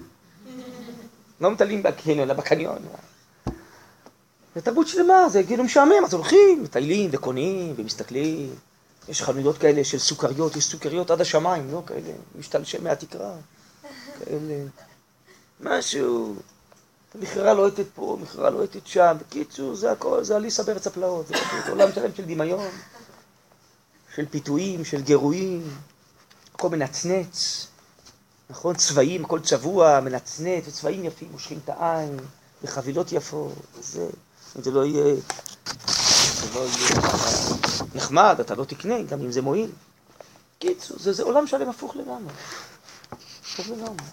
לא 1.41 1.51
מטיילים 1.51 1.83
בקניון, 1.83 2.21
אלא 2.21 2.35
בקניון. 2.35 2.79
זה 4.55 4.63
תרבות 4.63 4.89
שלמה, 4.89 5.29
זה 5.29 5.43
כאילו 5.43 5.65
משעמם, 5.65 6.05
אז 6.05 6.15
הולכים, 6.15 6.63
מטיילים 6.63 7.11
וקונים 7.13 7.75
ומסתכלים. 7.77 8.55
יש 9.09 9.23
חנויות 9.23 9.59
כאלה 9.59 9.85
של 9.85 9.99
סוכריות, 9.99 10.57
יש 10.57 10.65
סוכריות 10.65 11.11
עד 11.11 11.21
השמיים, 11.21 11.73
לא 11.73 11.83
כאלה, 11.87 12.13
משתלשל 12.39 12.83
מהתקרה. 12.83 13.35
כאלה. 14.19 14.65
משהו, 15.61 16.35
מכירה 17.15 17.55
לוהטת 17.55 17.85
פה, 17.95 18.19
מכירה 18.23 18.51
לוהטת 18.51 18.87
שם, 18.87 19.17
בקיצור, 19.21 19.75
זה 19.75 19.93
הכל, 19.93 20.25
זה 20.25 20.37
אליסה 20.37 20.63
בארץ 20.63 20.87
הפלאות, 20.87 21.27
זה 21.29 21.35
עולם 21.71 21.93
שלם 21.95 22.11
של 22.17 22.25
דמיון, 22.25 22.69
של 24.15 24.27
פיתויים, 24.31 24.85
של 24.85 25.03
גירויים, 25.03 25.77
הכל 26.55 26.69
מנצנץ, 26.69 27.67
נכון? 28.51 28.77
צבעים, 28.77 29.25
הכל 29.25 29.41
צבוע, 29.41 30.01
מנצנץ, 30.01 30.65
וצבעים 30.67 31.05
יפים, 31.05 31.29
מושכים 31.33 31.59
את 31.65 31.69
העין, 31.69 32.17
וחבילות 32.63 33.13
יפות, 33.13 33.53
אם 34.57 34.63
זה 34.63 34.71
לא 34.71 34.85
יהיה, 34.85 35.15
זה 36.41 36.47
לא 36.55 36.61
יהיה 36.61 37.68
נחמד, 37.99 38.37
אתה 38.41 38.55
לא 38.55 38.65
תקנה, 38.65 39.03
גם 39.03 39.21
אם 39.21 39.33
זה 39.33 39.43
מועיל. 39.43 39.71
קיצור, 40.59 40.97
זה, 41.01 41.13
זה 41.13 41.23
עולם 41.23 41.47
שלם 41.47 41.69
הפוך 41.69 41.97
לגמרי. 41.97 42.33
הפוך 43.43 43.67
לגמרי. 43.69 44.05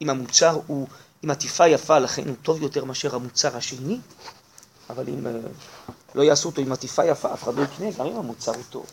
אם 0.00 0.10
המוצר 0.10 0.58
הוא 0.66 0.86
עם 1.22 1.30
עטיפה 1.30 1.68
יפה, 1.68 1.98
לכן 1.98 2.28
הוא 2.28 2.36
טוב 2.42 2.62
יותר 2.62 2.84
מאשר 2.84 3.14
המוצר 3.14 3.56
השני, 3.56 3.98
אבל 4.90 5.04
אם 5.08 5.26
אה, 5.26 5.32
לא 6.14 6.22
יעשו 6.22 6.48
אותו 6.48 6.60
עם 6.60 6.72
עטיפה 6.72 7.04
יפה, 7.04 7.32
אף 7.32 7.42
אחד 7.42 7.54
לא 7.54 7.62
יקנה, 7.62 7.90
גם 7.90 8.06
אם 8.06 8.16
המוצר 8.16 8.52
הוא 8.52 8.64
טוב. 8.70 8.86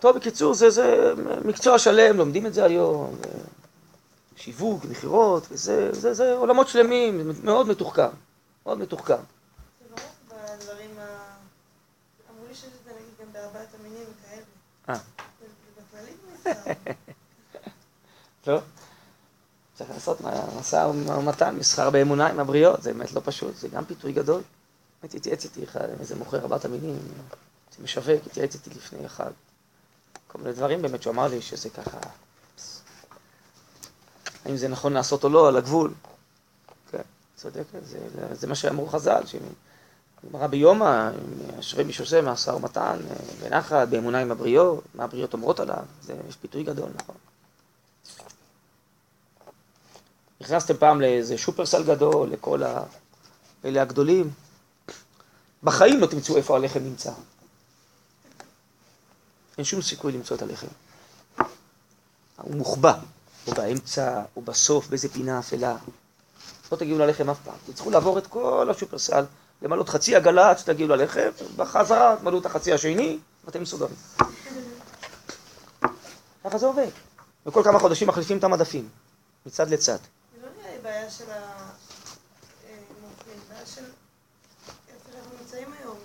טוב, 0.00 0.16
בקיצור, 0.16 0.54
זה, 0.54 0.70
זה 0.70 1.12
מקצוע 1.44 1.78
שלם, 1.78 2.16
לומדים 2.16 2.46
את 2.46 2.54
זה 2.54 2.64
היום, 2.64 3.16
שיווק, 4.36 4.84
מכירות, 4.84 5.46
וזה 5.50 5.92
זה, 5.92 6.14
זה 6.14 6.32
עולמות 6.32 6.68
שלמים, 6.68 7.32
מאוד 7.44 7.68
מתוחכם, 7.68 8.08
מאוד 8.66 8.78
מתוחכם. 8.78 9.22
לא? 18.46 18.60
צריך 19.74 19.90
לעשות 19.90 20.20
משא 20.60 20.90
ומתן, 20.94 21.56
מסחר 21.56 21.90
באמונה 21.90 22.28
עם 22.28 22.40
הבריות, 22.40 22.82
זה 22.82 22.92
באמת 22.92 23.12
לא 23.12 23.20
פשוט, 23.24 23.56
זה 23.56 23.68
גם 23.68 23.84
פיתוי 23.84 24.12
גדול. 24.12 24.42
הייתי 25.02 25.16
התייעץ 25.16 25.44
איתי 25.44 25.64
איזה 26.00 26.16
מוכר 26.16 26.38
ארבעת 26.38 26.64
המינים, 26.64 26.98
משווק, 27.82 28.26
התייעץ 28.26 28.54
איתי 28.54 28.70
לפני 28.70 29.06
אחד. 29.06 29.30
כל 30.28 30.38
מיני 30.38 30.52
דברים 30.52 30.82
באמת 30.82 31.02
שהוא 31.02 31.12
אמר 31.12 31.28
לי 31.28 31.42
שזה 31.42 31.70
ככה... 31.70 31.98
האם 34.44 34.56
זה 34.56 34.68
נכון 34.68 34.92
לעשות 34.92 35.24
או 35.24 35.28
לא, 35.28 35.48
על 35.48 35.56
הגבול. 35.56 35.94
כן, 36.90 37.02
צודק, 37.36 37.64
זה, 37.82 37.98
זה 38.32 38.46
מה 38.46 38.54
שאמרו 38.54 38.86
חז"ל, 38.86 39.22
גמרא 40.30 40.46
ביומא, 40.46 41.10
אשרי 41.60 41.84
מי 41.84 41.92
שעושה 41.92 42.22
משא 42.22 42.50
ומתן, 42.50 42.98
בנחת, 43.40 43.88
באמונה 43.88 44.18
עם 44.18 44.30
הבריות, 44.30 44.84
מה 44.94 45.04
הבריות 45.04 45.32
אומרות 45.32 45.60
עליו, 45.60 45.84
זה, 46.02 46.14
יש 46.28 46.36
פיתוי 46.36 46.62
גדול, 46.62 46.90
נכון. 46.94 47.16
נכנסתם 50.40 50.76
פעם 50.76 51.00
לאיזה 51.00 51.38
שופרסל 51.38 51.84
גדול, 51.84 52.30
לכל 52.30 52.62
ה... 52.62 52.82
אלה 53.64 53.82
הגדולים, 53.82 54.30
בחיים 55.62 56.00
לא 56.00 56.06
תמצאו 56.06 56.36
איפה 56.36 56.56
הלחם 56.56 56.80
נמצא. 56.80 57.12
אין 59.58 59.64
שום 59.64 59.82
סיכוי 59.82 60.12
למצוא 60.12 60.36
את 60.36 60.42
הלחם. 60.42 60.66
הוא 62.36 62.54
מוחבא, 62.54 62.98
הוא 63.44 63.54
באמצע, 63.54 64.22
הוא 64.34 64.44
בסוף, 64.44 64.88
באיזה 64.88 65.08
פינה 65.08 65.38
אפלה. 65.38 65.76
לא 66.72 66.76
תגיעו 66.76 66.98
ללחם 66.98 67.30
אף 67.30 67.38
פעם. 67.44 67.54
תצטרכו 67.66 67.90
לעבור 67.90 68.18
את 68.18 68.26
כל 68.26 68.68
השופרסל, 68.70 69.24
למלות 69.62 69.88
חצי 69.88 70.16
עגלה 70.16 70.50
עד 70.50 70.58
שתגיעו 70.58 70.88
ללחם, 70.88 71.28
בחזרה 71.56 72.16
תמלאו 72.20 72.38
את 72.38 72.46
החצי 72.46 72.72
השני, 72.72 73.18
ואתם 73.44 73.62
מסודרים. 73.62 73.94
ככה 76.44 76.58
זה 76.58 76.66
עובד. 76.66 76.88
וכל 77.46 77.62
כמה 77.64 77.78
חודשים 77.78 78.08
מחליפים 78.08 78.38
את 78.38 78.44
המדפים, 78.44 78.88
מצד 79.46 79.70
לצד. 79.70 79.96
זה 79.96 80.42
לא 80.42 80.48
נראה 80.58 80.72
לי 80.76 80.82
בעיה 80.82 81.10
של 81.10 81.30
ה... 81.30 81.34
אה, 81.34 82.74
בעיה 83.48 83.66
של 83.66 83.82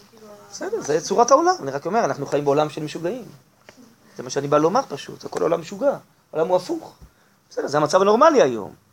כאילו... 0.09 0.27
בסדר, 0.51 0.81
זה 0.81 1.01
צורת 1.01 1.31
העולם. 1.31 1.55
אני 1.59 1.71
רק 1.71 1.85
אומר, 1.85 2.05
אנחנו 2.05 2.25
חיים 2.25 2.45
בעולם 2.45 2.69
של 2.69 2.83
משוגעים. 2.83 3.25
זה 4.17 4.23
מה 4.23 4.29
שאני 4.29 4.47
בא 4.47 4.57
לומר 4.57 4.81
פשוט, 4.89 5.21
זה 5.21 5.29
כל 5.29 5.41
עולם 5.41 5.61
משוגע. 5.61 5.97
העולם 6.33 6.47
הוא 6.47 6.57
הפוך. 6.57 6.95
בסדר, 7.49 7.67
זה 7.67 7.77
המצב 7.77 8.01
הנורמלי 8.01 8.41
היום. 8.41 8.86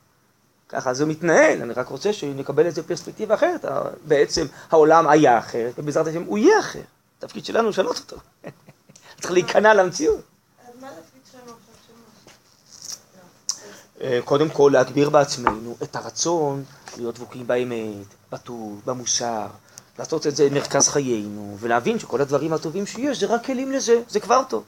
ככה 0.74 0.94
זה 0.94 1.06
מתנהל, 1.06 1.62
אני 1.62 1.72
רק 1.72 1.88
רוצה 1.88 2.12
שנקבל 2.12 2.66
איזה 2.66 2.82
פרספקטיבה 2.82 3.34
אחרת. 3.34 3.64
בעצם 4.06 4.46
העולם 4.70 5.08
היה 5.08 5.38
אחרת, 5.38 5.72
ובעזרת 5.78 6.06
השם 6.06 6.22
הוא 6.22 6.38
יהיה 6.38 6.60
אחר. 6.60 6.80
התפקיד 7.18 7.44
שלנו 7.44 7.68
לשנות 7.68 7.96
אותו. 7.98 8.16
צריך 9.20 9.32
להיכנע 9.32 9.74
למציאות. 9.74 10.20
אה, 14.00 14.20
קודם 14.24 14.48
כל 14.48 14.70
להגביר 14.72 15.10
בעצמנו 15.10 15.76
את 15.82 15.96
הרצון 15.96 16.64
להיות 16.96 17.14
דבוקים 17.14 17.46
באמת, 17.46 18.06
בטוב, 18.32 18.82
במוסר, 18.86 19.46
לעשות 19.98 20.26
את 20.26 20.36
זה 20.36 20.48
מרכז 20.50 20.88
חיינו, 20.88 21.56
ולהבין 21.60 21.98
שכל 21.98 22.20
הדברים 22.20 22.52
הטובים 22.52 22.86
שיש 22.86 23.20
זה 23.20 23.26
רק 23.26 23.46
כלים 23.46 23.72
לזה, 23.72 24.02
זה 24.08 24.20
כבר 24.20 24.42
טוב. 24.48 24.64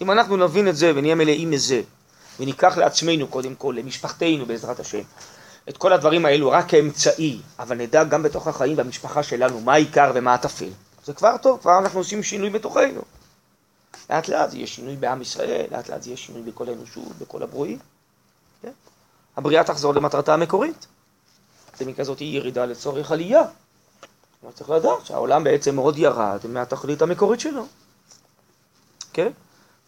אם 0.00 0.10
אנחנו 0.10 0.36
נבין 0.36 0.68
את 0.68 0.76
זה 0.76 0.92
ונהיה 0.94 1.14
מלאים 1.14 1.50
מזה, 1.50 1.82
וניקח 2.40 2.78
לעצמנו 2.78 3.28
קודם 3.28 3.54
כל, 3.54 3.74
למשפחתנו 3.78 4.46
בעזרת 4.46 4.80
השם, 4.80 5.02
את 5.68 5.76
כל 5.76 5.92
הדברים 5.92 6.26
האלו 6.26 6.50
רק 6.50 6.68
כאמצעי, 6.68 7.40
אבל 7.58 7.76
נדע 7.76 8.04
גם 8.04 8.22
בתוך 8.22 8.46
החיים 8.46 8.78
והמשפחה 8.78 9.22
שלנו 9.22 9.60
מה 9.60 9.72
העיקר 9.72 10.12
ומה 10.14 10.34
הטפל. 10.34 10.68
זה 11.04 11.12
כבר 11.12 11.36
טוב, 11.36 11.60
כבר 11.60 11.78
אנחנו 11.78 12.00
עושים 12.00 12.22
שינוי 12.22 12.50
בתוכנו. 12.50 13.02
לאט 14.10 14.28
לאט 14.28 14.54
יהיה 14.54 14.66
שינוי 14.66 14.96
בעם 14.96 15.22
ישראל, 15.22 15.66
לאט 15.70 15.88
לאט 15.88 16.06
יהיה 16.06 16.16
שינוי 16.16 16.42
בכל 16.42 16.68
האנושות, 16.68 17.18
בכל 17.18 17.42
הברואים. 17.42 17.78
כן? 18.62 18.72
הבריאה 19.36 19.64
תחזור 19.64 19.94
למטרתה 19.94 20.34
המקורית. 20.34 20.86
זה 21.78 21.84
מכזאת 21.84 22.20
ירידה 22.20 22.64
לצורך 22.64 23.12
עלייה. 23.12 23.42
אבל 24.42 24.52
צריך 24.52 24.70
לדעת 24.70 25.06
שהעולם 25.06 25.44
בעצם 25.44 25.74
מאוד 25.74 25.98
ירד 25.98 26.38
מהתכלית 26.48 27.02
המקורית 27.02 27.40
שלו. 27.40 27.66
כן? 29.12 29.30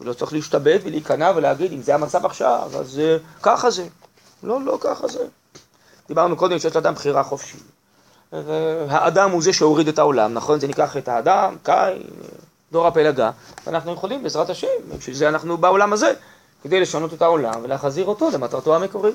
הוא 0.00 0.06
לא 0.06 0.12
צריך 0.12 0.32
להשתבט 0.32 0.80
ולהיכנע 0.84 1.32
ולהגיד, 1.36 1.72
אם 1.72 1.82
זה 1.82 1.94
המצב 1.94 2.26
עכשיו, 2.26 2.70
אז 2.78 3.00
uh, 3.00 3.42
ככה 3.42 3.70
זה. 3.70 3.86
לא, 4.42 4.60
לא 4.60 4.78
ככה 4.80 5.08
זה. 5.08 5.26
דיברנו 6.08 6.36
קודם 6.36 6.58
שיש 6.58 6.76
לאדם 6.76 6.94
בחירה 6.94 7.22
חופשית. 7.22 7.62
האדם 8.88 9.30
הוא 9.30 9.42
זה 9.42 9.52
שהוריד 9.52 9.88
את 9.88 9.98
העולם, 9.98 10.34
נכון? 10.34 10.60
זה 10.60 10.66
ניקח 10.66 10.96
את 10.96 11.08
האדם, 11.08 11.56
קין, 11.62 12.02
דור 12.72 12.86
הפלגה, 12.86 13.30
ואנחנו 13.66 13.92
יכולים, 13.92 14.22
בעזרת 14.22 14.50
השם, 14.50 14.66
בשביל 14.98 15.16
זה 15.16 15.28
אנחנו 15.28 15.56
בעולם 15.56 15.92
הזה, 15.92 16.12
כדי 16.62 16.80
לשנות 16.80 17.14
את 17.14 17.22
העולם 17.22 17.54
ולהחזיר 17.62 18.06
אותו 18.06 18.30
למטרתו 18.30 18.76
המקורית. 18.76 19.14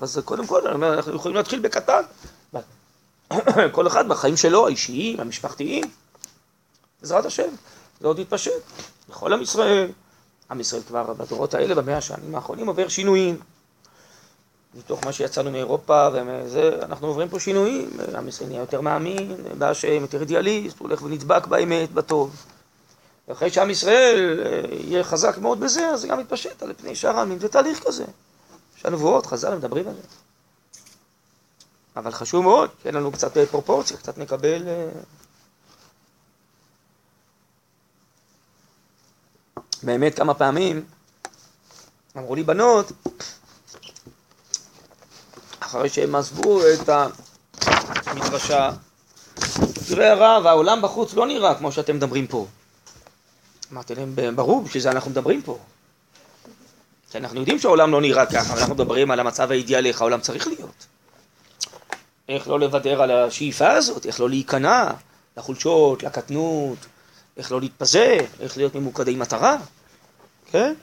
אז 0.00 0.20
קודם 0.24 0.46
כל, 0.46 0.66
אני 0.66 0.74
אומר, 0.74 0.94
אנחנו 0.94 1.14
יכולים 1.14 1.36
להתחיל 1.36 1.60
בקטן. 1.60 2.02
כל 3.72 3.86
אחד 3.86 4.08
בחיים 4.08 4.36
שלו, 4.36 4.66
האישיים, 4.66 5.20
המשפחתיים, 5.20 5.84
בעזרת 7.00 7.26
השם, 7.26 7.48
זה 8.00 8.06
עוד 8.06 8.18
יתפשט. 8.18 8.52
בכל 9.08 9.32
עם 9.32 9.42
ישראל, 9.42 9.88
עם 10.50 10.60
ישראל 10.60 10.82
כבר 10.82 11.12
בדורות 11.12 11.54
האלה, 11.54 11.74
במאה 11.74 11.96
השנים 11.96 12.34
האחרונים, 12.34 12.66
עובר 12.66 12.88
שינויים. 12.88 13.38
מתוך 14.74 15.04
מה 15.04 15.12
שיצאנו 15.12 15.50
מאירופה, 15.50 16.08
וזה, 16.12 16.78
אנחנו 16.82 17.06
עוברים 17.06 17.28
פה 17.28 17.40
שינויים. 17.40 17.90
עם 18.16 18.28
ישראל 18.28 18.48
נהיה 18.48 18.60
יותר 18.60 18.80
מאמין, 18.80 19.36
בהשם, 19.58 20.00
יותר 20.00 20.20
אידיאליסט, 20.20 20.78
הולך 20.78 21.02
ונדבק 21.02 21.46
באמת, 21.46 21.92
בטוב. 21.92 22.36
ואחרי 23.28 23.50
שעם 23.50 23.70
ישראל 23.70 24.40
אה, 24.46 24.60
יהיה 24.76 25.04
חזק 25.04 25.38
מאוד 25.38 25.60
בזה, 25.60 25.88
אז 25.88 26.00
זה 26.00 26.08
גם 26.08 26.20
יתפשט 26.20 26.62
על 26.62 26.72
פני 26.76 26.94
שאר 26.94 27.18
העמים. 27.18 27.38
זה 27.38 27.48
תהליך 27.48 27.84
כזה. 27.86 28.04
יש 28.78 28.86
הנבואות, 28.86 29.26
חז"ל 29.26 29.54
מדברים 29.54 29.88
על 29.88 29.94
זה. 29.94 30.02
אבל 31.96 32.10
חשוב 32.10 32.42
מאוד, 32.42 32.70
שיהיה 32.82 32.92
לנו 32.92 33.12
קצת 33.12 33.38
פרופורציה, 33.38 33.96
קצת 33.96 34.18
נקבל... 34.18 34.62
באמת 39.84 40.14
כמה 40.14 40.34
פעמים 40.34 40.84
אמרו 42.16 42.34
לי 42.34 42.42
בנות, 42.42 42.92
אחרי 45.60 45.88
שהם 45.88 46.14
עזבו 46.14 46.60
את 46.66 46.88
המדרשה, 48.06 48.70
תראה 49.88 50.12
הרב, 50.12 50.46
העולם 50.46 50.82
בחוץ 50.82 51.14
לא 51.14 51.26
נראה 51.26 51.54
כמו 51.54 51.72
שאתם 51.72 51.96
מדברים 51.96 52.26
פה. 52.26 52.46
אמרתי 53.72 53.94
להם, 53.94 54.36
ברור, 54.36 54.62
בשביל 54.62 54.82
זה 54.82 54.90
אנחנו 54.90 55.10
מדברים 55.10 55.42
פה. 55.42 55.58
כי 57.10 57.18
אנחנו 57.18 57.38
יודעים 57.40 57.58
שהעולם 57.58 57.92
לא 57.92 58.00
נראה 58.00 58.26
ככה, 58.26 58.52
אבל 58.52 58.58
אנחנו 58.58 58.74
מדברים 58.74 59.10
על 59.10 59.20
המצב 59.20 59.50
האידיאלי, 59.50 59.88
איך 59.88 60.00
העולם 60.00 60.20
צריך 60.20 60.46
להיות. 60.46 60.86
איך 62.28 62.48
לא 62.48 62.60
לוותר 62.60 63.02
על 63.02 63.10
השאיפה 63.10 63.70
הזאת, 63.70 64.06
איך 64.06 64.20
לא 64.20 64.28
להיכנע 64.28 64.90
לחולשות, 65.36 66.02
לקטנות, 66.02 66.78
איך 67.36 67.52
לא 67.52 67.60
להתפזר, 67.60 68.18
איך 68.40 68.56
להיות 68.56 68.74
ממוקדי 68.74 69.16
מטרה, 69.16 69.56
כן? 70.52 70.74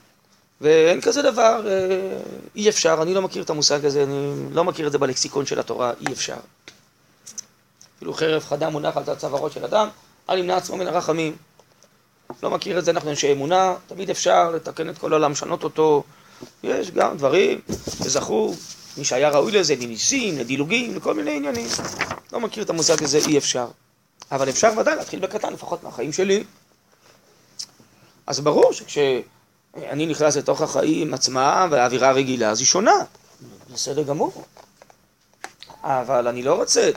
ואין 0.61 1.01
כזה 1.01 1.21
דבר, 1.21 1.67
אה, 1.67 2.17
אי 2.55 2.69
אפשר, 2.69 2.99
אני 3.01 3.13
לא 3.13 3.21
מכיר 3.21 3.43
את 3.43 3.49
המושג 3.49 3.85
הזה, 3.85 4.03
אני 4.03 4.35
לא 4.51 4.63
מכיר 4.63 4.87
את 4.87 4.91
זה 4.91 4.97
בלקסיקון 4.97 5.45
של 5.45 5.59
התורה, 5.59 5.93
אי 6.07 6.13
אפשר. 6.13 6.37
אפילו 7.97 8.13
חרב 8.13 8.43
חדה 8.43 8.69
מונחת 8.69 9.09
על 9.09 9.15
צווארו 9.15 9.49
של 9.49 9.65
אדם, 9.65 9.87
אל 10.29 10.37
ימנע 10.37 10.57
עצמו 10.57 10.77
מן 10.77 10.87
הרחמים. 10.87 11.35
לא 12.43 12.49
מכיר 12.49 12.79
את 12.79 12.85
זה, 12.85 12.91
אנחנו 12.91 13.09
אנשי 13.09 13.31
אמונה, 13.31 13.75
תמיד 13.87 14.09
אפשר 14.09 14.51
לתקן 14.51 14.89
את 14.89 14.97
כל 14.97 15.13
העולם, 15.13 15.31
לשנות 15.31 15.63
אותו. 15.63 16.03
יש 16.63 16.91
גם 16.91 17.17
דברים 17.17 17.61
שזכו, 18.03 18.53
מי 18.97 19.03
שהיה 19.03 19.29
ראוי 19.29 19.51
לזה, 19.51 19.75
לניסים, 19.75 20.37
לדילוגים, 20.37 20.95
לכל 20.95 21.13
מיני 21.13 21.35
עניינים. 21.35 21.67
לא 22.33 22.39
מכיר 22.39 22.63
את 22.63 22.69
המושג 22.69 23.03
הזה, 23.03 23.19
אי 23.27 23.37
אפשר. 23.37 23.67
אבל 24.31 24.49
אפשר 24.49 24.71
ודאי 24.77 24.95
להתחיל 24.95 25.19
בקטן, 25.19 25.53
לפחות 25.53 25.83
מהחיים 25.83 26.13
שלי. 26.13 26.43
אז 28.27 28.39
ברור 28.39 28.73
שכשאני 29.75 30.05
נכנס 30.05 30.37
לתוך 30.37 30.61
החיים 30.61 31.13
עצמם 31.13 31.67
והאווירה 31.71 32.09
הרגילה, 32.09 32.49
אז 32.49 32.59
היא 32.59 32.67
שונה. 32.67 32.97
בסדר 33.73 34.03
גמור. 34.03 34.43
אבל 35.83 36.27
אני 36.27 36.43
לא 36.43 36.53
רוצה 36.53 36.91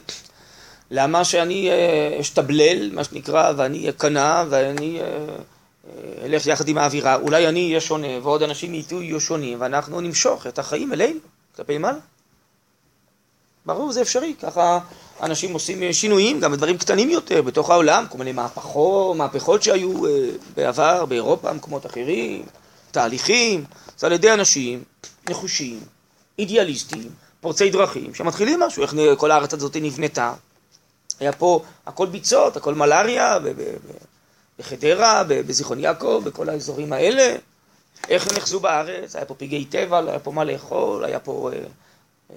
למה 0.90 1.24
שאני 1.24 1.70
אה, 1.70 2.20
אשתבלל, 2.20 2.94
מה 2.94 3.04
שנקרא, 3.04 3.52
ואני 3.56 3.90
אכנע, 3.90 4.44
ואני 4.50 5.00
אה, 5.00 5.06
אה, 5.06 6.24
אלך 6.24 6.46
יחד 6.46 6.68
עם 6.68 6.78
האווירה. 6.78 7.14
אולי 7.14 7.48
אני 7.48 7.68
אהיה 7.68 7.80
שונה, 7.80 8.06
ועוד 8.22 8.42
אנשים 8.42 8.74
איתו 8.74 9.02
יהיו 9.02 9.20
שונים, 9.20 9.60
ואנחנו 9.60 10.00
נמשוך 10.00 10.46
את 10.46 10.58
החיים 10.58 10.92
אלינו, 10.92 11.20
כלפי 11.56 11.78
מעלה. 11.78 11.98
ברור, 13.66 13.92
זה 13.92 14.02
אפשרי, 14.02 14.34
ככה 14.42 14.78
אנשים 15.22 15.52
עושים 15.52 15.92
שינויים, 15.92 16.40
גם 16.40 16.52
בדברים 16.52 16.78
קטנים 16.78 17.10
יותר, 17.10 17.42
בתוך 17.42 17.70
העולם, 17.70 18.04
כל 18.10 18.18
מיני 18.18 18.32
מהפכות, 18.32 19.16
מהפכות 19.16 19.62
שהיו 19.62 20.02
בעבר, 20.56 21.04
באירופה, 21.04 21.50
במקומות 21.52 21.86
אחרים, 21.86 22.44
תהליכים, 22.94 23.64
זה 23.98 24.06
על 24.06 24.12
ידי 24.12 24.32
אנשים 24.32 24.82
נחושים, 25.30 25.80
אידיאליסטים, 26.38 27.08
פורצי 27.40 27.70
דרכים, 27.70 28.14
שמתחילים 28.14 28.60
משהו, 28.60 28.82
איך 28.82 28.94
כל 29.16 29.30
הארץ 29.30 29.54
הזאת 29.54 29.76
נבנתה. 29.76 30.32
היה 31.20 31.32
פה 31.32 31.62
הכל 31.86 32.06
ביצות, 32.06 32.56
הכל 32.56 32.74
מלאריה, 32.74 33.38
בחדרה, 34.58 35.22
בזיכרון 35.28 35.80
יעקב, 35.80 36.22
בכל 36.24 36.48
האזורים 36.48 36.92
האלה. 36.92 37.36
איך 38.08 38.26
הם 38.26 38.36
נחזו 38.36 38.60
בארץ? 38.60 39.16
היה 39.16 39.24
פה 39.24 39.34
פגעי 39.34 39.64
טבע, 39.64 40.00
לא 40.00 40.10
היה 40.10 40.18
פה 40.18 40.30
מה 40.30 40.44
לאכול, 40.44 41.04
היה 41.04 41.18
פה 41.18 41.50
אה, 41.52 41.58
אה, 42.30 42.36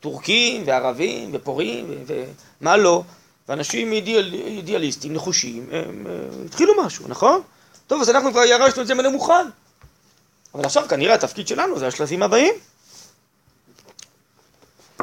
טורקים 0.00 0.62
וערבים 0.66 1.30
ופורעים 1.32 2.04
ומה 2.06 2.76
לא. 2.76 3.02
ואנשים 3.48 3.92
אידיאל, 3.92 4.34
אידיאליסטים, 4.34 5.12
נחושים, 5.12 5.66
הם 5.72 6.06
אה, 6.06 6.44
התחילו 6.46 6.72
משהו, 6.84 7.04
נכון? 7.08 7.40
טוב, 7.86 8.00
אז 8.00 8.10
אנחנו 8.10 8.30
כבר 8.30 8.44
ירשנו 8.44 8.82
את 8.82 8.86
זה 8.86 8.94
מוכן. 8.94 9.46
אבל 10.54 10.64
עכשיו 10.64 10.84
כנראה 10.88 11.14
התפקיד 11.14 11.48
שלנו 11.48 11.78
זה 11.78 11.86
השלבים 11.86 12.22
הבאים. 12.22 12.54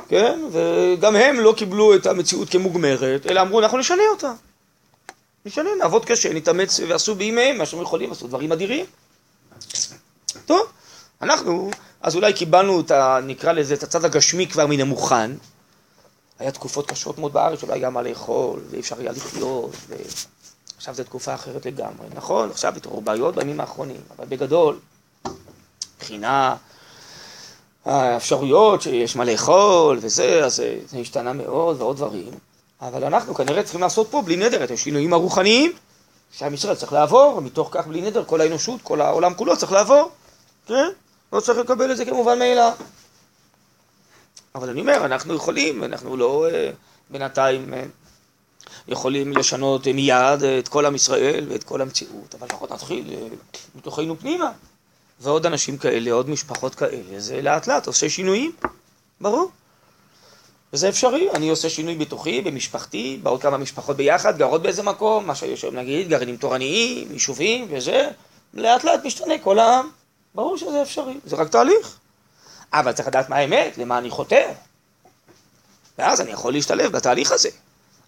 כן? 0.10 0.42
וגם 0.52 1.16
הם 1.16 1.40
לא 1.40 1.54
קיבלו 1.58 1.96
את 1.96 2.06
המציאות 2.06 2.50
כמוגמרת, 2.50 3.26
אלא 3.26 3.42
אמרו, 3.42 3.60
אנחנו 3.60 3.78
נשנה 3.78 4.04
אותה. 4.12 4.34
נשנה, 5.46 5.70
נעבוד 5.80 6.06
קשה, 6.06 6.34
נתאמץ, 6.34 6.80
ועשו 6.88 7.16
בימיהם 7.16 7.58
מה 7.58 7.66
שהם 7.66 7.82
יכולים, 7.82 8.12
עשו 8.12 8.28
דברים 8.28 8.52
אדירים. 8.52 8.86
טוב, 10.46 10.62
אנחנו, 11.22 11.72
אז 12.02 12.16
אולי 12.16 12.34
קיבלנו 12.34 12.80
את 12.80 12.92
ה... 12.92 13.20
נקרא 13.24 13.52
לזה, 13.52 13.74
את 13.74 13.84
הצד 13.84 14.06
הגשמי 14.06 14.48
כבר 14.48 14.68
מן 14.68 14.80
המוכן. 14.80 15.32
היה 16.40 16.52
תקופות 16.52 16.92
קשות 16.92 17.18
מאוד 17.18 17.34
בארץ, 17.34 17.62
שלא 17.62 17.74
היה 17.74 17.90
מה 17.90 18.02
לאכול, 18.02 18.60
ואי 18.70 18.80
אפשר 18.80 19.00
היה 19.00 19.12
לחיות, 19.12 19.72
ועכשיו 20.76 20.94
זו 20.94 21.04
תקופה 21.04 21.34
אחרת 21.34 21.66
לגמרי. 21.66 22.08
נכון, 22.14 22.50
עכשיו 22.50 22.74
התעוררו 22.78 23.02
בעיות 23.02 23.36
בימים 23.36 23.60
האחרונים, 23.60 24.02
אבל 24.18 24.26
בגדול, 24.26 24.80
מבחינה 26.00 26.56
האפשרויות 27.86 28.82
שיש 28.82 29.16
מה 29.16 29.26
לאכול 29.26 29.98
וזה, 30.02 30.46
אז 30.46 30.64
זה 30.90 30.98
השתנה 30.98 31.34
מאוד 31.34 31.82
ועוד 31.82 31.98
דברים. 31.98 32.32
אבל 32.82 33.04
אנחנו 33.04 33.36
כנראה 33.36 33.64
צריכים 33.64 33.82
לעשות 33.82 34.08
פה 34.12 34.22
בלי 34.22 34.36
נדר 34.36 34.64
את 34.64 34.72
השינויים 34.72 35.14
הרוחניים 35.14 35.72
שעם 36.32 36.54
ישראל 36.54 36.76
צריך 36.76 36.94
לעבור, 36.94 37.36
ומתוך 37.38 37.70
כך 37.72 37.88
בלי 37.88 38.02
נדר 38.02 38.24
כל 38.26 38.42
האנושות, 38.42 38.82
כל 38.82 39.02
העולם 39.02 39.34
כולו 39.34 39.58
צריך 39.58 39.72
לעבור, 39.72 40.12
כן? 40.66 40.90
לא 41.34 41.40
צריך 41.40 41.60
לקבל 41.60 41.92
את 41.92 41.98
זה 41.98 42.06
כמובן 42.06 42.40
מאליו. 42.40 42.72
אבל 44.56 44.70
אני 44.70 44.82
אומר, 44.82 45.06
אנחנו 45.06 45.34
יכולים, 45.34 45.84
אנחנו 45.84 46.18
לא 46.18 46.48
אה, 46.50 46.72
בינתיים 47.10 47.74
אה, 47.74 47.84
יכולים 48.88 49.38
לשנות 49.38 49.88
מיד 49.88 50.44
את 50.60 50.68
כל 50.68 50.86
עם 50.86 50.96
ישראל 50.96 51.46
ואת 51.50 51.64
כל 51.64 51.82
המציאות, 51.82 52.36
אבל 52.36 52.48
לפחות 52.48 52.72
נתחיל 52.72 53.14
אה, 53.14 53.28
מתוכנו 53.76 54.20
פנימה. 54.20 54.52
ועוד 55.20 55.46
אנשים 55.46 55.78
כאלה, 55.78 56.12
עוד 56.12 56.30
משפחות 56.30 56.76
כאלה, 56.76 57.20
זה 57.20 57.42
לאט 57.42 57.68
לאט 57.68 57.88
עושה 57.88 58.10
שינויים, 58.10 58.52
ברור. 59.22 59.52
וזה 60.74 60.90
אפשרי, 60.90 61.32
אני 61.32 61.50
עושה 61.50 61.70
שינוי 61.70 61.96
בתוכי, 61.96 62.42
במשפחתי, 62.42 63.20
בעוד 63.24 63.42
כמה 63.42 63.58
משפחות 63.58 63.98
ביחד, 63.98 64.38
גרות 64.38 64.62
באיזה 64.62 64.84
מקום, 64.84 65.28
מה 65.28 65.36
שיש 65.36 65.64
היום 65.64 65.76
נגיד, 65.76 66.10
גרעינים 66.10 66.38
תורניים, 66.38 67.12
יישובים 67.12 67.68
וזה, 67.70 68.10
לאט 68.54 68.84
לאט 68.84 69.06
משתנה 69.06 69.34
כל 69.44 69.60
העם, 69.60 69.90
ברור 70.36 70.58
שזה 70.58 70.82
אפשרי, 70.82 71.14
זה 71.26 71.36
רק 71.36 71.50
תהליך. 71.50 71.98
אבל 72.74 72.92
צריך 72.92 73.08
לדעת 73.08 73.30
מה 73.30 73.36
האמת, 73.36 73.78
למה 73.78 73.98
אני 73.98 74.10
חותר. 74.10 74.46
ואז 75.98 76.22
אני 76.22 76.32
יכול 76.32 76.54
להשתלב 76.54 76.92
בתהליך 76.92 77.32
הזה. 77.32 77.50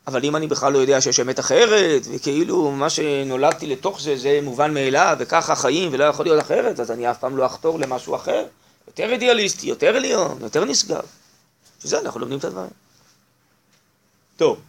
אבל 0.07 0.25
אם 0.25 0.35
אני 0.35 0.47
בכלל 0.47 0.73
לא 0.73 0.77
יודע 0.77 1.01
שיש 1.01 1.19
אמת 1.19 1.39
אחרת, 1.39 2.01
וכאילו 2.15 2.71
מה 2.71 2.89
שנולדתי 2.89 3.67
לתוך 3.67 4.01
זה, 4.01 4.17
זה 4.17 4.39
מובן 4.43 4.73
מאליו, 4.73 5.15
וככה 5.19 5.55
חיים 5.55 5.89
ולא 5.91 6.03
יכול 6.03 6.25
להיות 6.25 6.41
אחרת, 6.41 6.79
אז 6.79 6.91
אני 6.91 7.11
אף 7.11 7.17
פעם 7.19 7.37
לא 7.37 7.45
אחתור 7.45 7.79
למשהו 7.79 8.15
אחר. 8.15 8.45
יותר 8.87 9.11
אידיאליסטי, 9.11 9.67
יותר 9.67 9.95
עליון, 9.95 10.37
יותר 10.41 10.65
נשגב. 10.65 11.01
שזה 11.83 11.99
אנחנו 11.99 12.19
לומדים 12.19 12.39
את 12.39 12.43
הדברים. 12.43 12.69
טוב, 14.37 14.59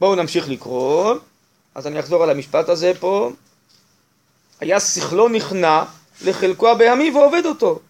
בואו 0.00 0.14
נמשיך 0.14 0.48
לקרוא. 0.48 1.14
אז 1.74 1.86
אני 1.86 2.00
אחזור 2.00 2.22
על 2.22 2.30
המשפט 2.30 2.68
הזה 2.68 2.92
פה. 3.00 3.30
היה 4.60 4.80
שכלו 4.80 5.28
נכנע 5.28 5.84
לחלקו 6.24 6.68
הבהמי 6.68 7.10
ועובד 7.10 7.42
אותו. 7.46 7.80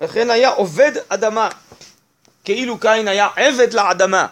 וכן 0.00 0.30
היה 0.30 0.50
עובד 0.50 0.92
אדמה. 1.08 1.48
כאילו 2.44 2.78
קין 2.78 3.08
היה 3.08 3.28
עבד 3.36 3.72
לאדמה. 3.72 4.26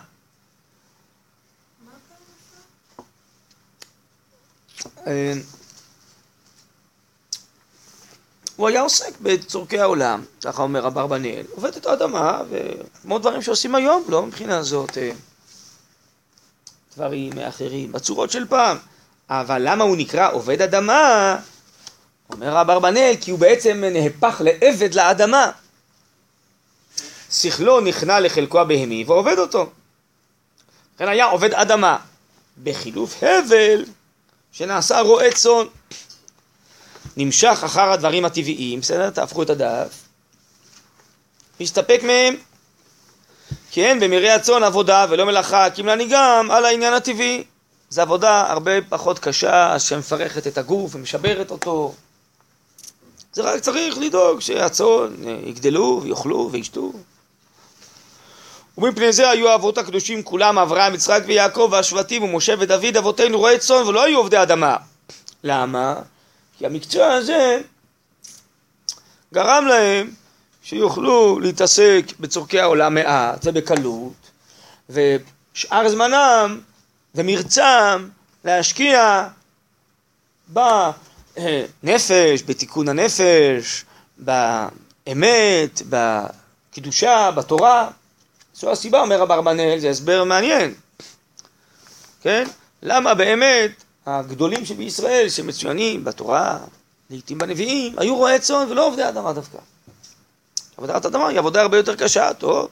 הוא 8.57 8.69
היה 8.69 8.81
עוסק 8.81 9.21
בצורכי 9.21 9.81
העולם, 9.81 10.25
ככה 10.45 10.63
אומר 10.63 10.87
אברבנאל, 10.87 11.43
עובד 11.51 11.77
את 11.77 11.87
האדמה, 11.87 12.43
וכמו 12.51 13.19
דברים 13.19 13.43
שעושים 13.43 13.75
היום, 13.75 14.05
לא 14.09 14.23
מבחינה 14.23 14.63
זאת 14.63 14.99
אה, 14.99 15.11
דברים 16.97 17.39
אחרים, 17.39 17.93
בצורות 17.93 18.31
של 18.31 18.49
פעם. 18.49 18.77
אבל 19.31 19.63
למה 19.65 19.85
הוא 19.85 19.97
נקרא 19.97 20.33
עובד 20.33 20.63
אדמה? 20.63 21.37
אומר 22.33 22.61
אברבנאל, 22.61 23.15
כי 23.21 23.31
הוא 23.31 23.39
בעצם 23.39 23.85
נהפך 23.93 24.41
לעבד 24.45 24.95
לאדמה. 24.95 25.51
שכלו 27.31 27.81
נכנע 27.81 28.21
לחלקו 28.21 28.61
הבהמי 28.61 29.05
ועובד 29.07 29.39
אותו. 29.39 29.71
לכן 30.95 31.09
היה 31.09 31.25
עובד 31.25 31.55
אדמה. 31.55 31.99
בחילוף 32.63 33.23
הבל 33.23 33.85
שנעשה 34.53 35.01
רועה 35.01 35.33
צאן. 35.33 35.67
נמשך 37.17 37.61
אחר 37.65 37.93
הדברים 37.93 38.25
הטבעיים, 38.25 38.81
בסדר? 38.81 39.11
תהפכו 39.11 39.43
את 39.43 39.51
הדף. 39.51 40.03
מסתפק 41.61 42.01
מהם. 42.03 42.37
כי 43.71 43.85
אין 43.85 44.01
במרעי 44.01 44.31
הצאן 44.31 44.63
עבודה 44.63 45.07
ולא 45.11 45.25
מלאכה, 45.25 45.71
כי 45.71 45.83
מלאני 45.83 46.07
גם 46.11 46.51
על 46.51 46.65
העניין 46.65 46.95
הטבעי. 46.95 47.45
זו 47.91 48.03
עבודה 48.03 48.51
הרבה 48.53 48.83
פחות 48.89 49.19
קשה, 49.19 49.79
שמפרכת 49.79 50.47
את 50.47 50.59
הגוף 50.59 50.95
ומשברת 50.95 51.51
אותו. 51.51 51.95
זה 53.33 53.43
רק 53.43 53.61
צריך 53.61 53.99
לדאוג 53.99 54.41
שהצאן 54.41 55.15
יגדלו 55.45 56.01
ויאכלו 56.03 56.49
וישתו. 56.53 56.93
ומפני 58.79 59.13
זה 59.13 59.31
היו 59.31 59.49
האבות 59.49 59.79
הקדושים 59.79 60.23
כולם, 60.23 60.59
אברהם, 60.59 60.95
יצחק 60.95 61.23
ויעקב 61.27 61.69
והשבטים 61.73 62.23
ומשה 62.23 62.55
ודוד 62.59 62.97
אבותינו 62.97 63.39
רועי 63.39 63.59
צאן 63.59 63.83
ולא 63.87 64.03
היו 64.03 64.19
עובדי 64.19 64.43
אדמה. 64.43 64.77
למה? 65.45 65.95
כי 66.59 66.67
המקצוע 66.67 67.07
הזה 67.07 67.61
גרם 69.35 69.67
להם 69.67 70.11
שיוכלו 70.63 71.41
להתעסק 71.41 72.03
בצורכי 72.21 72.61
העולם 72.61 72.95
מעט 72.95 73.41
ובקלות, 73.45 74.31
ושאר 74.91 75.89
זמנם 75.89 76.61
ומרצם 77.15 78.09
להשקיע 78.45 79.29
בנפש, 80.49 82.43
בתיקון 82.47 82.89
הנפש, 82.89 83.85
באמת, 84.19 85.83
בקדושה, 85.89 87.31
בתורה. 87.31 87.91
זו 88.63 88.73
הסיבה, 88.73 89.01
אומר 89.01 89.23
אברבנאל, 89.23 89.79
זה 89.79 89.91
הסבר 89.91 90.25
מעניין. 90.25 90.75
כן? 92.21 92.49
למה 92.83 93.15
באמת 93.15 93.71
הגדולים 94.07 94.65
שבישראל, 94.65 95.29
שמצוינים 95.29 96.05
בתורה, 96.05 96.59
לעיתים 97.11 97.39
בנביאים, 97.39 97.99
היו 97.99 98.17
רועי 98.17 98.39
צאן 98.39 98.67
ולא 98.71 98.87
עובדי 98.87 99.09
אדמה 99.09 99.33
דווקא. 99.33 99.59
עבודת 100.77 101.07
אדמה 101.07 101.29
היא 101.29 101.39
עבודה 101.39 101.63
הרבה 101.63 101.77
יותר 101.77 101.97
קשה, 101.97 102.35
טוב. 102.35 102.69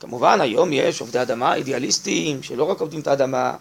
כמובן, 0.00 0.40
היום 0.40 0.72
יש 0.72 1.00
עובדי 1.00 1.22
אדמה 1.22 1.54
אידיאליסטים, 1.54 2.42
שלא 2.42 2.64
רק 2.64 2.80
עובדים 2.80 3.00
את 3.00 3.06
האדמה 3.06 3.56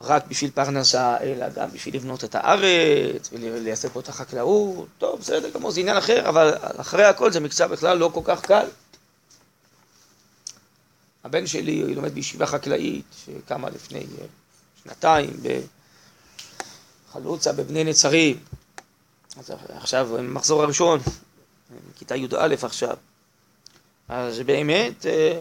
רק 0.00 0.26
בשביל 0.26 0.50
פרנסה, 0.50 1.16
אלא 1.20 1.48
גם 1.48 1.70
בשביל 1.72 1.94
לבנות 1.94 2.24
את 2.24 2.34
הארץ 2.34 3.30
ולייסד 3.32 3.88
פה 3.88 4.00
את 4.00 4.08
החקלאות. 4.08 4.86
טוב, 4.98 5.20
בסדר 5.20 5.50
גמור, 5.50 5.70
זה 5.70 5.80
עניין 5.80 5.96
אחר, 5.96 6.28
אבל 6.28 6.54
אחרי 6.76 7.04
הכל 7.04 7.32
זה 7.32 7.40
מקצוע 7.40 7.66
בכלל 7.66 7.98
לא 7.98 8.10
כל 8.14 8.20
כך 8.24 8.40
קל. 8.40 8.66
הבן 11.28 11.46
שלי, 11.46 11.94
לומד 11.94 12.14
בישיבה 12.14 12.46
חקלאית, 12.46 13.04
שקמה 13.24 13.70
לפני 13.70 13.98
אה, 13.98 14.26
שנתיים 14.82 15.30
בחלוצה, 17.10 17.52
בבני 17.52 17.84
נצרים. 17.84 18.38
אז 19.36 19.50
עכשיו, 19.68 20.08
מחזור 20.22 20.62
הראשון, 20.62 21.00
כיתה 21.98 22.16
י"א 22.16 22.54
עכשיו. 22.62 22.96
אז 24.08 24.38
באמת, 24.38 25.06
אה, 25.06 25.40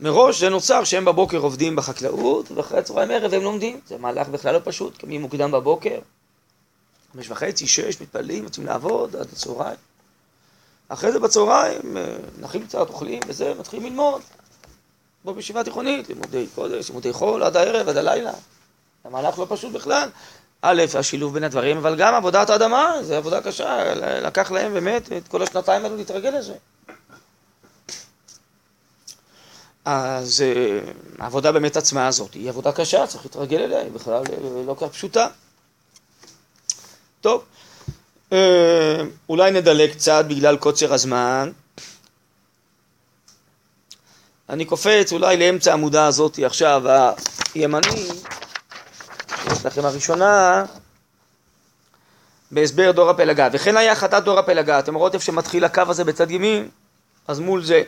מראש 0.00 0.40
זה 0.40 0.48
נוצר 0.48 0.84
שהם 0.84 1.04
בבוקר 1.04 1.38
עובדים 1.38 1.76
בחקלאות, 1.76 2.50
ואחרי 2.50 2.78
הצהריים 2.78 3.10
ערב 3.10 3.34
הם 3.34 3.42
לומדים. 3.42 3.80
זה 3.86 3.98
מהלך 3.98 4.28
בכלל 4.28 4.54
לא 4.54 4.60
פשוט, 4.64 4.98
קמים 4.98 5.22
מוקדם 5.22 5.50
בבוקר, 5.50 5.98
חמש 7.12 7.30
וחצי, 7.30 7.66
שש, 7.66 8.00
מתפללים, 8.00 8.44
יוצאים 8.44 8.66
לעבוד 8.66 9.16
עד 9.16 9.26
הצהריים. 9.32 9.78
אחרי 10.88 11.12
זה 11.12 11.18
בצהריים 11.18 11.96
אה, 11.96 12.16
נחים 12.40 12.66
קצת, 12.66 12.88
אוכלים, 12.88 13.20
וזה, 13.26 13.54
מתחילים 13.58 13.86
ללמוד. 13.86 14.22
כמו 15.26 15.34
בישיבה 15.34 15.64
תיכונית, 15.64 16.08
לימודי 16.08 16.46
קודש, 16.54 16.88
לימודי 16.88 17.12
חול, 17.12 17.42
עד 17.42 17.56
הערב, 17.56 17.88
עד 17.88 17.96
הלילה. 17.96 18.32
זה 19.04 19.10
מהלך 19.10 19.38
לא 19.38 19.46
פשוט 19.48 19.72
בכלל. 19.72 20.08
א', 20.62 20.82
השילוב 20.98 21.34
בין 21.34 21.44
הדברים, 21.44 21.76
אבל 21.76 21.96
גם 21.96 22.14
עבודת 22.14 22.50
האדמה, 22.50 22.94
זו 23.02 23.14
עבודה 23.14 23.40
קשה, 23.42 23.94
לקח 24.20 24.50
להם 24.50 24.72
באמת 24.72 25.12
את 25.12 25.28
כל 25.28 25.42
השנתיים 25.42 25.84
האלו 25.84 25.96
להתרגל 25.96 26.30
לזה. 26.30 26.54
אז 29.84 30.42
אה, 30.42 30.80
העבודה 31.18 31.52
באמת 31.52 31.76
עצמה 31.76 32.06
הזאת 32.06 32.34
היא 32.34 32.48
עבודה 32.48 32.72
קשה, 32.72 33.06
צריך 33.06 33.24
להתרגל 33.24 33.60
אליה, 33.60 33.80
היא 33.80 33.90
בכלל 33.90 34.22
אה, 34.32 34.62
לא 34.66 34.76
כך 34.80 34.86
פשוטה. 34.86 35.28
טוב, 37.20 37.44
אה, 38.32 39.02
אולי 39.28 39.50
נדלג 39.50 39.90
קצת 39.92 40.24
בגלל 40.28 40.56
קוצר 40.56 40.94
הזמן. 40.94 41.52
אני 44.48 44.64
קופץ 44.64 45.12
אולי 45.12 45.36
לאמצע 45.36 45.70
העמודה 45.70 46.06
הזאת 46.06 46.38
עכשיו, 46.44 46.82
הימני, 47.54 48.08
שיש 49.42 49.66
לכם 49.66 49.84
הראשונה, 49.84 50.64
בהסבר 52.50 52.92
דור 52.92 53.10
הפלגה. 53.10 53.48
וכן 53.52 53.76
היה 53.76 53.94
חטאת 53.94 54.24
דור 54.24 54.38
הפלגה, 54.38 54.78
אתם 54.78 54.94
רואות 54.94 55.14
איפה 55.14 55.24
שמתחיל 55.24 55.64
הקו 55.64 55.82
הזה 55.88 56.04
בצד 56.04 56.30
ימין? 56.30 56.68
אז 57.28 57.40
מול 57.40 57.64
זה. 57.64 57.82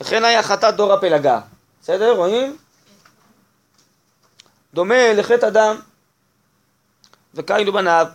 וכן 0.00 0.24
היה 0.24 0.42
חטאת 0.42 0.74
דור 0.76 0.92
הפלגה. 0.92 1.40
בסדר? 1.82 2.16
רואים? 2.16 2.56
דומה 4.74 5.12
לחטא 5.12 5.46
אדם 5.46 5.80
וקין 7.34 7.68
ובניו, 7.68 8.06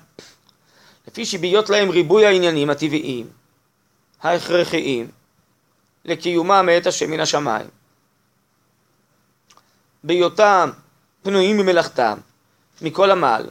לפי 1.07 1.25
שבהיות 1.25 1.69
להם 1.69 1.89
ריבוי 1.89 2.25
העניינים 2.25 2.69
הטבעיים, 2.69 3.27
ההכרחיים, 4.21 5.11
לקיומם 6.05 6.65
מאת 6.65 6.87
השם 6.87 7.11
מן 7.11 7.19
השמיים. 7.19 7.67
בהיותם 10.03 10.69
פנויים 11.23 11.57
ממלאכתם, 11.57 12.17
מכל 12.81 13.11
עמל, 13.11 13.49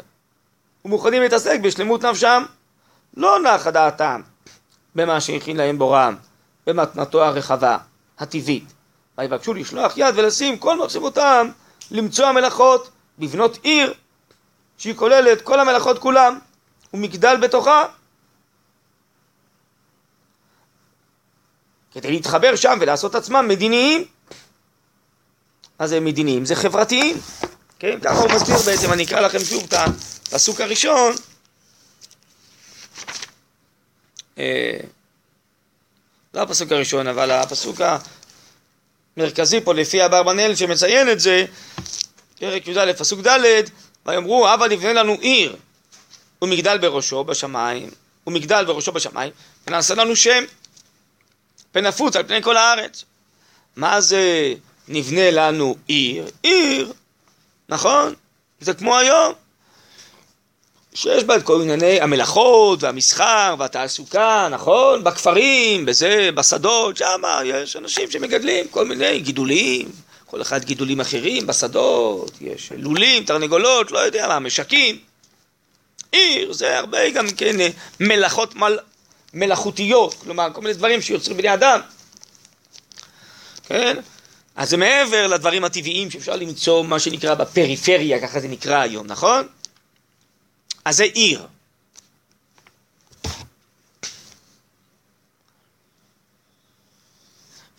ומוכנים 0.84 1.22
להתעסק 1.22 1.61
בשלמות 1.62 2.05
נפשם, 2.05 2.44
לא 3.16 3.38
נחה 3.40 3.70
דעתם 3.70 4.20
במה 4.94 5.20
שהכין 5.20 5.57
להם 5.57 5.78
בורם, 5.78 6.16
במתנתו 6.66 7.24
הרחבה, 7.24 7.78
הטבעית. 8.18 8.72
ויבקשו 9.18 9.55
לשלוח 9.55 9.92
יד 9.96 10.14
ולשים 10.16 10.59
כל 10.59 10.84
מחשבותם 10.84 11.48
למצוא 11.90 12.26
המלאכות, 12.26 12.90
לבנות 13.18 13.59
עיר 13.62 13.94
שהיא 14.78 14.94
כוללת 14.94 15.42
כל 15.42 15.61
המלאכות 15.61 15.98
כולם, 15.98 16.38
ומגדל 16.94 17.36
בתוכה 17.36 17.84
כדי 21.95 22.11
להתחבר 22.11 22.57
שם 22.57 22.78
ולעשות 22.80 23.14
עצמם 23.14 23.49
מדיניים. 23.49 24.05
מה 25.80 25.86
זה 25.86 26.01
מדיניים? 26.01 26.45
זה 26.45 26.57
חברתיים. 26.57 27.16
כן, 27.78 28.01
ככה 28.01 28.18
הוא 28.18 28.30
מסביר 28.32 28.57
בעצם, 28.66 28.93
אני 28.93 29.05
אקרא 29.05 29.20
לכם 29.20 29.38
שוב 29.38 29.64
את 29.68 29.74
הפסוק 30.32 30.61
הראשון. 30.61 31.14
אה, 34.38 34.78
לא 36.34 36.40
הפסוק 36.40 36.72
הראשון, 36.72 37.07
אבל 37.07 37.30
הפסוק 37.30 37.80
המרכזי 39.16 39.61
פה 39.61 39.74
לפי 39.74 40.05
אברבנאל 40.05 40.55
שמציין 40.55 41.11
את 41.11 41.20
זה, 41.20 41.45
פרק 42.38 42.68
י"א, 42.68 42.93
פסוק 42.93 43.20
ד', 43.26 43.64
ויאמרו, 44.07 44.49
הבה 44.49 44.68
נבנה 44.68 44.93
לנו 44.93 45.12
עיר, 45.20 45.57
ומגדל 46.43 46.78
בראשו 46.78 47.24
בשמיים, 47.24 47.90
ומגדל 48.26 48.64
בראשו 48.64 48.93
בשמיים, 48.93 49.32
ונעשה 49.66 49.95
לנו 49.95 50.16
שם. 50.16 50.45
ונפוץ 51.74 52.16
על 52.16 52.22
פני 52.22 52.42
כל 52.42 52.56
הארץ. 52.56 53.04
מה 53.76 54.00
זה 54.00 54.54
נבנה 54.88 55.30
לנו 55.30 55.76
עיר? 55.86 56.26
עיר, 56.42 56.92
נכון? 57.68 58.14
זה 58.60 58.74
כמו 58.74 58.98
היום, 58.98 59.32
שיש 60.94 61.24
בה 61.24 61.36
את 61.36 61.42
כל 61.42 61.62
ענייני 61.62 62.00
המלאכות 62.00 62.82
והמסחר 62.82 63.54
והתעסוקה, 63.58 64.48
נכון? 64.50 65.04
בכפרים, 65.04 65.86
בזה, 65.86 66.30
בשדות, 66.34 66.96
שם 66.96 67.22
יש 67.44 67.76
אנשים 67.76 68.10
שמגדלים 68.10 68.68
כל 68.68 68.84
מיני 68.84 69.20
גידולים, 69.20 69.90
כל 70.26 70.42
אחד 70.42 70.64
גידולים 70.64 71.00
אחרים 71.00 71.46
בשדות, 71.46 72.32
יש 72.40 72.72
לולים, 72.76 73.24
תרנגולות, 73.24 73.90
לא 73.90 73.98
יודע 73.98 74.28
מה, 74.28 74.38
משקים. 74.38 74.98
עיר 76.12 76.52
זה 76.52 76.78
הרבה 76.78 77.10
גם 77.10 77.26
כן 77.36 77.56
מלאכות 78.00 78.54
מל... 78.54 78.78
מלאכותיות, 79.35 80.14
כלומר 80.14 80.49
כל 80.53 80.61
מיני 80.61 80.74
דברים 80.74 81.03
שיוצרים 81.03 81.37
בני 81.37 81.55
אדם, 81.55 81.80
כן? 83.64 83.97
אז 84.57 84.70
זה 84.70 84.76
מעבר 84.76 85.26
לדברים 85.26 85.64
הטבעיים 85.64 86.11
שאפשר 86.11 86.37
למצוא 86.37 86.85
מה 86.85 86.99
שנקרא 86.99 87.35
בפריפריה, 87.35 88.20
ככה 88.20 88.41
זה 88.41 88.49
נקרא 88.49 88.80
היום, 88.80 89.07
נכון? 89.07 89.49
אז 90.85 90.97
זה 90.97 91.05
עיר. 91.05 91.47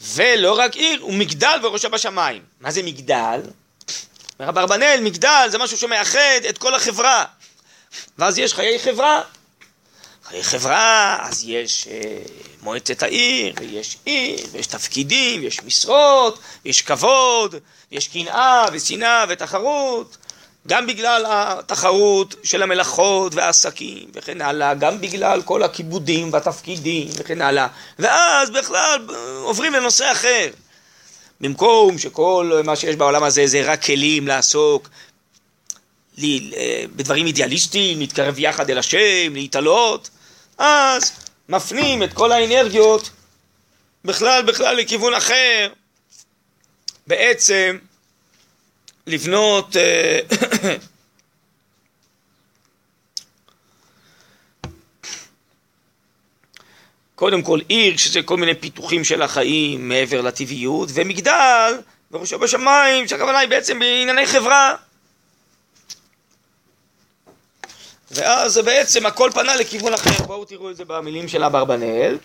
ולא 0.01 0.59
רק 0.59 0.75
עיר, 0.75 1.01
הוא 1.01 1.13
מגדל 1.13 1.59
וראשה 1.63 1.89
בשמיים. 1.89 2.43
מה 2.59 2.71
זה 2.71 2.83
מגדל? 2.83 3.41
אומר 4.39 4.49
אברבנאל, 4.49 4.99
מגדל 5.01 5.47
זה 5.51 5.57
משהו 5.57 5.77
שמאחד 5.77 6.39
את 6.49 6.57
כל 6.57 6.75
החברה. 6.75 7.25
ואז 8.17 8.37
יש 8.37 8.53
חיי 8.53 8.79
חברה. 8.79 9.21
חברה, 10.41 11.17
אז 11.21 11.43
יש 11.47 11.87
אה, 11.91 12.17
מועצת 12.61 13.03
העיר, 13.03 13.53
ויש 13.59 13.97
עיר, 14.05 14.39
ויש 14.51 14.67
תפקידים, 14.67 15.43
יש 15.43 15.63
משרות, 15.63 16.39
יש 16.65 16.81
כבוד, 16.81 17.55
יש 17.91 18.07
קנאה 18.07 18.65
ושנאה 18.73 19.25
ותחרות, 19.29 20.17
גם 20.67 20.87
בגלל 20.87 21.25
התחרות 21.27 22.35
של 22.43 22.63
המלאכות 22.63 23.35
והעסקים 23.35 24.09
וכן 24.13 24.41
הלאה, 24.41 24.73
גם 24.73 25.01
בגלל 25.01 25.41
כל 25.41 25.63
הכיבודים 25.63 26.33
והתפקידים 26.33 27.07
וכן 27.17 27.41
הלאה, 27.41 27.67
ואז 27.99 28.49
בכלל 28.49 29.07
עוברים 29.43 29.73
לנושא 29.73 30.11
אחר. 30.11 30.49
במקום 31.41 31.97
שכל 31.97 32.61
מה 32.63 32.75
שיש 32.75 32.95
בעולם 32.95 33.23
הזה 33.23 33.47
זה 33.47 33.61
רק 33.71 33.85
כלים 33.85 34.27
לעסוק 34.27 34.89
בדברים 36.95 37.25
אידיאליסטיים, 37.25 37.99
להתקרב 37.99 38.39
יחד 38.39 38.69
אל 38.69 38.77
השם, 38.77 39.33
להתעלות, 39.33 40.09
אז 40.57 41.11
מפנים 41.49 42.03
את 42.03 42.13
כל 42.13 42.31
האנרגיות 42.31 43.09
בכלל 44.05 44.41
בכלל 44.43 44.75
לכיוון 44.75 45.13
אחר, 45.13 45.69
בעצם 47.07 47.77
לבנות 49.07 49.75
אה, 49.77 50.19
קודם 57.15 57.41
כל 57.41 57.59
עיר, 57.67 57.97
שזה 57.97 58.21
כל 58.21 58.37
מיני 58.37 58.55
פיתוחים 58.55 59.03
של 59.03 59.21
החיים 59.21 59.89
מעבר 59.89 60.21
לטבעיות, 60.21 60.89
ומגדל, 60.93 61.73
בראשו 62.11 62.39
בשמיים, 62.39 63.07
שהכוונה 63.07 63.37
היא 63.37 63.49
בעצם 63.49 63.79
בענייני 63.79 64.25
חברה. 64.25 64.75
ואז 68.15 68.57
בעצם 68.57 69.05
הכל 69.05 69.29
פנה 69.33 69.55
לכיוון 69.55 69.93
אחר. 69.93 70.25
בואו 70.25 70.45
תראו 70.45 70.69
את 70.69 70.75
זה 70.75 70.85
במילים 70.85 71.27
של 71.27 71.43
אברבנאל. 71.43 72.17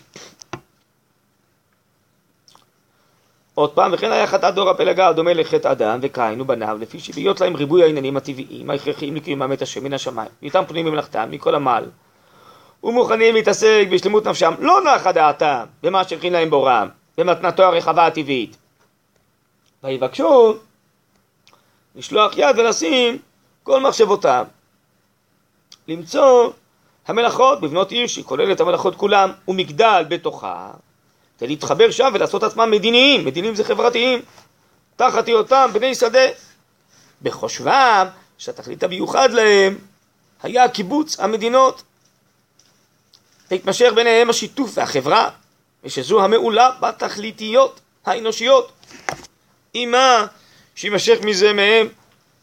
עוד 3.53 3.69
פעם, 3.69 3.93
וכן 3.93 4.11
היה 4.11 4.27
חטאת 4.27 4.53
דור 4.53 4.69
הפלגה 4.69 5.07
הדומה 5.07 5.33
לחטא 5.33 5.71
אדם 5.71 5.99
וקין 6.01 6.41
ובניו, 6.41 6.77
לפי 6.81 6.99
שבהיות 6.99 7.41
להם 7.41 7.55
ריבוי 7.55 7.83
העניינים 7.83 8.17
הטבעיים 8.17 8.69
ההכרחיים 8.69 9.15
לקיומם 9.15 9.53
את 9.53 9.61
השם 9.61 9.83
מן 9.83 9.93
השמיים, 9.93 10.29
ואיתם 10.41 10.63
פנויים 10.67 10.85
במלאכתם 10.85 11.27
מכל 11.31 11.55
המעל, 11.55 11.85
ומוכנים 12.83 13.35
להתעסק 13.35 13.87
בשלמות 13.91 14.27
נפשם, 14.27 14.53
לא 14.59 14.81
נחה 14.81 15.11
דעתם 15.11 15.63
במה 15.83 16.03
שהכין 16.03 16.33
להם 16.33 16.49
בורם, 16.49 16.89
במתנתו 17.17 17.63
הרחבה 17.63 18.05
הטבעית. 18.05 18.57
ויבקשו 19.83 20.57
לשלוח 21.95 22.37
יד 22.37 22.59
ולשים 22.59 23.17
כל 23.63 23.79
מחשבותם, 23.79 24.43
למצוא 25.89 26.51
המלאכות 27.07 27.61
בבנות 27.61 27.91
עיר 27.91 28.07
שהיא 28.07 28.25
כוללת 28.25 28.55
את 28.55 28.61
המלאכות 28.61 28.95
כולם, 28.95 29.31
ומגדל 29.47 30.03
בתוכה, 30.07 30.71
כדי 31.37 31.47
להתחבר 31.47 31.91
שם 31.91 32.11
ולעשות 32.13 32.43
עצמם 32.43 32.71
מדיניים, 32.71 33.25
מדיניים 33.25 33.55
זה 33.55 33.63
חברתיים, 33.63 34.21
תחת 34.95 35.27
היותם 35.27 35.69
בני 35.73 35.95
שדה. 35.95 36.25
בחושבם 37.21 38.07
שהתכלית 38.37 38.83
המיוחד 38.83 39.31
להם 39.31 39.77
היה 40.43 40.69
קיבוץ 40.69 41.19
המדינות. 41.19 41.83
והתמשך 43.51 43.91
ביניהם 43.95 44.29
השיתוף 44.29 44.71
והחברה, 44.73 45.29
ושזו 45.83 46.23
המעולה 46.23 46.71
בתכליתיות 46.79 47.79
האנושיות. 48.05 48.71
עם 49.73 49.91
מה 49.91 50.25
שימשך 50.75 51.17
מזה 51.23 51.53
מהם, 51.53 51.87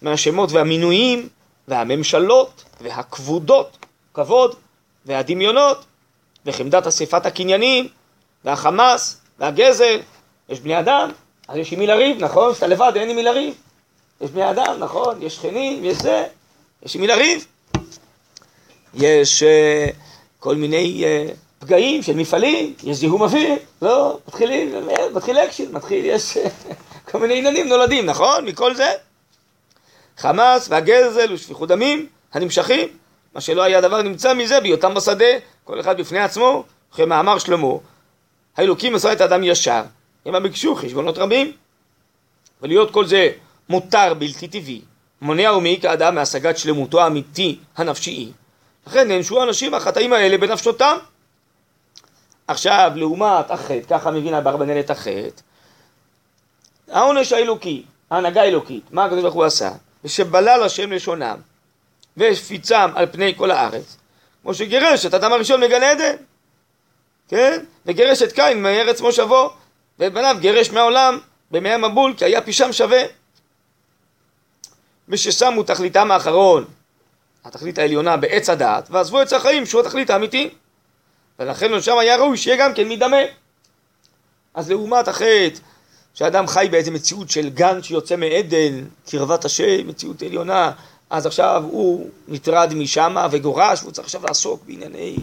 מהשמות 0.03 0.53
והמינויים, 0.53 1.28
והממשלות, 1.68 2.64
והכבודות, 2.80 3.86
כבוד, 4.14 4.54
והדמיונות, 5.06 5.84
וחמדת 6.46 6.86
אספת 6.86 7.26
הקניינים, 7.26 7.88
והחמס, 8.44 9.20
והגזל. 9.38 10.00
יש 10.48 10.60
בני 10.60 10.78
אדם, 10.78 11.10
אז 11.48 11.56
יש 11.56 11.72
עם 11.72 11.78
מי 11.78 11.86
לריב, 11.86 12.24
נכון? 12.24 12.52
כשאתה 12.52 12.66
לבד 12.66 12.92
אין 12.96 13.10
עם 13.10 13.16
מי 13.16 13.22
לריב. 13.22 13.54
יש 14.20 14.30
בני 14.30 14.50
אדם, 14.50 14.76
נכון? 14.78 15.22
יש 15.22 15.36
שכנים, 15.36 15.84
יש 15.84 15.96
זה, 15.96 16.24
יש 16.82 16.94
עם 16.94 17.00
מי 17.00 17.06
לריב. 17.06 17.46
יש 18.94 19.42
אה, 19.42 19.94
כל 20.38 20.54
מיני 20.54 21.04
אה, 21.04 21.34
פגעים 21.58 22.02
של 22.02 22.16
מפעלים, 22.16 22.74
יש 22.84 22.96
זיהום 22.96 23.22
אוויר, 23.22 23.54
לא, 23.82 24.18
מתחילים, 24.28 24.74
מתחיל 25.14 25.38
אקשן, 25.38 25.72
מתחיל, 25.72 26.04
יש 26.04 26.36
כל 27.10 27.18
מיני 27.18 27.38
עניינים 27.38 27.68
נולדים, 27.68 28.06
נכון? 28.06 28.44
מכל 28.44 28.74
זה. 28.74 28.92
חמאס 30.16 30.68
והגזל 30.70 31.32
ושפיכות 31.32 31.68
דמים 31.68 32.06
הנמשכים, 32.32 32.88
מה 33.34 33.40
שלא 33.40 33.62
היה 33.62 33.80
דבר 33.80 34.02
נמצא 34.02 34.34
מזה 34.34 34.60
בהיותם 34.60 34.94
בשדה, 34.94 35.24
כל 35.64 35.80
אחד 35.80 36.00
בפני 36.00 36.18
עצמו, 36.18 36.64
אחרי 36.92 37.06
מאמר 37.06 37.38
שלמה, 37.38 37.72
האלוקים 38.56 38.94
עשה 38.94 39.12
את 39.12 39.20
האדם 39.20 39.44
ישר, 39.44 39.82
הם 40.26 40.42
ביקשו 40.42 40.74
חשבונות 40.74 41.18
רבים, 41.18 41.52
ולהיות 42.62 42.90
כל 42.90 43.06
זה 43.06 43.30
מותר 43.68 44.14
בלתי 44.14 44.48
טבעי, 44.48 44.80
מונע 45.22 45.52
ומעיק 45.52 45.84
האדם 45.84 46.14
מהשגת 46.14 46.58
שלמותו 46.58 47.00
האמיתי 47.00 47.58
הנפשי. 47.76 48.32
לכן 48.86 49.08
נענשו 49.08 49.40
האנשים 49.40 49.74
החטאים 49.74 50.12
האלה 50.12 50.38
בנפשותם. 50.38 50.96
עכשיו, 52.48 52.92
לעומת 52.94 53.50
החטא, 53.50 53.98
ככה 53.98 54.10
מבין 54.10 54.34
אברבנאל 54.34 54.80
את 54.80 54.90
החטא, 54.90 55.42
העונש 56.90 57.32
האלוקי, 57.32 57.82
ההנהגה 58.10 58.42
האלוקית, 58.42 58.84
מה 58.90 59.04
הקדוש 59.04 59.22
ברוך 59.22 59.34
הוא 59.34 59.44
עשה? 59.44 59.70
ושבלל 60.07 60.62
השם 60.62 60.92
לשונם 60.92 61.36
והשפיצם 62.16 62.90
על 62.94 63.07
פני 63.12 63.34
כל 63.36 63.50
הארץ, 63.50 63.96
כמו 64.42 64.54
שגירש 64.54 65.07
את 65.07 65.14
האדם 65.14 65.32
הראשון 65.32 65.61
מגן 65.61 65.82
עדן, 65.82 66.16
כן? 67.28 67.64
וגירש 67.86 68.22
את 68.22 68.32
קין 68.32 68.62
מארץ 68.62 69.00
מושבו, 69.00 69.52
ואת 69.98 70.12
בניו 70.12 70.36
גירש 70.40 70.70
מהעולם 70.70 71.18
במי 71.50 71.70
המבול, 71.70 72.14
כי 72.16 72.24
היה 72.24 72.42
פישם 72.42 72.72
שווה. 72.72 73.02
וששמו 75.09 75.62
תכליתם 75.62 76.11
האחרון, 76.11 76.64
התכלית 77.44 77.78
העליונה 77.78 78.16
בעץ 78.16 78.50
הדעת, 78.50 78.88
ועזבו 78.90 79.20
עץ 79.20 79.32
החיים 79.32 79.66
שהוא 79.66 79.80
התכלית 79.80 80.11
האמיתי. 80.11 80.50
ולכן 81.38 81.80
שם 81.80 81.98
היה 81.98 82.16
ראוי 82.16 82.36
שיהיה 82.36 82.57
גם 82.57 82.74
כן 82.74 82.88
מדמה. 82.88 83.22
אז 84.54 84.70
לעומת 84.70 85.09
החטא 85.09 85.59
שאדם 86.16 86.46
חי 86.46 86.68
באיזה 86.70 86.90
מציאות 86.90 87.30
של 87.30 87.48
גן 87.48 87.82
שיוצא 87.82 88.16
מעדן, 88.16 88.84
קרבת 89.10 89.44
השם, 89.44 89.86
מציאות 89.88 90.22
עליונה, 90.22 90.72
אז 91.10 91.26
עכשיו 91.26 91.64
הוא 91.70 92.10
נטרד 92.28 92.74
משם 92.74 93.16
וגורש, 93.30 93.82
והוא 93.82 93.92
צריך 93.92 94.04
עכשיו 94.04 94.22
לעסוק 94.26 94.62
בענייני 94.66 95.16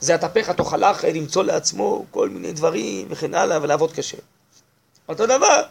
זה 0.00 0.14
הטפך 0.14 0.50
תאכלך, 0.50 1.04
למצוא 1.14 1.44
לעצמו 1.44 2.04
כל 2.10 2.28
מיני 2.28 2.52
דברים 2.52 3.06
וכן 3.10 3.34
הלאה, 3.34 3.58
ולעבוד 3.62 3.92
קשה. 3.92 4.16
אותו 5.08 5.26
דבר, 5.26 5.62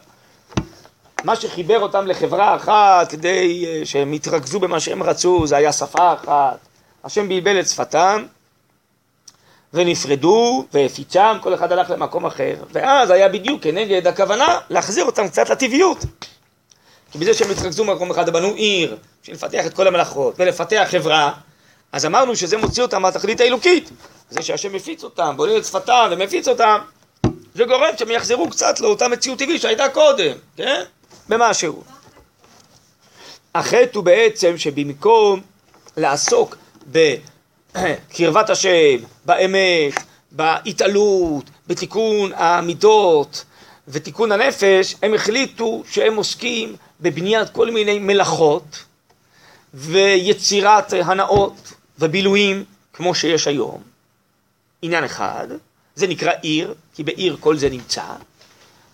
מה 1.24 1.36
שחיבר 1.36 1.80
אותם 1.80 2.06
לחברה 2.06 2.56
אחת 2.56 3.10
כדי 3.10 3.64
אה, 3.66 3.86
שהם 3.86 4.14
יתרכזו 4.14 4.60
במה 4.60 4.80
שהם 4.80 5.02
רצו, 5.02 5.46
זה 5.46 5.56
היה 5.56 5.72
שפה 5.72 6.12
אחת. 6.12 6.58
השם 7.04 7.28
בלבל 7.28 7.60
את 7.60 7.68
שפתם, 7.68 8.24
ונפרדו, 9.74 10.64
והפיצם, 10.72 11.36
כל 11.40 11.54
אחד 11.54 11.72
הלך 11.72 11.90
למקום 11.90 12.26
אחר. 12.26 12.54
ואז 12.72 13.10
היה 13.10 13.28
בדיוק 13.28 13.62
כנגד 13.62 14.06
הכוונה 14.06 14.58
להחזיר 14.70 15.04
אותם 15.04 15.28
קצת 15.28 15.50
לטבעיות. 15.50 15.98
כי 17.10 17.18
בזה 17.18 17.34
שהם 17.34 17.50
התרכזו 17.50 17.84
במקום 17.84 18.10
אחד, 18.10 18.30
בנו 18.30 18.48
עיר, 18.48 18.96
בשביל 19.22 19.36
לפתח 19.36 19.66
את 19.66 19.74
כל 19.74 19.86
המלאכות 19.86 20.34
ולפתח 20.38 20.86
חברה, 20.90 21.32
אז 21.92 22.06
אמרנו 22.06 22.36
שזה 22.36 22.56
מוציא 22.56 22.82
אותם 22.82 23.02
מהתכלית 23.02 23.40
האלוקית. 23.40 23.90
זה 24.30 24.42
שהשם 24.42 24.72
מפיץ 24.72 25.04
אותם, 25.04 25.34
בונה 25.36 25.56
את 25.56 25.64
שפתם 25.64 26.08
ומפיץ 26.10 26.48
אותם, 26.48 26.78
זה 27.54 27.64
גורם 27.64 27.90
שהם 27.98 28.10
יחזרו 28.10 28.50
קצת 28.50 28.80
לאותה 28.80 29.08
מציאות 29.08 29.38
טבעית 29.38 29.62
שהייתה 29.62 29.88
קודם, 29.88 30.32
כן? 30.56 30.82
במשהו. 31.28 31.82
החטא 33.54 33.90
הוא 33.94 34.04
בעצם 34.04 34.58
שבמקום 34.58 35.40
לעסוק 35.96 36.56
בקרבת 38.10 38.50
השם, 38.50 38.96
באמת, 39.24 39.94
בהתעלות, 40.30 41.50
בתיקון 41.66 42.32
המידות 42.34 43.44
ותיקון 43.88 44.32
הנפש, 44.32 44.94
הם 45.02 45.14
החליטו 45.14 45.82
שהם 45.90 46.16
עוסקים 46.16 46.76
בבניית 47.00 47.48
כל 47.50 47.70
מיני 47.70 47.98
מלאכות 47.98 48.84
ויצירת 49.74 50.92
הנאות 50.92 51.72
ובילויים 51.98 52.64
כמו 52.92 53.14
שיש 53.14 53.46
היום. 53.46 53.82
עניין 54.82 55.04
אחד, 55.04 55.48
זה 55.94 56.06
נקרא 56.06 56.32
עיר, 56.42 56.74
כי 56.94 57.02
בעיר 57.02 57.36
כל 57.40 57.56
זה 57.56 57.70
נמצא. 57.70 58.04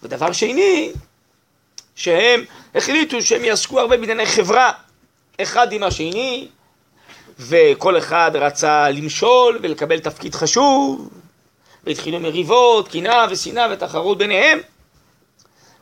ודבר 0.03 0.33
שני, 0.33 0.93
שהם 1.95 2.45
החליטו 2.75 3.23
שהם 3.23 3.45
יעסקו 3.45 3.81
הרבה 3.81 3.97
בענייני 3.97 4.27
חברה, 4.27 4.73
אחד 5.41 5.73
עם 5.73 5.83
השני, 5.83 6.49
וכל 7.41 7.99
אחד 7.99 8.31
רצה 8.35 8.91
למשול 8.91 9.59
ולקבל 9.63 9.99
תפקיד 9.99 10.35
חשוב, 10.35 11.09
והתחילו 11.85 12.21
מריבות, 12.21 12.89
קנאה 12.89 13.27
ושנאה 13.31 13.67
ותחרות 13.73 14.19
ביניהם. 14.19 14.59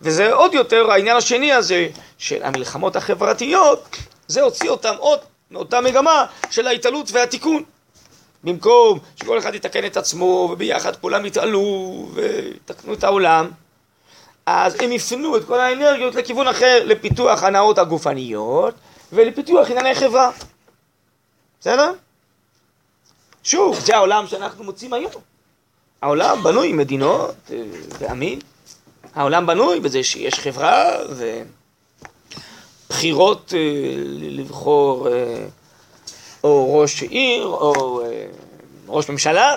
וזה 0.02 0.32
עוד 0.32 0.54
יותר 0.54 0.90
העניין 0.90 1.16
השני 1.16 1.52
הזה 1.52 1.88
של 2.18 2.42
המלחמות 2.42 2.96
החברתיות, 2.96 3.96
זה 4.28 4.42
הוציא 4.42 4.70
אותם 4.70 4.94
עוד 4.98 5.18
מאותה 5.50 5.80
מגמה 5.80 6.26
של 6.50 6.66
ההתעלות 6.66 7.10
והתיקון. 7.12 7.62
במקום 8.44 8.98
שכל 9.16 9.38
אחד 9.38 9.54
יתקן 9.54 9.86
את 9.86 9.96
עצמו 9.96 10.48
וביחד 10.52 10.96
כולם 10.96 11.26
יתעלו 11.26 12.08
ויתקנו 12.14 12.94
את 12.94 13.04
העולם, 13.04 13.50
אז 14.46 14.76
הם 14.80 14.92
יפנו 14.92 15.36
את 15.36 15.44
כל 15.44 15.60
האנרגיות 15.60 16.14
לכיוון 16.14 16.48
אחר, 16.48 16.82
לפיתוח 16.84 17.42
הנאות 17.42 17.78
הגופניות 17.78 18.74
ולפיתוח 19.12 19.70
ענייני 19.70 19.94
חברה. 19.94 20.30
בסדר? 21.60 21.92
שוב, 23.44 23.78
זה 23.80 23.96
העולם 23.96 24.26
שאנחנו 24.26 24.64
מוצאים 24.64 24.92
היום. 24.92 25.12
העולם 26.02 26.42
בנוי 26.42 26.72
מדינות 26.72 27.34
אה, 27.50 27.62
ועמים. 27.98 28.38
העולם 29.14 29.46
בנוי 29.46 29.80
בזה 29.80 30.04
שיש 30.04 30.34
חברה 30.34 30.90
ובחירות 32.88 33.54
אה, 33.56 33.58
לבחור 34.18 35.08
אה, 35.08 35.46
או 36.44 36.80
ראש 36.80 37.02
עיר, 37.02 37.44
או 37.46 38.00
ראש 38.88 39.10
ממשלה, 39.10 39.54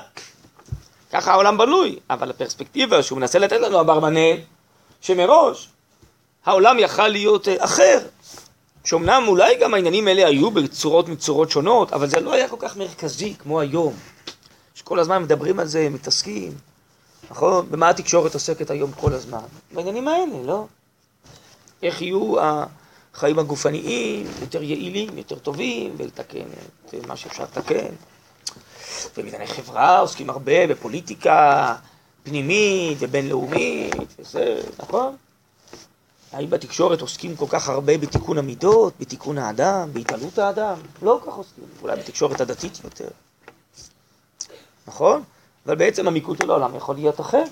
ככה 1.11 1.31
העולם 1.31 1.57
בנוי, 1.57 1.99
אבל 2.09 2.29
הפרספקטיבה 2.29 3.03
שהוא 3.03 3.19
מנסה 3.19 3.39
לתת 3.39 3.61
לנו 3.61 3.79
אברבנאל, 3.81 4.37
שמראש 5.01 5.69
העולם 6.45 6.79
יכל 6.79 7.07
להיות 7.07 7.47
אחר, 7.57 7.99
שאומנם 8.83 9.23
אולי 9.27 9.55
גם 9.61 9.73
העניינים 9.73 10.07
האלה 10.07 10.27
היו 10.27 10.51
בצורות 10.51 11.09
מצורות 11.09 11.51
שונות, 11.51 11.93
אבל 11.93 12.07
זה 12.09 12.19
לא 12.19 12.33
היה 12.33 12.49
כל 12.49 12.55
כך 12.59 12.77
מרכזי 12.77 13.33
כמו 13.39 13.59
היום, 13.59 13.93
שכל 14.75 14.99
הזמן 14.99 15.23
מדברים 15.23 15.59
על 15.59 15.67
זה, 15.67 15.89
מתעסקים, 15.89 16.53
נכון? 17.31 17.67
במה 17.71 17.89
התקשורת 17.89 18.33
עוסקת 18.33 18.69
היום 18.69 18.91
כל 18.91 19.13
הזמן? 19.13 19.43
בעניינים 19.71 20.07
האלה, 20.07 20.43
לא? 20.45 20.65
איך 21.83 22.01
יהיו 22.01 22.35
החיים 22.39 23.39
הגופניים 23.39 24.27
יותר 24.41 24.63
יעילים, 24.63 25.17
יותר 25.17 25.39
טובים, 25.39 25.93
ולתקן 25.97 26.45
את 26.85 27.07
מה 27.07 27.15
שאפשר 27.15 27.43
לתקן. 27.43 27.93
ובענייני 29.17 29.47
חברה 29.47 29.99
עוסקים 29.99 30.29
הרבה 30.29 30.67
בפוליטיקה 30.67 31.75
פנימית 32.23 32.97
ובינלאומית, 33.01 33.95
וזה, 34.19 34.61
נכון? 34.79 35.15
האם 36.31 36.49
בתקשורת 36.49 37.01
עוסקים 37.01 37.35
כל 37.35 37.45
כך 37.49 37.69
הרבה 37.69 37.97
בתיקון 37.97 38.37
המידות, 38.37 38.93
בתיקון 38.99 39.37
האדם, 39.37 39.89
בהתעלות 39.93 40.37
האדם? 40.37 40.77
לא 41.01 41.19
כל 41.23 41.31
כך 41.31 41.37
עוסקים, 41.37 41.63
אולי 41.81 41.95
בתקשורת 41.95 42.41
הדתית 42.41 42.79
יותר. 42.83 43.07
נכון? 44.87 45.23
אבל 45.65 45.75
בעצם 45.75 46.07
המיקוד 46.07 46.37
של 46.37 46.51
העולם 46.51 46.75
יכול 46.75 46.95
להיות 46.95 47.19
אחר. 47.19 47.43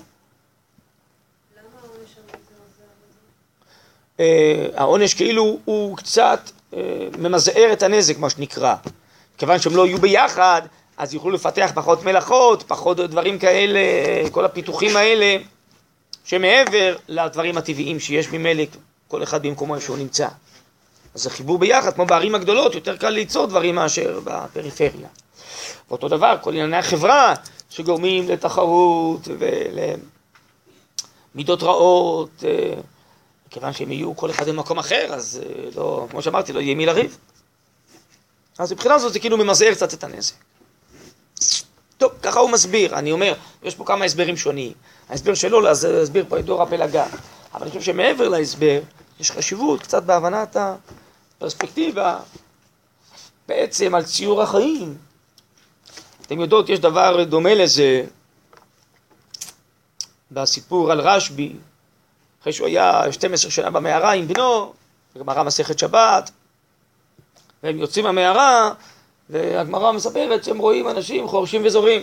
אה, 4.20 4.66
העונש 4.74 5.14
כאילו 5.14 5.58
הוא 5.64 5.96
קצת 5.96 6.50
אה, 6.74 7.08
ממזער 7.18 7.72
את 7.72 7.82
הנזק, 7.82 8.18
מה 8.18 8.30
שנקרא. 8.30 8.74
כיוון 9.38 9.58
שהם 9.58 9.76
לא 9.76 9.86
יהיו 9.86 9.98
ביחד, 9.98 10.62
אז 10.96 11.14
יוכלו 11.14 11.30
לפתח 11.30 11.70
פחות 11.74 12.04
מלאכות, 12.04 12.62
פחות 12.62 12.96
דברים 12.96 13.38
כאלה, 13.38 13.80
כל 14.30 14.44
הפיתוחים 14.44 14.96
האלה, 14.96 15.36
שמעבר 16.30 16.96
לדברים 17.08 17.58
הטבעיים 17.58 18.00
שיש 18.00 18.28
ממילא, 18.28 18.64
כל 19.08 19.22
אחד 19.22 19.42
במקומו 19.46 19.80
שהוא 19.80 19.98
נמצא. 19.98 20.28
אז 21.14 21.26
החיבור 21.26 21.58
ביחד, 21.58 21.94
כמו 21.94 22.06
בערים 22.06 22.34
הגדולות, 22.34 22.74
יותר 22.74 22.96
קל 22.96 23.10
ליצור 23.10 23.46
דברים 23.46 23.74
מאשר 23.74 24.20
בפריפריה. 24.24 25.08
ואותו 25.88 26.08
דבר, 26.08 26.36
כל 26.40 26.50
ענייני 26.50 26.76
החברה 26.76 27.34
שגורמים 27.70 28.28
לתחרות 28.28 29.28
ולמידות 31.34 31.62
רעות, 31.62 32.44
אה, 32.44 32.74
כיוון 33.50 33.72
שהם 33.72 33.92
יהיו 33.92 34.16
כל 34.16 34.30
אחד 34.30 34.48
במקום 34.48 34.78
אחר, 34.78 35.06
אז 35.14 35.40
אה, 35.42 35.64
לא, 35.76 36.06
כמו 36.10 36.22
שאמרתי, 36.22 36.52
לא 36.52 36.60
יהיה 36.60 36.74
מי 36.74 36.86
לריב. 36.86 37.18
אז 38.58 38.72
מבחינה 38.72 38.98
זאת 38.98 39.12
זה 39.12 39.20
כאילו 39.20 39.36
ממזער 39.36 39.74
קצת 39.74 39.94
את 39.94 40.04
הנזק. 40.04 40.34
טוב, 41.98 42.12
ככה 42.22 42.40
הוא 42.40 42.50
מסביר, 42.50 42.98
אני 42.98 43.12
אומר, 43.12 43.34
יש 43.62 43.74
פה 43.74 43.84
כמה 43.84 44.04
הסברים 44.04 44.36
שונים. 44.36 44.72
ההסבר 45.10 45.34
שלו 45.34 45.60
להסביר 45.60 46.24
פה 46.28 46.38
את 46.38 46.44
דור 46.44 46.62
הפלגה. 46.62 47.06
אבל 47.54 47.62
אני 47.62 47.70
חושב 47.70 47.82
שמעבר 47.82 48.28
להסבר, 48.28 48.80
יש 49.20 49.30
חשיבות 49.30 49.82
קצת 49.82 50.02
בהבנת 50.02 50.56
הפרספקטיבה 51.36 52.18
בעצם 53.48 53.94
על 53.94 54.04
ציור 54.04 54.42
החיים. 54.42 54.96
אתם 56.26 56.40
יודעות, 56.40 56.68
יש 56.68 56.78
דבר 56.78 57.24
דומה 57.24 57.54
לזה 57.54 58.04
בסיפור 60.30 60.92
על 60.92 61.00
רשב"י, 61.00 61.52
אחרי 62.42 62.52
שהוא 62.52 62.66
היה 62.66 63.12
12 63.12 63.50
שנה 63.50 63.70
במערה 63.70 64.12
עם 64.12 64.28
בנו, 64.28 64.72
בגמרא 65.16 65.42
מסכת 65.42 65.78
שבת, 65.78 66.30
והם 67.62 67.78
יוצאים 67.78 68.04
מהמערה, 68.04 68.72
והגמרא 69.30 69.92
מספרת 69.92 70.44
שהם 70.44 70.58
רואים 70.58 70.88
אנשים 70.88 71.28
חורשים 71.28 71.62
וזורים. 71.64 72.02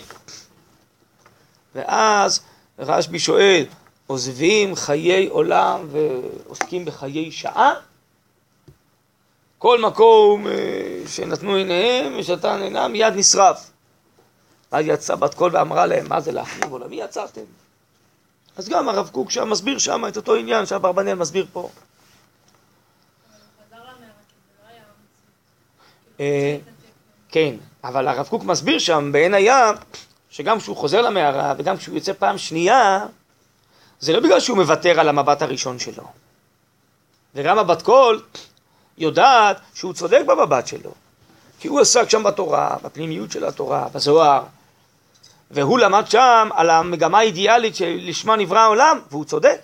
ואז 1.76 2.42
רשב"י 2.80 3.20
שואל, 3.20 3.66
עוזבים 4.08 4.76
חיי 4.76 5.28
עולם 5.28 5.88
ועוסקים 5.92 6.86
בחיי 6.86 7.32
שעה? 7.32 7.74
כל 9.58 9.82
מקום 9.82 10.48
אה, 10.48 10.54
שנתנו 11.08 11.56
עיניהם 11.56 12.14
ושתן 12.20 12.62
עינם 12.62 12.92
מיד 12.92 13.14
נשרף. 13.16 13.72
ואז 14.72 14.86
יצאה 14.88 15.16
בת 15.16 15.34
קול 15.34 15.56
ואמרה 15.56 15.86
להם, 15.86 16.10
מה 16.10 16.20
זה 16.22 16.32
להחריב 16.32 16.72
עולמי 16.72 16.96
יצרתם? 16.96 17.42
אז 18.58 18.70
גם 18.70 18.90
הרב 18.90 19.10
קוק 19.10 19.32
שם 19.32 19.50
מסביר 19.50 19.78
שם 19.78 20.04
את 20.08 20.18
אותו 20.18 20.36
עניין 20.36 20.66
שהברבנאל 20.66 21.14
מסביר 21.14 21.46
פה. 21.54 21.70
אה, 26.20 26.58
כן, 27.30 27.56
אבל 27.84 28.08
הרב 28.08 28.28
קוק 28.28 28.44
מסביר 28.44 28.80
שם 28.80 29.10
בעין 29.12 29.34
הים, 29.34 29.76
שגם 30.32 30.60
כשהוא 30.60 30.78
חוזר 30.78 31.02
למערה 31.02 31.54
וגם 31.58 31.78
כשהוא 31.78 31.96
יוצא 31.96 32.14
פעם 32.14 32.38
שנייה, 32.38 33.06
זה 34.00 34.14
לא 34.14 34.20
בגלל 34.20 34.40
שהוא 34.40 34.58
מוותר 34.58 35.00
על 35.00 35.10
המבט 35.10 35.42
הראשון 35.42 35.80
שלו. 35.80 36.04
וגם 37.36 37.58
הבת 37.60 37.82
קול 37.82 38.22
יודעת 38.98 39.58
שהוא 39.74 39.94
צודק 39.94 40.22
במבט 40.28 40.68
שלו. 40.68 40.92
כי 41.60 41.68
הוא 41.68 41.80
עסק 41.80 42.10
שם 42.10 42.24
בתורה, 42.24 42.76
בפנימיות 42.84 43.32
של 43.32 43.46
התורה, 43.46 43.88
בזוהר, 43.94 44.44
והוא 45.52 45.80
למד 45.80 46.04
שם 46.08 46.50
על 46.54 46.70
המגמה 46.70 47.20
האידיאלית 47.20 47.76
שלשמה 47.76 48.36
נברא 48.36 48.60
העולם, 48.60 49.00
והוא 49.12 49.26
צודק. 49.26 49.62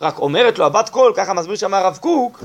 רק 0.00 0.18
אומרת 0.18 0.58
לו 0.58 0.66
הבת 0.66 0.88
קול, 0.88 1.12
ככה 1.16 1.32
מסביר 1.34 1.56
שם 1.56 1.74
הרב 1.74 1.98
קוק, 2.00 2.42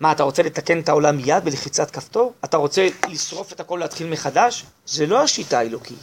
מה, 0.00 0.12
אתה 0.12 0.22
רוצה 0.22 0.42
לתקן 0.42 0.80
את 0.80 0.88
העולם 0.88 1.16
מיד 1.16 1.44
בלחיצת 1.44 1.90
כפתור? 1.90 2.32
אתה 2.44 2.56
רוצה 2.56 2.88
לשרוף 3.08 3.52
את 3.52 3.60
הכל 3.60 3.74
ולהתחיל 3.74 4.06
מחדש? 4.06 4.64
זה 4.86 5.06
לא 5.06 5.22
השיטה 5.22 5.58
האלוקית. 5.58 5.98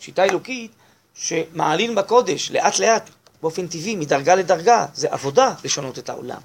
שיטה 0.00 0.24
אלוקית 0.24 0.70
שמעלין 1.14 1.94
בקודש, 1.94 2.50
לאט 2.50 2.78
לאט, 2.78 3.10
באופן 3.42 3.66
טבעי, 3.66 3.96
מדרגה 3.96 4.34
לדרגה, 4.34 4.86
זה 4.94 5.08
עבודה 5.10 5.54
לשנות 5.64 5.98
את 5.98 6.08
העולם. 6.08 6.40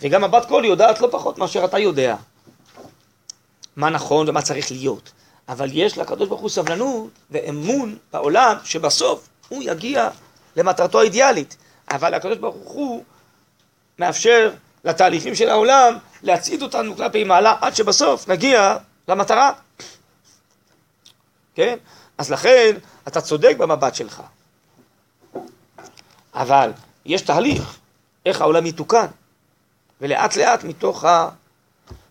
וגם 0.00 0.24
הבת 0.24 0.44
קול 0.48 0.64
יודעת 0.64 1.00
לא 1.00 1.08
פחות 1.10 1.38
מאשר 1.38 1.64
אתה 1.64 1.78
יודע. 1.78 2.16
מה 3.76 3.90
נכון 3.90 4.28
ומה 4.28 4.42
צריך 4.42 4.70
להיות. 4.70 5.12
אבל 5.48 5.68
יש 5.72 5.98
לקדוש 5.98 6.28
ברוך 6.28 6.40
הוא 6.40 6.50
סבלנות 6.50 7.10
ואמון 7.30 7.96
בעולם 8.12 8.56
שבסוף 8.64 9.28
הוא 9.48 9.62
יגיע 9.62 10.08
למטרתו 10.56 11.00
האידיאלית. 11.00 11.56
אבל 11.90 12.14
הקדוש 12.14 12.38
ברוך 12.38 12.70
הוא 12.70 13.04
מאפשר 13.98 14.50
לתהליכים 14.84 15.34
של 15.34 15.48
העולם 15.48 15.96
להצעיד 16.22 16.62
אותנו 16.62 16.96
כלפי 16.96 17.24
מעלה 17.24 17.56
עד 17.60 17.74
שבסוף 17.74 18.28
נגיע 18.28 18.76
למטרה. 19.08 19.52
כן? 21.54 21.78
אז 22.18 22.30
לכן 22.30 22.76
אתה 23.08 23.20
צודק 23.20 23.54
במבט 23.58 23.94
שלך. 23.94 24.22
אבל 26.34 26.72
יש 27.04 27.22
תהליך 27.22 27.78
איך 28.26 28.40
העולם 28.40 28.66
יתוקן. 28.66 29.06
ולאט 30.00 30.36
לאט 30.36 30.64
מתוך 30.64 31.04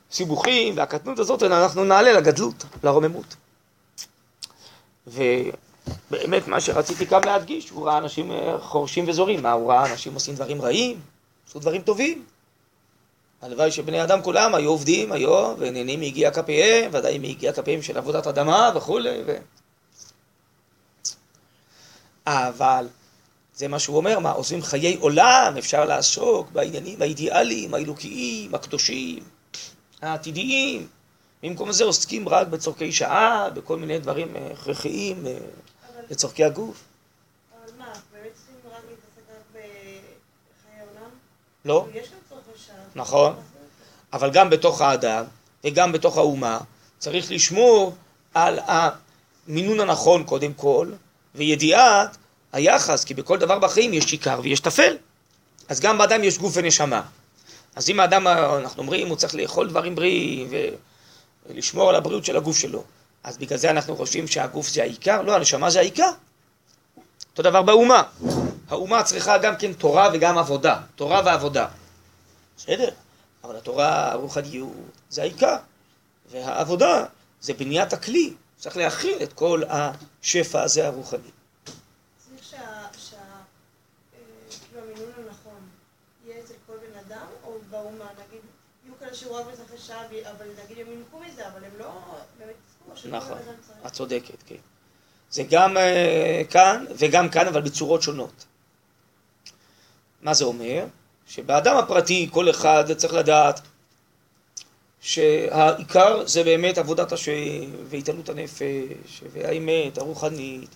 הסיבוכים 0.09 0.78
והקטנות 0.78 1.20
הזאת 1.20 1.43
אנחנו 1.43 1.84
נעלה 1.84 2.13
לגדלות, 2.13 2.65
לרוממות. 2.84 3.36
ובאמת 5.07 6.47
מה 6.47 6.61
שרציתי 6.61 7.05
גם 7.05 7.22
להדגיש, 7.26 7.70
הוא 7.70 7.88
ראה 7.88 7.97
אנשים 7.97 8.32
חורשים 8.59 9.05
וזורים. 9.07 9.43
מה, 9.43 9.51
הוא 9.51 9.72
ראה 9.72 9.91
אנשים 9.91 10.13
עושים 10.13 10.36
דברים 10.36 10.61
רעים? 10.61 10.99
עשו 11.47 11.59
דברים 11.59 11.82
טובים. 11.82 12.26
הלוואי 13.41 13.71
שבני 13.71 14.03
אדם 14.03 14.21
כולם 14.21 14.55
היו 14.55 14.69
עובדים 14.69 15.11
היום 15.11 15.55
ונהנים 15.57 15.99
מיגיע 15.99 16.31
כפיהם, 16.31 16.91
ודאי 16.93 17.17
מיגיע 17.17 17.53
כפיהם 17.53 17.81
של 17.81 17.97
עבודת 17.97 18.27
אדמה 18.27 18.71
וכולי. 18.75 19.21
ו... 19.25 19.38
אבל 22.25 22.88
זה 23.53 23.67
מה 23.67 23.79
שהוא 23.79 23.97
אומר, 23.97 24.19
מה, 24.19 24.31
עושים 24.31 24.61
חיי 24.61 24.95
עולם, 24.95 25.53
אפשר 25.57 25.85
לעסוק 25.85 26.51
בעניינים 26.51 27.01
האידיאליים, 27.01 27.73
האלוקיים, 27.73 28.55
הקדושים, 28.55 29.23
העתידיים. 30.01 30.88
במקום 31.43 31.71
זה 31.71 31.83
עוסקים 31.83 32.29
רק 32.29 32.47
בצורכי 32.47 32.91
שעה, 32.91 33.49
בכל 33.49 33.77
מיני 33.77 33.99
דברים 33.99 34.35
אה, 34.35 34.51
הכרחיים 34.53 35.27
אה, 35.27 35.38
לצורכי 36.09 36.43
הגוף. 36.43 36.83
אבל 37.51 37.71
מה, 37.77 37.85
באמת 38.13 38.33
צריכים 38.33 38.55
רק 38.65 38.81
להתעסק 38.89 39.29
רק 39.29 39.43
בחיי 39.51 40.81
עולם? 40.89 41.09
לא. 41.65 41.88
יש 41.93 42.07
צורכי 42.07 42.09
שעה. 42.09 42.26
נכון. 42.98 43.36
אבל 44.14 44.32
גם 44.32 44.50
בתוך 44.50 44.82
האדם 44.82 45.24
וגם 45.64 45.91
בתוך 45.91 46.18
האומה 46.18 46.60
צריך 46.98 47.32
לשמור 47.32 47.95
על 48.34 48.60
המינון 48.68 49.80
הנכון 49.80 50.24
קודם 50.24 50.54
כל, 50.54 50.91
וידיעת 51.36 52.18
היחס, 52.54 53.04
כי 53.04 53.14
בכל 53.14 53.38
דבר 53.38 53.60
בחיים 53.60 53.93
יש 53.93 54.12
עיקר 54.12 54.39
ויש 54.43 54.60
טפל. 54.60 54.98
אז 55.70 55.80
גם 55.80 55.98
באדם 55.98 56.24
יש 56.24 56.38
גוף 56.38 56.54
ונשמה. 56.56 57.02
אז 57.76 57.89
אם 57.89 58.00
האדם, 58.00 58.28
אנחנו 58.28 58.82
אומרים, 58.82 59.08
הוא 59.08 59.18
צריך 59.18 59.36
לאכול 59.36 59.70
דברים 59.70 59.95
בריאים 59.95 60.50
ולשמור 61.50 61.89
על 61.89 61.95
הבריאות 61.95 62.26
של 62.26 62.38
הגוף 62.38 62.58
שלו, 62.58 62.84
אז 63.24 63.38
בגלל 63.38 63.58
זה 63.58 63.70
אנחנו 63.70 63.95
חושבים 63.95 64.28
שהגוף 64.28 64.70
זה 64.70 64.82
העיקר? 64.82 65.22
לא, 65.22 65.36
הנשמה 65.36 65.70
זה 65.70 65.80
העיקר. 65.80 66.12
אותו 67.32 67.41
דבר 67.41 67.62
באומה. 67.62 68.04
האומה 68.70 69.04
צריכה 69.04 69.38
גם 69.38 69.56
כן 69.56 69.74
תורה 69.74 70.10
וגם 70.14 70.38
עבודה. 70.38 70.80
תורה 70.95 71.22
ועבודה. 71.26 71.68
בסדר, 72.58 72.89
אבל 73.43 73.55
התורה, 73.55 74.12
הרוחניות, 74.12 74.72
זה 75.10 75.22
העיקר. 75.22 75.58
והעבודה 76.32 77.05
זה 77.41 77.53
בניית 77.53 77.93
הכלי. 77.93 78.34
צריך 78.58 78.78
להכיל 78.78 79.24
את 79.24 79.34
כל 79.34 79.62
השפע 79.70 80.62
הזה 80.62 80.88
הרוחני. 80.88 81.20
אה, 82.53 82.88
כאילו 92.95 93.18
נכון. 93.18 93.38
את 93.88 93.91
צודקת, 93.91 94.43
כן. 94.45 94.55
זה 95.32 95.43
גם 95.49 95.78
uh, 95.78 96.51
כאן 96.51 96.86
וגם 96.97 97.30
כאן, 97.30 97.47
אבל 97.47 97.62
בצורות 97.62 98.01
שונות. 98.01 98.45
מה 100.22 100.34
זה 100.34 100.45
אומר? 100.45 100.86
שבאדם 101.28 101.78
הפרטי 101.78 102.30
כל 102.32 102.49
אחד 102.49 102.93
צריך 102.93 103.13
לדעת 103.13 103.61
שהעיקר 105.01 106.28
זה 106.28 106.43
באמת 106.43 106.78
עבודת 106.78 107.11
השם 107.11 107.71
והתעלות 107.89 108.30
הנפש 108.30 109.23
והאמת 109.34 109.97
הרוחנית 109.97 110.69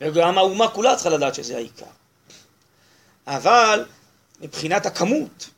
וגם 0.00 0.38
האומה 0.38 0.68
כולה 0.68 0.94
צריכה 0.94 1.10
לדעת 1.10 1.34
שזה 1.34 1.56
העיקר. 1.56 1.86
אבל 3.26 3.84
מבחינת 4.40 4.86
הכמות 4.86 5.50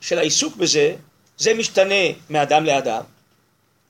של 0.00 0.18
העיסוק 0.18 0.56
בזה, 0.56 0.96
זה 1.38 1.54
משתנה 1.54 2.04
מאדם 2.30 2.64
לאדם. 2.64 3.02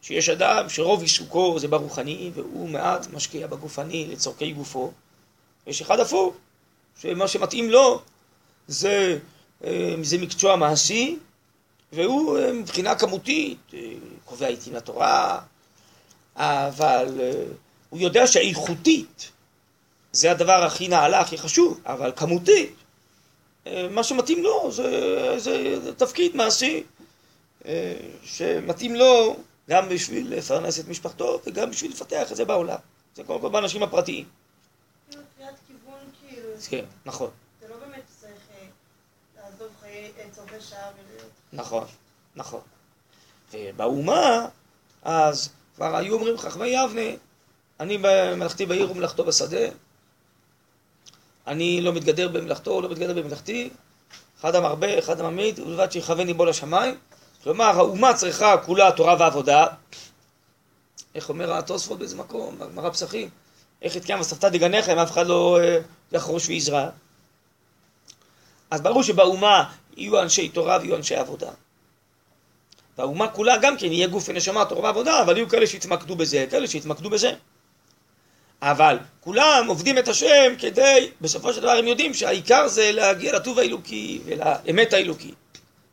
שיש 0.02 0.28
אדם 0.28 0.68
שרוב 0.68 1.02
עיסוקו 1.02 1.59
זה 1.59 1.68
ברוחני 1.68 2.30
והוא 2.34 2.68
מעט 2.68 3.07
משקיע 3.12 3.46
בגופני 3.46 4.07
לצורכי 4.07 4.52
גופו. 4.52 4.92
יש 5.66 5.82
אחד 5.82 6.00
הפוך, 6.00 6.34
שמה 7.00 7.28
שמתאים 7.28 7.70
לו 7.70 8.02
זה, 8.68 9.18
אה, 9.64 9.94
זה 10.02 10.18
מקצוע 10.18 10.56
מעשי 10.56 11.18
והוא 11.92 12.38
אה, 12.38 12.52
מבחינה 12.52 12.94
כמותית 12.94 13.58
אה, 13.74 13.92
קובע 14.24 14.46
עיתים 14.46 14.74
לתורה, 14.74 15.40
אבל 16.36 17.20
הוא 17.90 18.00
יודע 18.00 18.26
שאיכותית 18.26 19.30
זה 20.12 20.30
הדבר 20.30 20.64
הכי 20.64 20.88
נעלה, 20.88 21.20
הכי 21.20 21.38
חשוב, 21.38 21.80
אבל 21.86 22.12
כמותית 22.16 22.74
מה 23.90 24.04
שמתאים 24.04 24.42
לו 24.42 24.72
זה, 24.72 25.38
זה 25.38 25.94
תפקיד 25.96 26.36
מעשי 26.36 26.82
שמתאים 28.22 28.94
לו 28.94 29.36
גם 29.70 29.88
בשביל 29.88 30.34
לפרנס 30.36 30.80
את 30.80 30.88
משפחתו 30.88 31.40
וגם 31.46 31.70
בשביל 31.70 31.90
לפתח 31.90 32.32
את 32.32 32.36
זה 32.36 32.44
בעולם. 32.44 32.78
זה 33.14 33.24
קודם 33.24 33.40
כל 33.40 33.48
באנשים 33.48 33.82
הפרטיים. 33.82 34.24
קריאת 35.10 35.54
כיוון 35.66 35.98
כאילו. 36.20 36.48
כן, 36.68 36.84
נכון. 37.04 37.30
זה 37.60 37.68
לא 37.68 37.76
באמת 37.76 38.02
צריך 38.20 38.40
אה, 38.54 38.66
לעזוב 39.36 39.68
חיי 39.80 39.86
אה, 39.86 39.86
נכון, 41.53 41.84
נכון. 42.36 42.61
ובאומה, 43.53 44.47
אז 45.03 45.49
כבר 45.76 45.97
היו 45.97 46.14
אומרים 46.14 46.38
חכמי 46.38 46.68
יבנה, 46.68 47.16
אני 47.80 47.99
במלאכתי 48.01 48.66
בעיר 48.66 48.90
ומלאכתו 48.90 49.24
בשדה, 49.24 49.66
אני 51.47 51.80
לא 51.80 51.92
מתגדר 51.92 52.28
במלאכתו, 52.28 52.80
לא 52.80 52.88
מתגדר 52.88 53.22
במלאכתי, 53.22 53.70
אחד 54.40 54.55
המרבה, 54.55 54.99
אחד 54.99 55.20
הממית, 55.20 55.59
ובלבד 55.59 55.92
שיכוון 55.92 56.26
ליבו 56.26 56.44
לשמיים. 56.44 56.99
כלומר, 57.42 57.64
האומה 57.64 58.14
צריכה 58.14 58.57
כולה 58.59 58.92
תורה 58.92 59.16
ועבודה. 59.18 59.66
איך 61.14 61.28
אומר 61.28 61.53
התוספות 61.53 61.99
באיזה 61.99 62.16
מקום, 62.16 62.59
בגמרא 62.59 62.90
פסחים, 62.90 63.28
איך 63.82 63.97
התקיים 63.97 64.20
וספתא 64.20 64.49
דגניכם, 64.49 64.99
אף 64.99 65.11
אחד 65.11 65.26
לא 65.26 65.59
אה, 65.61 65.78
יחרוש 66.12 66.49
ויזרע. 66.49 66.88
אז 68.70 68.80
ברור 68.80 69.03
שבאומה 69.03 69.72
יהיו 69.97 70.22
אנשי 70.22 70.49
תורה 70.49 70.78
ויהיו 70.80 70.97
אנשי 70.97 71.14
עבודה. 71.14 71.51
והאומה 72.99 73.28
כולה 73.28 73.57
גם 73.57 73.76
כן 73.76 73.92
יהיה 73.92 74.07
גוף 74.07 74.28
ונשמה, 74.28 74.64
תורה 74.64 74.82
ועבודה, 74.82 75.22
אבל 75.22 75.36
יהיו 75.36 75.49
כאלה 75.49 75.66
שיתמקדו 75.66 76.16
בזה, 76.16 76.47
כאלה 76.51 76.66
שיתמקדו 76.66 77.11
בזה. 77.11 77.32
אבל 78.62 78.99
כולם 79.20 79.64
עובדים 79.68 79.99
את 79.99 80.09
השם 80.09 80.55
כדי, 80.59 81.11
בסופו 81.20 81.53
של 81.53 81.61
דבר 81.61 81.70
הם 81.70 81.86
יודעים 81.88 82.14
שהעיקר 82.14 82.68
זה 82.68 82.92
להגיע 82.92 83.32
לטוב 83.32 83.59
האלוקי 83.59 84.20
ולאמת 84.24 84.92
האלוקי. 84.92 85.34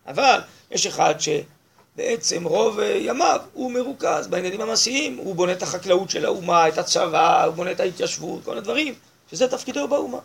אבל 0.08 0.40
יש 0.72 0.88
אחד 0.88 1.16
שבעצם 1.20 2.44
רוב 2.44 2.80
אה, 2.80 2.98
ימיו 3.02 3.40
הוא 3.54 3.72
מרוכז 3.72 4.28
בעניינים 4.28 4.62
המעשיים, 4.62 5.18
הוא 5.18 5.36
בונה 5.36 5.52
את 5.52 5.64
החקלאות 5.64 6.10
של 6.10 6.26
האומה, 6.26 6.68
את 6.68 6.78
הצבא, 6.78 7.44
הוא 7.44 7.54
בונה 7.54 7.72
את 7.72 7.80
ההתיישבות, 7.80 8.46
כל 8.46 8.58
הדברים, 8.58 8.94
שזה 9.32 9.48
תפקידו 9.48 9.88
באומה. 9.88 10.20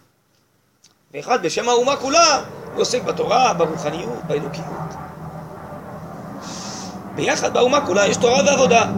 ואחד 1.15 1.43
בשם 1.43 1.69
האומה 1.69 1.97
כולה, 1.97 2.43
הוא 2.73 2.83
עוסק 2.83 3.03
בתורה, 3.03 3.55
ברוחניות, 3.55 4.19
באלוקיות. 4.27 4.67
ביחד 7.15 7.53
באומה 7.55 7.87
כולה 7.87 8.07
יש 8.07 8.17
תורה 8.17 8.43
ועבודה. 8.47 8.93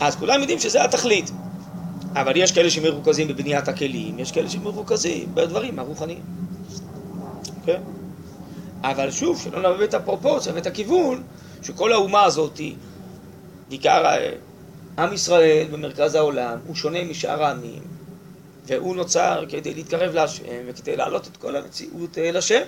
אז 0.00 0.16
כולם 0.16 0.40
יודעים 0.40 0.58
שזה 0.58 0.84
התכלית. 0.84 1.30
אבל 2.14 2.36
יש 2.36 2.52
כאלה 2.52 2.70
שמרוכזים 2.70 3.28
בבניית 3.28 3.68
הכלים, 3.68 4.18
יש 4.18 4.32
כאלה 4.32 4.50
שמרוכזים 4.50 5.34
בדברים 5.34 5.78
הרוחניים. 5.78 6.22
כן? 7.66 7.72
Okay? 7.72 8.86
אבל 8.86 9.10
שוב, 9.10 9.40
שלא 9.40 9.74
נביא 9.74 9.84
את 9.84 9.94
הפרופורציה 9.94 10.52
ואת 10.54 10.66
הכיוון, 10.66 11.22
שכל 11.62 11.92
האומה 11.92 12.22
הזאת, 12.22 12.60
בעיקר 13.68 14.06
אה, 14.06 14.30
עם 14.98 15.12
ישראל 15.12 15.66
במרכז 15.70 16.14
העולם, 16.14 16.58
הוא 16.66 16.74
שונה 16.74 17.04
משאר 17.04 17.44
העמים, 17.44 17.82
והוא 18.66 18.96
נוצר 18.96 19.44
כדי 19.48 19.74
להתקרב 19.74 20.14
להשם 20.14 20.44
וכדי 20.66 20.96
להעלות 20.96 21.26
את 21.26 21.36
כל 21.36 21.56
המציאות 21.56 22.18
אה, 22.18 22.32
לשם. 22.32 22.62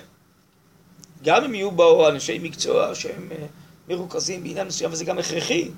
גם 1.23 1.43
אם 1.43 1.55
יהיו 1.55 1.71
בו 1.71 2.09
אנשי 2.09 2.39
מקצוע 2.39 2.95
שהם 2.95 3.29
אה, 3.31 3.45
מרוכזים 3.89 4.43
בעניין 4.43 4.67
מסוים, 4.67 4.91
וזה 4.91 5.05
גם 5.05 5.19
הכרחי. 5.19 5.71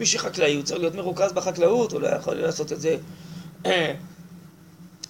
מי 0.00 0.06
שחקלאי, 0.06 0.54
הוא 0.54 0.62
צריך 0.62 0.80
להיות 0.80 0.94
מרוכז 0.94 1.32
בחקלאות, 1.32 1.92
הוא 1.92 2.00
לא 2.00 2.08
יכול 2.08 2.34
לעשות 2.34 2.72
את 2.72 2.80
זה 2.80 2.96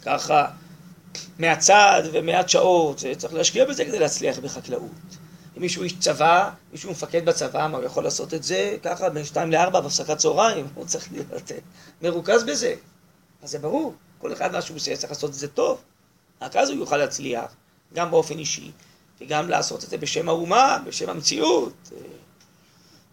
ככה 0.02 0.46
מהצד 1.38 2.02
ומעט 2.12 2.48
שעות, 2.48 3.02
צריך 3.18 3.34
להשקיע 3.34 3.64
בזה 3.64 3.84
כדי 3.84 3.98
להצליח 3.98 4.38
בחקלאות. 4.38 4.90
אם 5.56 5.62
מישהו 5.62 5.82
איש 5.82 5.98
צבא, 5.98 6.50
מישהו 6.72 6.90
מפקד 6.90 7.24
בצבא, 7.24 7.68
מה 7.70 7.76
הוא 7.78 7.84
יכול 7.84 8.04
לעשות 8.04 8.34
את 8.34 8.42
זה 8.42 8.76
ככה 8.82 9.10
בין 9.10 9.24
שתיים 9.24 9.52
לארבע 9.52 9.80
בהפסקת 9.80 10.18
צהריים, 10.18 10.66
הוא 10.74 10.86
צריך 10.86 11.08
להיות 11.12 11.52
מרוכז 12.02 12.44
בזה. 12.44 12.74
אז 13.42 13.50
זה 13.50 13.58
ברור, 13.58 13.94
כל 14.18 14.32
אחד 14.32 14.52
מה 14.52 14.62
שהוא 14.62 14.76
עושה 14.76 14.96
צריך 14.96 15.12
לעשות 15.12 15.30
את 15.30 15.34
זה 15.34 15.48
טוב, 15.48 15.80
רק 16.42 16.56
אז 16.56 16.70
הוא 16.70 16.78
יוכל 16.78 16.96
להצליח, 16.96 17.54
גם 17.94 18.10
באופן 18.10 18.38
אישי, 18.38 18.70
וגם 19.20 19.48
לעשות 19.48 19.84
את 19.84 19.90
זה 19.90 19.98
בשם 19.98 20.28
האומה, 20.28 20.78
בשם 20.86 21.10
המציאות. 21.10 21.72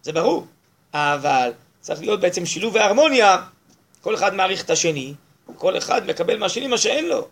זה 0.02 0.12
ברור, 0.12 0.46
אבל 0.94 1.52
צריך 1.80 2.00
להיות 2.00 2.20
בעצם 2.20 2.46
שילוב 2.46 2.74
והרמוניה, 2.74 3.42
כל 4.00 4.14
אחד 4.14 4.34
מעריך 4.34 4.64
את 4.64 4.70
השני, 4.70 5.14
כל 5.56 5.78
אחד 5.78 6.06
מקבל 6.06 6.38
מהשני 6.38 6.66
מה 6.66 6.78
שאין 6.78 7.08
לו. 7.08 7.28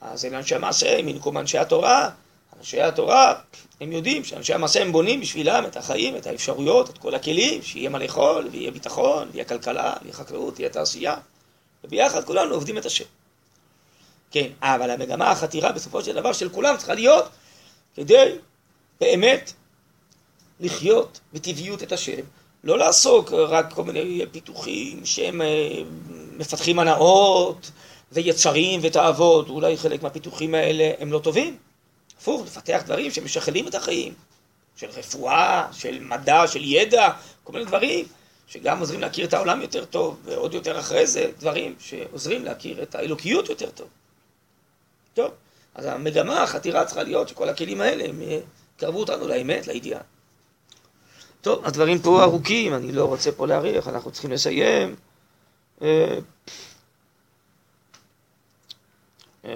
אז 0.00 0.24
אלה 0.24 0.38
אנשי 0.38 0.54
המעשה, 0.54 0.98
הם 0.98 1.08
ינקום 1.08 1.38
אנשי 1.38 1.58
התורה. 1.58 2.10
אנשי 2.58 2.80
התורה, 2.80 3.34
הם 3.80 3.92
יודעים 3.92 4.24
שאנשי 4.24 4.54
המעשה 4.54 4.82
הם 4.82 4.92
בונים 4.92 5.20
בשבילם 5.20 5.64
את 5.66 5.76
החיים, 5.76 6.16
את 6.16 6.26
האפשרויות, 6.26 6.90
את 6.90 6.98
כל 6.98 7.14
הכלים, 7.14 7.62
שיהיה 7.62 7.88
מה 7.90 7.98
לאכול, 7.98 8.48
ויהיה 8.52 8.70
ביטחון, 8.70 9.28
ויהיה 9.32 9.44
כלכלה, 9.44 9.94
ויהיה 10.02 10.14
חקלאות, 10.14 10.54
ויהיה 10.56 10.70
תעשייה. 10.70 11.16
וביחד 11.86 12.24
כולנו 12.24 12.54
עובדים 12.54 12.78
את 12.78 12.86
השם. 12.86 13.04
כן, 14.30 14.46
אבל 14.62 14.90
המגמה 14.90 15.30
החתירה 15.30 15.72
בסופו 15.72 16.04
של 16.04 16.14
דבר 16.14 16.32
של 16.32 16.48
כולם 16.48 16.76
צריכה 16.76 16.94
להיות 16.94 17.28
כדי 17.94 18.34
באמת 19.00 19.52
לחיות 20.60 21.20
בטבעיות 21.32 21.82
את 21.82 21.92
השם. 21.92 22.22
לא 22.64 22.78
לעסוק 22.78 23.32
רק 23.32 23.72
כל 23.72 23.84
מיני 23.84 24.24
פיתוחים 24.32 25.06
שהם 25.06 25.42
אה, 25.42 25.82
מפתחים 26.36 26.78
הנאות, 26.78 27.70
ויצרים 28.12 28.80
ותאוות, 28.82 29.48
אולי 29.48 29.76
חלק 29.76 30.02
מהפיתוחים 30.02 30.54
האלה 30.54 30.92
הם 30.98 31.12
לא 31.12 31.18
טובים. 31.18 31.56
הפוך, 32.18 32.42
לפתח 32.46 32.82
דברים 32.84 33.10
שמשכללים 33.10 33.68
את 33.68 33.74
החיים, 33.74 34.14
של 34.76 34.86
רפואה, 34.86 35.66
של 35.72 35.98
מדע, 36.00 36.46
של 36.46 36.64
ידע, 36.64 37.10
כל 37.44 37.52
מיני 37.52 37.64
דברים 37.64 38.04
שגם 38.46 38.78
עוזרים 38.78 39.00
להכיר 39.00 39.26
את 39.26 39.34
העולם 39.34 39.62
יותר 39.62 39.84
טוב, 39.84 40.20
ועוד 40.24 40.54
יותר 40.54 40.80
אחרי 40.80 41.06
זה, 41.06 41.30
דברים 41.38 41.74
שעוזרים 41.78 42.44
להכיר 42.44 42.82
את 42.82 42.94
האלוקיות 42.94 43.48
יותר 43.48 43.70
טוב. 43.70 43.88
טוב, 45.14 45.30
אז 45.74 45.84
המגמה, 45.84 46.42
החתירה 46.42 46.84
צריכה 46.84 47.02
להיות 47.02 47.28
שכל 47.28 47.48
הכלים 47.48 47.80
האלה 47.80 48.04
הם 48.04 48.20
יקרבו 48.76 48.98
אותנו 48.98 49.28
לאמת, 49.28 49.66
לידיעה. 49.66 50.00
טוב, 51.40 51.64
הדברים 51.64 51.98
פה 51.98 52.22
ארוכים, 52.22 52.74
אני 52.74 52.92
לא 52.92 53.04
רוצה 53.04 53.32
פה 53.32 53.46
להאריך, 53.46 53.88
אנחנו 53.88 54.10
צריכים 54.10 54.32
לסיים. 54.32 54.96
אה, 55.82 56.18
אה, 59.44 59.52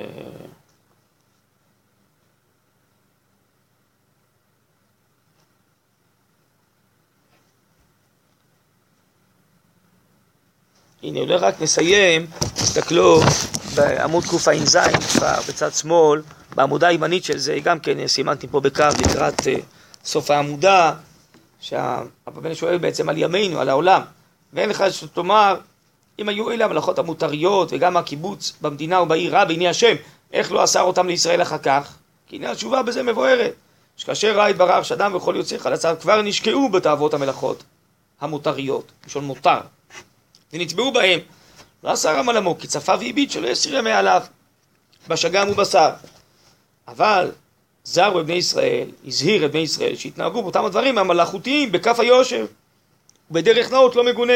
הנה, 11.02 11.20
אולי 11.20 11.36
רק 11.36 11.62
נסיים, 11.62 12.26
תסתכלו 12.54 13.20
בעמוד 13.74 14.24
קע"ז, 14.24 14.78
כבר 15.12 15.34
בצד 15.48 15.72
שמאל, 15.72 16.22
בעמודה 16.54 16.88
הימנית 16.88 17.24
של 17.24 17.38
זה, 17.38 17.58
גם 17.62 17.80
כן 17.80 18.06
סימנתי 18.06 18.46
פה 18.46 18.60
בקו 18.60 18.84
לקראת 19.06 19.40
uh, 19.40 19.44
סוף 20.04 20.30
העמודה, 20.30 20.92
שהרבן 21.60 22.54
שואל 22.54 22.78
בעצם 22.78 23.08
על 23.08 23.18
ימינו, 23.18 23.60
על 23.60 23.68
העולם, 23.68 24.02
ואין 24.52 24.68
לך 24.68 24.84
שתאמר 24.90 25.56
אם 26.18 26.28
היו 26.28 26.50
אלה 26.50 26.64
המלאכות 26.64 26.98
המותריות 26.98 27.68
וגם 27.72 27.96
הקיבוץ 27.96 28.52
במדינה 28.60 29.00
ובעיר 29.00 29.36
רע 29.36 29.44
בעיני 29.44 29.68
השם, 29.68 29.94
איך 30.32 30.52
לא 30.52 30.64
אסר 30.64 30.82
אותם 30.82 31.06
לישראל 31.06 31.42
אחר 31.42 31.58
כך? 31.58 31.94
כי 32.26 32.36
הנה 32.36 32.50
התשובה 32.50 32.82
בזה 32.82 33.02
מבוארת. 33.02 33.54
שכאשר 33.96 34.36
ראה 34.36 34.50
יתברך 34.50 34.84
שאדם 34.84 35.14
וכל 35.14 35.34
יוצא 35.36 35.58
חלציו 35.58 35.96
כבר 36.00 36.22
נשקעו 36.22 36.68
בתאוות 36.68 37.14
המלאכות 37.14 37.62
המותריות, 38.20 38.92
לשון 39.06 39.24
מותר, 39.24 39.60
ונטבעו 40.52 40.92
בהם. 40.92 41.20
לא 41.84 41.92
אסר 41.92 42.18
עמלמו 42.18 42.58
כי 42.58 42.66
צפה 42.66 42.92
והביט 42.92 43.30
שלא 43.30 43.48
יסיר 43.48 43.76
ימי 43.76 43.92
עליו, 43.92 44.22
בשגם 45.08 45.50
ובשר. 45.50 45.90
אבל 46.88 47.30
זר 47.84 48.10
בבני 48.10 48.34
ישראל, 48.34 48.88
הזהיר 49.06 49.46
את 49.46 49.50
בני 49.50 49.60
ישראל 49.60 49.96
שהתנהגו 49.96 50.42
באותם 50.42 50.64
הדברים 50.64 50.98
המלאכותיים 50.98 51.72
בכף 51.72 52.00
היושר, 52.00 52.46
בדרך 53.30 53.72
נאות 53.72 53.96
לא 53.96 54.04
מגונה. 54.04 54.32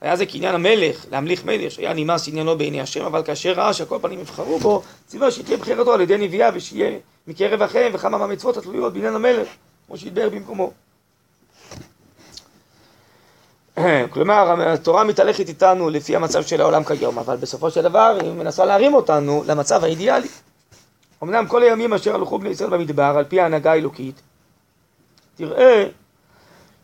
היה 0.00 0.16
זה 0.16 0.26
קניין 0.26 0.54
המלך, 0.54 1.06
להמליך 1.10 1.44
מלך, 1.44 1.72
שהיה 1.72 1.92
נמאס 1.92 2.28
עניינו 2.28 2.58
בעיני 2.58 2.80
השם, 2.80 3.04
אבל 3.04 3.22
כאשר 3.22 3.52
ראה 3.52 3.72
שהכל 3.72 3.98
פנים 4.02 4.20
יבחרו 4.20 4.58
בו, 4.58 4.82
ציווה 5.06 5.30
שתהיה 5.30 5.56
בחירתו 5.56 5.92
על 5.92 6.00
ידי 6.00 6.18
נביאה 6.18 6.50
ושיהיה 6.54 6.98
מקרב 7.26 7.62
אחיהם 7.62 7.94
וכמה 7.94 8.18
מהמצוות 8.18 8.56
התלויות 8.56 8.92
בעניין 8.92 9.14
המלך, 9.14 9.48
כמו 9.86 9.98
שהתבהר 9.98 10.28
במקומו. 10.28 10.72
כלומר, 14.12 14.62
התורה 14.72 15.04
מתהלכת 15.04 15.48
איתנו 15.48 15.90
לפי 15.90 16.16
המצב 16.16 16.42
של 16.42 16.60
העולם 16.60 16.84
כיום, 16.84 17.18
אבל 17.18 17.36
בסופו 17.36 17.70
של 17.70 17.82
דבר 17.82 18.18
היא 18.20 18.32
מנסה 18.32 18.64
להרים 18.64 18.94
אותנו 18.94 19.42
למצב 19.46 19.84
האידיאלי. 19.84 20.28
אמנם 21.22 21.46
כל 21.46 21.62
הימים 21.62 21.92
אשר 21.92 22.14
הלכו 22.14 22.38
בני 22.38 22.48
ישראל 22.48 22.70
במדבר, 22.70 23.14
על 23.18 23.24
פי 23.24 23.40
ההנהגה 23.40 23.72
האלוקית, 23.72 24.20
תראה 25.36 25.84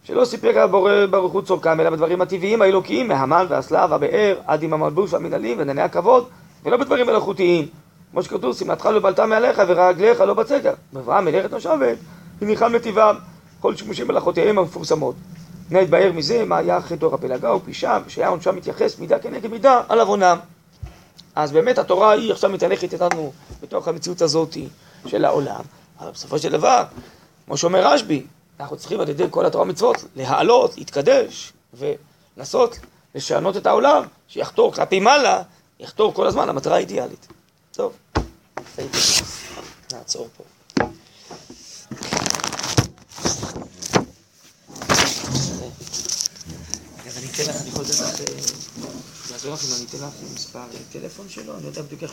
שלא 0.05 0.25
סיפק 0.25 0.55
הבורא 0.57 0.93
ברוך 1.11 1.33
הוא 1.33 1.43
צורכם, 1.43 1.81
אלא 1.81 1.91
בדברים 1.91 2.21
הטבעיים 2.21 2.63
האלוקיים, 2.63 3.09
מהמן 3.09 3.47
והסלע 3.49 3.87
והבאר, 3.91 4.37
עד 4.47 4.63
עם 4.63 4.73
המלבוש 4.73 5.13
והמנהלים 5.13 5.59
וענייני 5.59 5.83
הכבוד, 5.83 6.29
ולא 6.65 6.77
בדברים 6.77 7.07
מלאכותיים. 7.07 7.67
כמו 8.11 8.23
שכתוב, 8.23 8.57
שמלתך 8.57 8.87
לא 8.87 9.01
בלטה 9.01 9.27
מעליך 9.27 9.63
ורגליך 9.67 10.21
לא 10.21 10.35
בצקר. 10.35 10.73
ואברהם 10.93 11.25
מלאכת 11.25 11.53
נושבת, 11.53 11.99
וניחם 12.43 12.73
נתיבם. 12.75 13.15
כל 13.61 13.77
שימושים 13.77 14.09
מלאכותיהם 14.09 14.59
המפורסמות. 14.59 15.15
הנה 15.71 15.81
התבהר 15.81 16.13
מזה 16.13 16.45
מה 16.45 16.57
היה 16.57 16.79
אחרי 16.79 16.97
דור 16.97 17.15
הפלגה 17.15 17.55
ופשעם, 17.55 18.03
שהיה 18.09 18.29
עונשם 18.29 18.57
מתייחס 18.57 18.99
מידה 18.99 19.19
כנגד 19.19 19.51
מידה 19.51 19.83
על 19.89 20.01
עוונם. 20.01 20.39
אז 21.35 21.53
באמת 21.53 21.79
התורה 21.79 22.11
היא 22.11 22.33
עכשיו 22.33 22.51
מתהלכת 22.51 22.93
איתנו 22.93 23.33
בתוך 23.63 23.89
המציאות 23.89 24.23
הזאת 24.23 24.57
של 25.07 25.25
העולם. 25.25 25.61
אבל 26.01 26.11
בסופו 26.11 26.39
של 26.39 26.53
דבר, 26.53 26.85
כמו 27.47 27.57
שאומר 27.57 27.87
רשב"י, 27.87 28.27
אנחנו 28.61 28.77
צריכים 28.77 29.01
על 29.01 29.09
ידי 29.09 29.25
כל 29.31 29.47
התורה 29.47 29.65
ומצוות 29.65 29.97
להעלות, 30.17 30.79
להתקדש 30.79 31.53
ולנסות 31.75 32.79
לשנות 33.15 33.57
את 33.57 33.67
העולם, 33.67 34.03
שיחתור 34.29 34.73
כלפי 34.73 35.01
מעלה, 35.01 35.43
יחתור 35.81 36.15
כל 36.15 36.27
הזמן 36.27 36.49
למטרה 36.49 36.77
האידיאלית. 36.77 37.29
טוב, 37.73 37.93
נעצור 39.93 40.29
פה. 40.37 40.45
אז 47.07 47.25
לך, 47.49 47.57
אני 47.61 47.69
יכול 47.69 47.85
לתת 47.85 48.01
לך, 48.01 48.21
יעזור 49.31 49.55
לך 49.55 49.65
אם 49.65 49.75
אני 49.77 49.85
אתן 49.91 49.99
לך 49.99 50.35
מספר 50.35 50.61
טלפון 50.93 51.29
שלו, 51.29 51.57
אני 51.57 51.67
יודע 51.67 51.83
בדיוק 51.83 52.03
איך 52.03 52.09